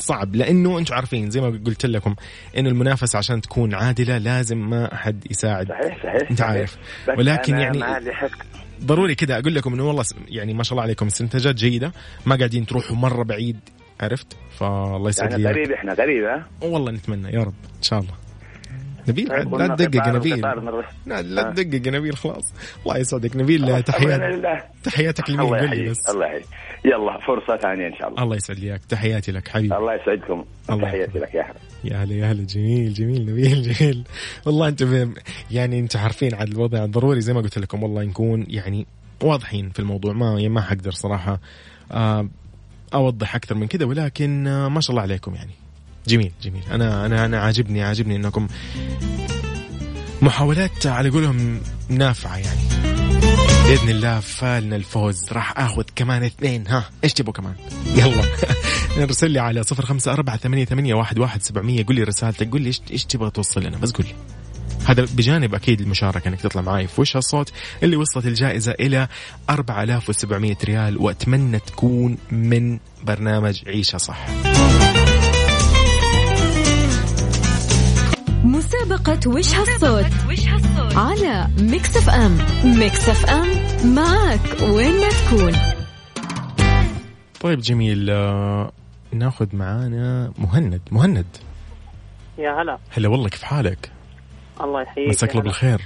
صعب 0.00 0.36
لأنه 0.36 0.78
أنتم 0.78 0.94
عارفين 0.94 1.30
زي 1.30 1.40
ما 1.40 1.60
قلت 1.66 1.86
لكم 1.86 2.14
إنه 2.56 2.68
المنافسة 2.68 3.16
عشان 3.16 3.40
تكون 3.40 3.74
عادلة 3.74 4.18
لازم 4.18 4.70
ما 4.70 4.94
أحد 4.94 5.26
يساعد. 5.30 5.68
صحيح 5.68 6.02
صحيح 6.02 6.30
أنت. 6.30 6.40
عارف. 6.40 6.76
ولكن 7.18 7.58
يعني 7.58 7.82
ضروري 8.84 9.14
كذا 9.14 9.38
أقول 9.38 9.54
لكم 9.54 9.74
إنه 9.74 9.88
والله 9.88 10.04
يعني 10.28 10.54
ما 10.54 10.62
شاء 10.62 10.72
الله 10.72 10.82
عليكم 10.82 11.06
استنتاجات 11.06 11.54
جيدة 11.54 11.92
ما 12.26 12.36
قاعدين 12.36 12.66
تروحوا 12.66 12.96
مرة 12.96 13.22
بعيد 13.22 13.60
عرفت؟ 14.00 14.36
فالله 14.58 15.08
يسعد 15.08 15.30
يعني 15.30 15.42
لي 15.42 15.48
قريب 15.48 15.72
إحنا 15.72 15.94
قريب 15.94 16.24
ها؟ 16.24 16.46
والله 16.62 16.92
نتمنى 16.92 17.32
يا 17.32 17.40
رب 17.40 17.54
إن 17.76 17.82
شاء 17.82 17.98
الله. 17.98 18.12
نبيل 19.08 19.28
طيب، 19.28 19.54
لا 19.54 19.66
تدقق 19.76 20.08
نبيل. 20.08 20.40
لا 21.06 21.22
لا 21.22 21.48
آه. 21.48 21.52
تدقق 21.52 21.92
نبيل 21.92 22.16
خلاص. 22.16 22.54
الله 22.82 22.98
يسعدك 22.98 23.36
نبيل 23.36 23.64
الله 23.64 23.80
تحيات 23.80 24.20
لله. 24.20 24.62
تحياتك 24.84 25.30
لمين؟ 25.30 25.40
قول 25.40 25.70
لي 25.70 25.88
بس. 25.90 26.10
الله 26.10 26.26
يحييك. 26.26 26.46
يلا 26.86 27.18
فرصة 27.26 27.56
ثانية 27.56 27.86
إن 27.86 27.94
شاء 27.94 28.08
الله. 28.08 28.22
الله 28.22 28.36
يسعد 28.36 28.58
لي 28.58 28.66
إياك. 28.66 28.84
تحياتي 28.84 29.32
لك 29.32 29.48
حبيبي. 29.48 29.76
الله 29.76 29.94
يسعدكم. 29.94 30.44
الله 30.70 30.82
تحياتي 30.82 31.18
لك 31.18 31.34
يا 31.34 31.42
أحمد. 31.42 31.56
يا 31.84 31.96
هلا 31.96 32.14
يا 32.14 32.32
هلا 32.32 32.44
جميل 32.44 32.92
جميل 32.92 33.22
نبيل 33.26 33.62
جميل. 33.62 34.04
والله 34.46 34.68
انت 34.68 35.08
يعني 35.50 35.78
انت 35.78 35.96
عارفين 35.96 36.34
عاد 36.34 36.48
الوضع 36.48 36.86
ضروري 36.86 37.20
زي 37.20 37.32
ما 37.32 37.40
قلت 37.40 37.58
لكم 37.58 37.82
والله 37.82 38.04
نكون 38.04 38.46
يعني 38.48 38.86
واضحين 39.22 39.70
في 39.70 39.78
الموضوع. 39.78 40.12
ما 40.12 40.26
يعني 40.26 40.48
ما 40.48 40.60
حقدر 40.60 40.90
صراحة 40.90 41.40
آه، 41.92 42.28
أوضح 42.94 43.36
أكثر 43.36 43.54
من 43.54 43.66
كذا 43.66 43.84
ولكن 43.84 44.46
آه، 44.46 44.68
ما 44.68 44.80
شاء 44.80 44.90
الله 44.90 45.02
عليكم 45.02 45.34
يعني. 45.34 45.52
جميل 46.06 46.32
جميل. 46.42 46.62
أنا 46.72 47.06
أنا 47.06 47.24
أنا 47.24 47.40
عاجبني 47.40 47.82
عاجبني 47.82 48.16
إنكم 48.16 48.46
محاولات 50.22 50.86
على 50.86 51.08
قولهم 51.08 51.60
نافعة 51.88 52.36
يعني. 52.36 52.60
بإذن 53.66 53.88
الله 53.88 54.20
فالنا 54.20 54.76
الفوز. 54.76 55.32
راح 55.32 55.58
آخذ 55.58 55.82
كمان 55.96 56.22
اثنين. 56.22 56.66
ها 56.68 56.84
إيش 57.04 57.12
تبغوا 57.12 57.34
كمان؟ 57.34 57.54
يلا. 57.96 58.24
ارسل 59.02 59.30
لي 59.30 59.38
على 59.38 59.62
صفر 59.62 59.86
خمسة 59.86 60.12
أربعة 60.12 60.36
ثمانية, 60.36 60.64
ثمانية 60.64 60.94
واحد, 60.94 61.18
واحد 61.18 61.42
سبعمية. 61.42 61.86
قول 61.86 61.96
لي 61.96 62.02
رسالتك. 62.02 62.50
قول 62.50 62.62
لي 62.62 62.72
إيش 62.90 63.04
تبغى 63.04 63.30
توصل 63.30 63.62
لنا. 63.62 63.78
بس 63.78 63.92
قول 63.92 64.06
لي. 64.06 64.14
هذا 64.86 65.04
بجانب 65.04 65.54
أكيد 65.54 65.80
المشاركة 65.80 66.28
إنك 66.28 66.40
تطلع 66.40 66.62
معي 66.62 66.86
في 66.86 67.00
وش 67.00 67.16
الصوت؟ 67.16 67.52
اللي 67.82 67.96
وصلت 67.96 68.26
الجائزة 68.26 68.72
إلى 68.72 69.08
4700 69.50 70.56
ريال. 70.64 70.98
وأتمنى 70.98 71.58
تكون 71.58 72.18
من 72.30 72.78
برنامج 73.04 73.62
عيشة 73.66 73.98
صح. 73.98 74.26
مسابقة 78.56 79.30
وش 79.30 79.54
هالصوت؟ 79.54 80.06
على 80.96 81.48
ميكس 81.60 81.96
اف 81.96 82.10
ام. 82.10 82.38
ميكس 82.64 83.08
اف 83.08 83.26
ام 83.26 83.48
معك 83.94 84.60
وين 84.62 85.00
ما 85.00 85.08
تكون. 85.08 85.52
طيب 87.40 87.58
جميل 87.58 88.10
آه، 88.10 88.72
ناخذ 89.12 89.56
معانا 89.56 90.32
مهند. 90.38 90.80
مهند. 90.90 91.26
يا 92.38 92.62
هلا. 92.62 92.78
هلا 92.90 93.08
والله 93.08 93.28
كيف 93.28 93.42
حالك؟ 93.42 93.92
الله 94.60 94.82
يحييك. 94.82 95.08
مساك 95.08 95.30
الله. 95.30 95.42
بالخير. 95.42 95.80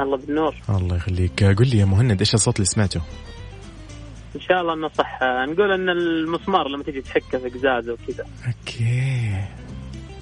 الله 0.00 0.16
بالنور. 0.16 0.54
الله 0.68 0.96
يخليك. 0.96 1.42
آه، 1.42 1.54
قل 1.54 1.68
لي 1.68 1.78
يا 1.78 1.84
مهند 1.84 2.20
إيش 2.20 2.34
الصوت 2.34 2.56
اللي 2.56 2.66
سمعته؟ 2.66 3.00
إن 4.36 4.40
شاء 4.40 4.60
الله 4.60 4.74
إنه 4.74 4.88
صح. 4.88 5.18
نقول 5.22 5.72
إن 5.72 5.88
المسمار 5.88 6.68
لما 6.68 6.82
تجي 6.82 7.00
تحكه 7.00 7.38
في 7.38 7.48
قزاز 7.48 7.88
وكذا. 7.88 8.26
أوكي. 8.46 9.57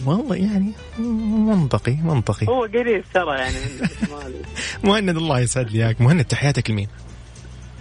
والله 0.06 0.36
يعني 0.36 0.72
منطقي 0.98 1.96
منطقي. 1.96 2.46
هو 2.48 2.62
قريب 2.62 3.04
ترى 3.14 3.38
يعني. 3.38 3.54
من. 3.54 4.42
مهند 4.90 5.16
الله 5.16 5.40
يسعد 5.40 5.70
لي 5.70 5.84
إياك. 5.86 6.00
مهند 6.00 6.24
تحياتك 6.24 6.70
لمين؟ 6.70 6.88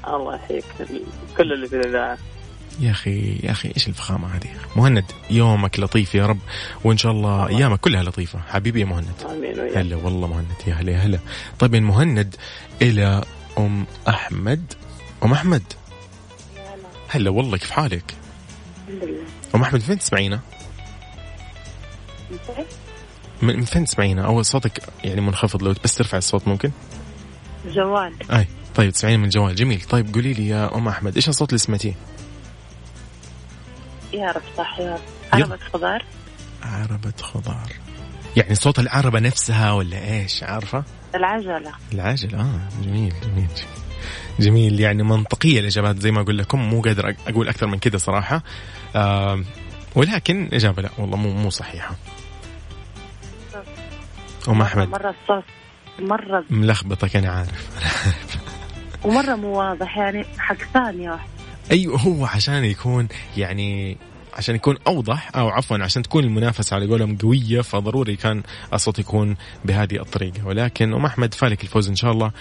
الله 0.07 0.35
يحييك. 0.35 0.63
كل 1.37 1.53
اللي 1.53 1.67
في 1.67 1.75
الإذاعة. 1.75 2.17
يا 2.79 2.91
أخي 2.91 3.39
يا 3.43 3.51
أخي 3.51 3.71
إيش 3.75 3.87
الفخامة 3.87 4.27
هذه؟ 4.27 4.49
مهند 4.75 5.05
يومك 5.29 5.79
لطيف 5.79 6.15
يا 6.15 6.25
رب. 6.25 6.39
وإن 6.83 6.97
شاء 6.97 7.11
الله 7.11 7.47
أيامك 7.47 7.79
كلها 7.79 8.03
لطيفة. 8.03 8.39
حبيبي 8.47 8.79
يا 8.79 8.85
مهند. 8.85 9.07
آمين 9.29 9.59
وياك. 9.59 9.77
هلا 9.77 9.95
والله 9.95 10.27
مهند. 10.27 10.47
يا 10.67 10.73
هلا 10.73 10.91
يا 10.91 10.97
هلا. 10.97 11.19
طيب 11.59 11.75
من 11.75 11.83
مهند 11.83 12.35
إلى 12.81 13.21
أم 13.57 13.85
أحمد. 14.07 14.73
أم 15.23 15.33
أحمد. 15.33 15.63
هلا 17.07 17.29
والله 17.29 17.57
كيف 17.57 17.71
حالك؟ 17.71 18.13
الحمد 18.87 19.03
لله. 19.09 19.23
أم 19.55 19.61
أحمد 19.61 19.79
فين 19.79 19.99
تسمعينا؟ 19.99 20.39
من 23.41 23.61
فين 23.65 23.85
تسمعينا 23.85 24.25
أول 24.25 24.45
صوتك 24.45 24.83
يعني 25.03 25.21
منخفض 25.21 25.63
لو 25.63 25.73
بس 25.83 25.95
ترفع 25.95 26.17
الصوت 26.17 26.47
ممكن؟ 26.47 26.71
جوال. 27.67 28.13
أي 28.31 28.47
طيب 28.75 28.89
تسمعيني 28.91 29.17
من 29.17 29.25
الجوال 29.25 29.55
جميل. 29.55 29.81
طيب 29.81 30.13
قولي 30.13 30.33
لي 30.33 30.47
يا 30.47 30.75
أم 30.75 30.87
أحمد 30.87 31.15
إيش 31.15 31.29
الصوت 31.29 31.49
اللي 31.49 31.57
سمعتيه؟ 31.59 31.93
يا 34.13 34.31
رب 34.31 34.41
صح 34.57 34.79
يا 34.79 34.93
رب. 34.93 34.99
عربة 35.33 35.57
خضار. 35.73 36.05
عربة 36.63 37.13
خضار. 37.21 37.71
يعني 38.37 38.55
صوت 38.55 38.79
العربة 38.79 39.19
نفسها 39.19 39.71
ولا 39.71 40.11
إيش؟ 40.13 40.43
عارفة؟ 40.43 40.83
العجلة. 41.15 41.71
العجل 41.93 42.35
آه 42.35 42.59
جميل 42.83 43.13
جميل 43.23 43.47
جميل. 44.39 44.79
يعني 44.79 45.03
منطقية 45.03 45.59
الإجابات 45.59 45.99
زي 45.99 46.11
ما 46.11 46.21
أقول 46.21 46.37
لكم 46.37 46.59
مو 46.59 46.81
قادر 46.81 47.13
أق- 47.13 47.17
أقول 47.27 47.47
أكثر 47.49 47.67
من 47.67 47.79
كذا 47.79 47.97
صراحة. 47.97 48.43
آه 48.95 49.43
ولكن 49.95 50.49
إجابة 50.53 50.81
لا 50.81 50.89
والله 50.97 51.17
مو 51.17 51.31
مو 51.33 51.49
صحيحة. 51.49 51.95
أم 54.49 54.61
أحمد. 54.61 54.87
مرة 54.89 55.15
الصوت 55.21 55.43
مرة 55.99 56.43
ملخبطك 56.49 57.15
أنا 57.15 57.29
عارف. 57.29 57.69
ومرة 59.03 59.35
مو 59.35 59.59
واضح 59.59 59.97
يعني 59.97 60.25
حق 60.37 60.57
ثانية. 60.73 61.09
واحدة 61.11 61.29
أيوه 61.71 61.99
هو 61.99 62.25
عشان 62.25 62.63
يكون 62.63 63.07
يعني 63.37 63.97
عشان 64.33 64.55
يكون 64.55 64.77
أوضح 64.87 65.31
أو 65.35 65.49
عفوا 65.49 65.77
عشان 65.77 66.03
تكون 66.03 66.23
المنافسة 66.23 66.75
على 66.75 66.87
قولهم 66.87 67.17
قوية 67.17 67.61
فضروري 67.61 68.15
كان 68.15 68.43
الصوت 68.73 68.99
يكون 68.99 69.35
بهذه 69.65 69.95
الطريقة. 69.95 70.47
ولكن 70.47 70.93
أم 70.93 71.05
أحمد 71.05 71.33
فالك 71.33 71.63
الفوز 71.63 71.89
إن 71.89 71.95
شاء 71.95 72.11
الله 72.11 72.31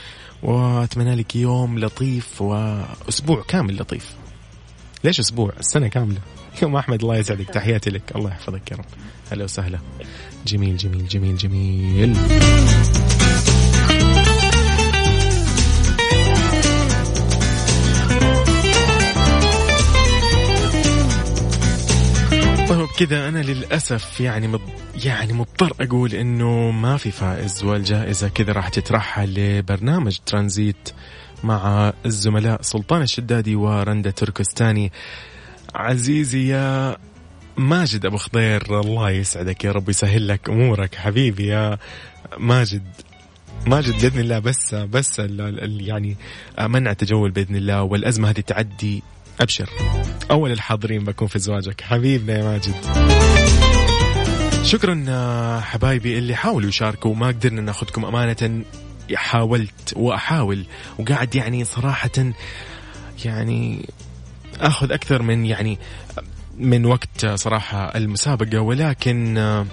وأتمنى 0.43 1.15
لك 1.15 1.37
يوم 1.37 1.79
لطيف 1.79 2.43
وأسبوع 2.43 3.43
كامل 3.49 3.77
لطيف. 3.77 4.15
ليش 5.05 5.21
أسبوع؟ 5.21 5.53
السنة 5.61 5.89
كاملة. 5.89 6.21
يوم 6.63 6.77
أحمد 6.77 7.03
الله 7.03 7.17
يسعدك. 7.17 7.51
تحياتي 7.51 7.91
لك. 7.91 8.17
الله 8.17 8.31
يحفظك 8.31 8.71
يا 8.71 8.77
رب. 8.77 8.85
هلا 9.33 9.45
وسهلا. 9.45 9.79
جميل 10.47 10.77
جميل 10.77 11.09
جميل 11.09 11.37
جميل. 11.37 12.17
طيب 22.69 22.87
كذا 22.99 23.29
أنا 23.29 23.39
للأسف 23.39 24.21
يعني 24.21 24.49
مض... 24.49 24.61
يعني 25.05 25.33
مضطر 25.33 25.73
أقول 25.81 26.15
إنه 26.15 26.71
ما 26.71 26.97
في 26.97 27.11
فائز 27.11 27.65
والجائزة 27.65 28.29
كذا 28.29 28.53
راح 28.53 28.69
تترحل 28.69 29.35
لبرنامج 29.35 30.19
ترانزيت 30.27 30.89
مع 31.45 31.93
الزملاء 32.07 32.63
سلطان 32.63 33.03
الشدادي 33.03 33.57
ورندا 33.57 34.11
تركستاني. 34.11 34.93
عزيزي 35.75 36.49
يا 36.49 36.97
ماجد 37.57 38.07
أبو 38.07 38.17
خضير 38.17 38.81
الله 38.81 39.11
يسعدك 39.11 39.65
يا 39.65 39.73
رب 39.73 39.89
يسهل 39.89 40.29
لك 40.29 40.51
أمورك. 40.51 40.95
حبيبي 40.95 41.47
يا 41.47 41.79
ماجد 42.39 42.83
ماجد 43.67 44.01
بإذن 44.01 44.21
الله 44.21 44.39
بس 44.39 44.75
بس 44.75 45.19
يعني 45.65 46.17
منع 46.61 46.91
التجول 46.91 47.31
بإذن 47.31 47.57
الله 47.57 47.83
والأزمة 47.83 48.31
هذه 48.31 48.41
تعدي. 48.41 49.03
أبشر. 49.41 49.71
أول 50.31 50.53
الحاضرين 50.53 51.05
بكون 51.05 51.29
في 51.29 51.39
زواجك. 51.39 51.81
حبيبنا 51.81 52.39
يا 52.39 52.45
ماجد. 52.45 52.75
شكرا 54.65 55.61
حبايبي 55.61 56.19
اللي 56.19 56.35
حاولوا 56.35 56.69
يشاركوا 56.69 57.15
ما 57.15 57.27
قدرنا 57.27 57.61
ناخذكم 57.61 58.05
أمانة. 58.05 58.65
حاولت 59.15 59.93
وأحاول 59.97 60.65
وقاعد 60.99 61.35
يعني 61.35 61.65
صراحة 61.65 62.33
يعني 63.25 63.89
أخذ 64.61 64.93
أكثر 64.93 65.23
من 65.23 65.47
يعني 65.47 65.79
من 66.59 66.87
وقت 66.87 67.27
صراحة 67.27 67.79
المسابقة 67.97 68.61
ولكن 68.61 69.39
آه، 69.39 69.67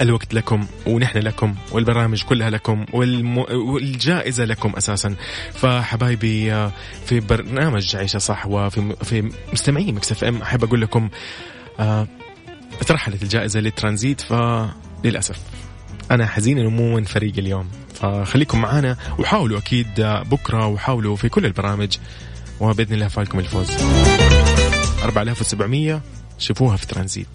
الوقت 0.00 0.34
لكم 0.34 0.66
ونحن 0.86 1.18
لكم 1.18 1.54
والبرامج 1.72 2.22
كلها 2.22 2.50
لكم 2.50 2.86
والم... 2.92 3.38
والجائزة 3.38 4.44
لكم 4.44 4.72
أساسا. 4.76 5.14
فحبايبي 5.52 6.52
آه، 6.52 6.72
في 7.06 7.20
برنامج 7.20 7.96
عيشة 7.96 8.18
صح 8.18 8.46
وفي 8.46 8.94
في 9.04 9.32
مستمعين 9.52 9.94
مكسف 9.94 10.24
إم 10.24 10.42
أحب 10.42 10.64
أقول 10.64 10.80
لكم 10.80 11.08
آه 11.80 12.06
ترحلت 12.86 13.22
الجائزة 13.22 13.60
للترانزيت 13.60 14.20
فللأسف 14.20 15.38
أنا 16.10 16.26
حزين 16.26 16.58
إنه 16.58 16.70
مو 16.70 16.96
من 16.96 17.04
فريق 17.04 17.32
اليوم. 17.38 17.68
فخليكم 17.94 18.60
معنا 18.60 18.96
وحاولوا 19.18 19.58
أكيد 19.58 19.86
بكرة 20.30 20.66
وحاولوا 20.66 21.16
في 21.16 21.28
كل 21.28 21.46
البرامج 21.46 21.96
وبإذن 22.60 22.94
الله 22.94 23.08
فالكم 23.08 23.38
الفوز. 23.38 23.70
4700 25.02 26.00
شوفوها 26.38 26.76
في 26.76 26.86
ترانزيت. 26.86 27.28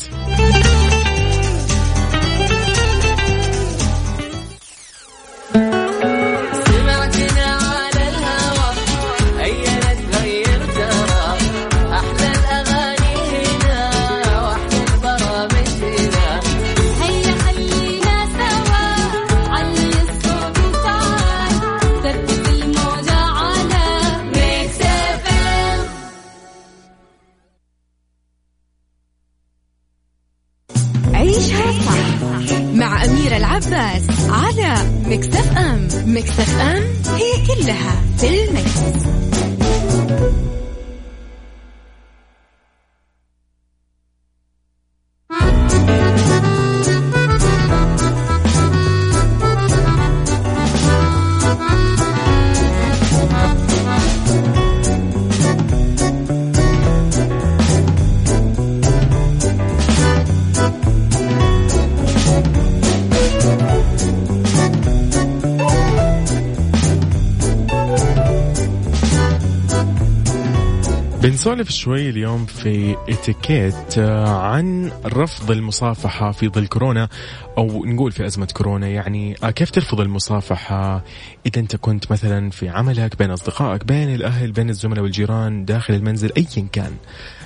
شوي 71.76 72.10
اليوم 72.10 72.46
في 72.46 72.96
اتيكيت 73.10 73.98
آه، 73.98 74.40
عن 74.40 74.92
رفض 75.06 75.52
المصافحة 75.52 76.32
في 76.32 76.50
ظل 76.50 76.68
كورونا 76.68 77.10
أو 77.58 77.86
نقول 77.86 78.12
في 78.12 78.26
أزمة 78.26 78.48
كورونا. 78.54 78.88
يعني 78.88 79.36
آه، 79.44 79.52
كيف 79.52 79.72
ترفض 79.72 80.02
المصافحة 80.02 81.04
إذا 81.46 81.60
أنت 81.62 81.76
كنت 81.76 82.12
مثلا 82.12 82.50
في 82.50 82.70
عملك 82.70 83.18
بين 83.18 83.32
أصدقائك 83.32 83.86
بين 83.86 84.16
الأهل 84.16 84.52
بين 84.52 84.70
الزملاء 84.70 85.04
والجيران 85.04 85.66
داخل 85.66 85.94
المنزل 85.94 86.32
أيا 86.38 86.68
كان؟ 86.72 86.92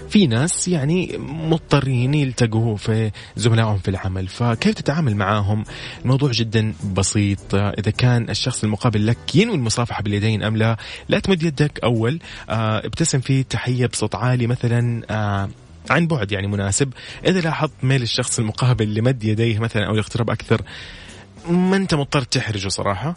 في 0.09 0.27
ناس 0.27 0.67
يعني 0.67 1.17
مضطرين 1.17 2.13
يلتقوا 2.13 2.77
في 2.77 3.11
زملائهم 3.35 3.77
في 3.77 3.87
العمل 3.87 4.27
فكيف 4.27 4.75
تتعامل 4.75 5.15
معاهم؟ 5.15 5.63
الموضوع 6.01 6.31
جدا 6.31 6.73
بسيط. 6.93 7.55
إذا 7.55 7.91
كان 7.91 8.29
الشخص 8.29 8.63
المقابل 8.63 9.07
لك 9.07 9.35
ينوي 9.35 9.55
المصافحة 9.55 10.03
باليدين 10.03 10.43
أم 10.43 10.57
لا 10.57 10.77
لا 11.09 11.19
تمد 11.19 11.43
يدك 11.43 11.79
أول. 11.83 12.19
آه، 12.49 12.85
ابتسم 12.85 13.19
فيه 13.19 13.41
تحية 13.41 13.85
بصوت 13.85 14.15
عالي 14.15 14.47
مثلا 14.47 15.03
آه، 15.09 15.49
عن 15.89 16.07
بعد 16.07 16.31
يعني 16.31 16.47
مناسب. 16.47 16.93
إذا 17.25 17.39
لاحظت 17.39 17.73
ميل 17.83 18.01
الشخص 18.01 18.39
المقابل 18.39 18.93
لمد 18.93 19.23
يديه 19.23 19.59
مثلا 19.59 19.87
أو 19.87 19.93
الاقتراب 19.93 20.29
أكثر 20.29 20.61
ما 21.49 21.77
انت 21.77 21.93
مضطر 21.93 22.21
تحرجه 22.21 22.67
صراحة 22.67 23.15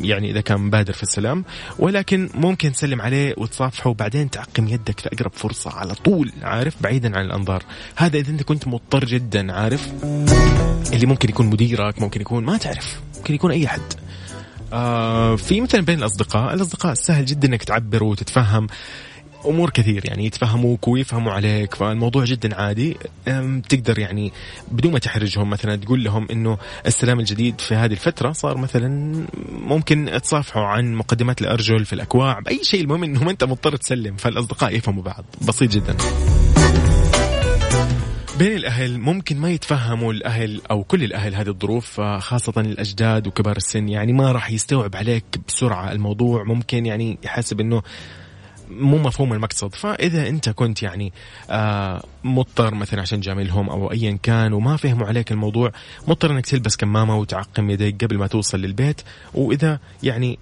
يعني 0.00 0.30
إذا 0.30 0.40
كان 0.40 0.70
بادر 0.70 0.92
في 0.92 1.02
السلام 1.02 1.44
ولكن 1.78 2.30
ممكن 2.34 2.72
تسلم 2.72 3.02
عليه 3.02 3.34
وتصافحه 3.38 3.90
وبعدين 3.90 4.30
تعقم 4.30 4.68
يدك 4.68 5.00
في 5.00 5.08
اقرب 5.12 5.32
فرصة 5.32 5.70
على 5.70 5.94
طول 5.94 6.32
عارف؟ 6.42 6.82
بعيدا 6.82 7.18
عن 7.18 7.24
الأنظار. 7.24 7.62
هذا 7.96 8.18
إذا 8.18 8.30
أنت 8.30 8.42
كنت 8.42 8.68
مضطر 8.68 9.04
جدا 9.04 9.52
عارف؟ 9.52 9.92
اللي 10.92 11.06
ممكن 11.06 11.28
يكون 11.28 11.46
مديرك 11.46 12.02
ممكن 12.02 12.20
يكون 12.20 12.44
ما 12.44 12.56
تعرف 12.56 13.00
ممكن 13.16 13.34
يكون 13.34 13.50
أي 13.50 13.68
حد. 13.68 13.92
آه 14.72 15.36
في 15.36 15.60
مثلا 15.60 15.80
بين 15.80 15.98
الأصدقاء 15.98 16.54
الأصدقاء 16.54 16.94
سهل 16.94 17.24
جدا 17.24 17.48
إنك 17.48 17.64
تعبر 17.64 18.04
وتتفهم. 18.04 18.66
أمور 19.46 19.70
كثير 19.70 20.02
يعني 20.04 20.26
يتفهموك 20.26 20.88
ويفهموا 20.88 21.32
عليك 21.32 21.74
فالموضوع 21.74 22.24
جدا 22.24 22.54
عادي. 22.54 22.96
تقدر 23.68 23.98
يعني 23.98 24.32
بدون 24.70 24.92
ما 24.92 24.98
تحرجهم 24.98 25.50
مثلا 25.50 25.76
تقول 25.76 26.04
لهم 26.04 26.26
إنه 26.30 26.58
السلام 26.86 27.20
الجديد 27.20 27.60
في 27.60 27.74
هذه 27.74 27.92
الفترة 27.92 28.32
صار 28.32 28.56
مثلا 28.56 28.88
ممكن 29.52 30.20
تصافحوا 30.22 30.62
عن 30.62 30.94
مقدمات 30.94 31.40
الأرجل 31.40 31.84
في 31.84 31.92
الأكواع 31.92 32.38
بأي 32.40 32.64
شيء 32.64 32.80
المهم 32.80 33.04
إنه 33.04 33.24
ما 33.24 33.30
أنت 33.30 33.44
مضطر 33.44 33.76
تسلم 33.76 34.16
فالأصدقاء 34.16 34.76
يفهموا 34.76 35.02
بعض. 35.02 35.24
بسيط 35.48 35.70
جدا. 35.70 35.96
بين 38.38 38.56
الأهل 38.56 38.98
ممكن 38.98 39.36
ما 39.36 39.50
يتفهموا 39.50 40.12
الأهل 40.12 40.60
أو 40.70 40.84
كل 40.84 41.04
الأهل 41.04 41.34
هذه 41.34 41.48
الظروف 41.48 42.00
خاصة 42.00 42.52
الأجداد 42.56 43.26
وكبار 43.26 43.56
السن 43.56 43.88
يعني 43.88 44.12
ما 44.12 44.32
راح 44.32 44.50
يستوعب 44.50 44.96
عليك 44.96 45.24
بسرعة 45.48 45.92
الموضوع. 45.92 46.44
ممكن 46.44 46.86
يعني 46.86 47.18
يحسب 47.24 47.60
أنه 47.60 47.82
مو 48.70 48.98
مفهوم 48.98 49.32
المقصد. 49.32 49.74
فإذا 49.74 50.28
أنت 50.28 50.48
كنت 50.48 50.82
يعني 50.82 51.12
آه 51.50 52.02
مضطر 52.24 52.74
مثلا 52.74 53.00
عشان 53.00 53.20
جاملهم 53.20 53.70
أو 53.70 53.92
ايا 53.92 54.18
كان 54.22 54.52
وما 54.52 54.76
فهموا 54.76 55.06
عليك 55.06 55.32
الموضوع 55.32 55.72
مضطر 56.08 56.30
إنك 56.30 56.46
تلبس 56.46 56.76
كمامة 56.76 57.16
وتعقم 57.16 57.70
يديك 57.70 58.04
قبل 58.04 58.18
ما 58.18 58.26
توصل 58.26 58.60
للبيت. 58.60 59.00
وإذا 59.34 59.78
يعني 60.02 60.38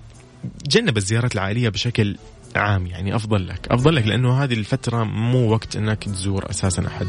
جنب 0.66 0.96
الزيارات 0.96 1.34
العائلية 1.34 1.68
بشكل 1.68 2.16
عام 2.56 2.86
يعني 2.86 3.16
أفضل 3.16 3.48
لك. 3.48 3.68
أفضل 3.70 3.94
لك 3.94 4.06
لأنه 4.06 4.44
هذه 4.44 4.54
الفترة 4.54 5.04
مو 5.04 5.50
وقت 5.50 5.76
إنك 5.76 6.04
تزور 6.04 6.50
أساسا 6.50 6.86
أحد. 6.86 7.06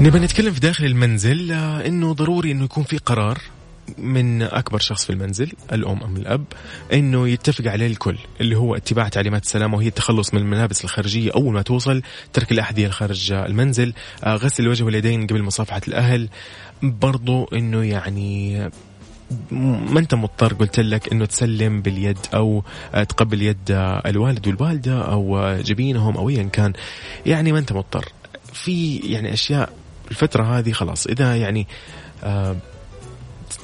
نبى 0.00 0.18
نتكلم 0.18 0.52
في 0.52 0.60
داخل 0.60 0.84
المنزل 0.84 1.52
آه، 1.52 1.86
إنه 1.86 2.12
ضروري 2.12 2.52
إنه 2.52 2.64
يكون 2.64 2.84
في 2.84 2.98
قرار. 2.98 3.38
من 3.98 4.42
أكبر 4.42 4.78
شخص 4.78 5.04
في 5.04 5.10
المنزل 5.10 5.52
الأم 5.72 6.02
أم 6.02 6.16
الأب 6.16 6.44
إنه 6.92 7.28
يتفق 7.28 7.66
عليه 7.66 7.86
الكل 7.86 8.18
اللي 8.40 8.56
هو 8.56 8.76
اتباع 8.76 9.08
تعليمات 9.08 9.42
السلامه 9.42 9.76
وهي 9.76 9.88
التخلص 9.88 10.34
من 10.34 10.40
الملابس 10.40 10.84
الخارجية. 10.84 11.30
أول 11.34 11.54
ما 11.54 11.62
توصل 11.62 12.02
ترك 12.32 12.52
الأحذية 12.52 12.88
خارج 12.88 13.32
المنزل 13.32 13.92
آه، 14.24 14.34
غسل 14.34 14.62
الوجه 14.62 14.84
واليدين 14.84 15.26
قبل 15.26 15.42
مصافحة 15.42 15.80
الأهل. 15.88 16.28
برضو 16.82 17.44
إنه 17.44 17.84
يعني 17.84 18.58
ما 19.50 20.00
أنت 20.00 20.14
مضطر 20.14 20.54
قلت 20.54 20.80
لك 20.80 21.12
إنه 21.12 21.26
تسلم 21.26 21.82
باليد 21.82 22.18
أو 22.34 22.64
آه، 22.94 23.04
تقبل 23.04 23.42
يد 23.42 23.70
الوالد 24.06 24.46
والوالدة 24.46 25.02
أو 25.02 25.56
جبينهم 25.60 26.16
أو 26.16 26.28
ايا 26.28 26.42
كان. 26.42 26.72
يعني 27.26 27.52
ما 27.52 27.58
أنت 27.58 27.72
مضطر. 27.72 28.08
في 28.52 28.96
يعني 28.96 29.32
أشياء 29.32 29.72
الفترة 30.10 30.58
هذه 30.58 30.72
خلاص. 30.72 31.06
إذا 31.06 31.36
يعني 31.36 31.66
آه 32.24 32.56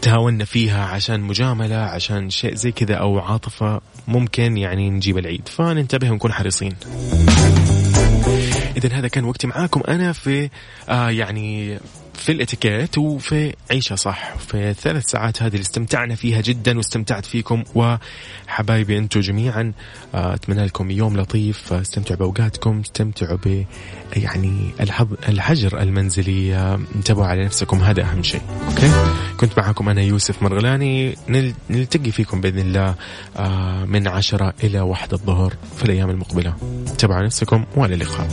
تهاونا 0.03 0.45
فيها 0.45 0.85
عشان 0.85 1.21
مجاملة 1.21 1.77
عشان 1.77 2.31
شيء 2.31 2.55
زي 2.55 2.73
كذا 2.73 2.95
أو 2.95 3.19
عاطفة 3.19 3.81
ممكن 4.09 4.57
يعني 4.57 4.91
نجيب 4.91 5.19
العيد. 5.19 5.49
فننتبه 5.49 6.11
ونكون 6.11 6.33
حريصين. 6.33 6.77
إذا 8.77 8.93
هذا 8.93 9.09
كان 9.09 9.25
وقتي 9.25 9.47
معاكم. 9.47 9.81
أنا 9.89 10.13
في 10.13 10.51
آه 10.89 11.11
يعني 11.11 11.79
في 12.17 12.33
الاتيكيت 12.33 12.99
وفي 12.99 13.55
عيشة 13.71 13.95
صح؟ 13.95 14.37
في 14.37 14.71
الثلاث 14.71 15.05
ساعات 15.07 15.43
هذه 15.43 15.53
اللي 15.53 15.63
استمتعنا 15.63 16.15
فيها 16.15 16.41
جدا 16.41 16.77
واستمتعت 16.77 17.27
فيكم. 17.27 17.65
وحبايبي 17.75 18.99
أنتم 18.99 19.21
جميعا 19.21 19.73
آه، 20.15 20.35
أتمنى 20.35 20.65
لكم 20.65 20.91
يوم 20.91 21.17
لطيف. 21.17 21.73
آه، 21.73 21.81
استمتعوا 21.81 22.19
بأوقاتكم 22.19 22.81
استمتعوا 22.81 23.39
ب 23.45 23.65
يعني 24.17 24.71
الحجر 25.29 25.83
المنزلي. 25.83 26.55
آه، 26.55 26.81
انتبهوا 26.95 27.27
على 27.27 27.45
نفسكم 27.45 27.79
هذا 27.83 28.03
أهم 28.03 28.23
شيء. 28.23 28.43
أوكي؟ 28.69 28.91
كنت 29.37 29.59
معكم 29.59 29.89
أنا 29.89 30.03
يوسف 30.03 30.43
مرغلاني. 30.43 31.17
نلتقي 31.71 32.11
فيكم 32.11 32.41
بإذن 32.41 32.59
الله 32.59 32.95
من 33.87 34.09
عشرة 34.09 34.55
إلى 34.65 34.81
واحدة 34.81 35.17
الظهر 35.17 35.55
في 35.77 35.85
الأيام 35.85 36.11
المقبلة. 36.11 36.55
انتبهوا 36.91 37.17
على 37.17 37.27
نفسكم 37.27 37.65
وإلى 37.77 37.95
اللقاء. 37.95 38.29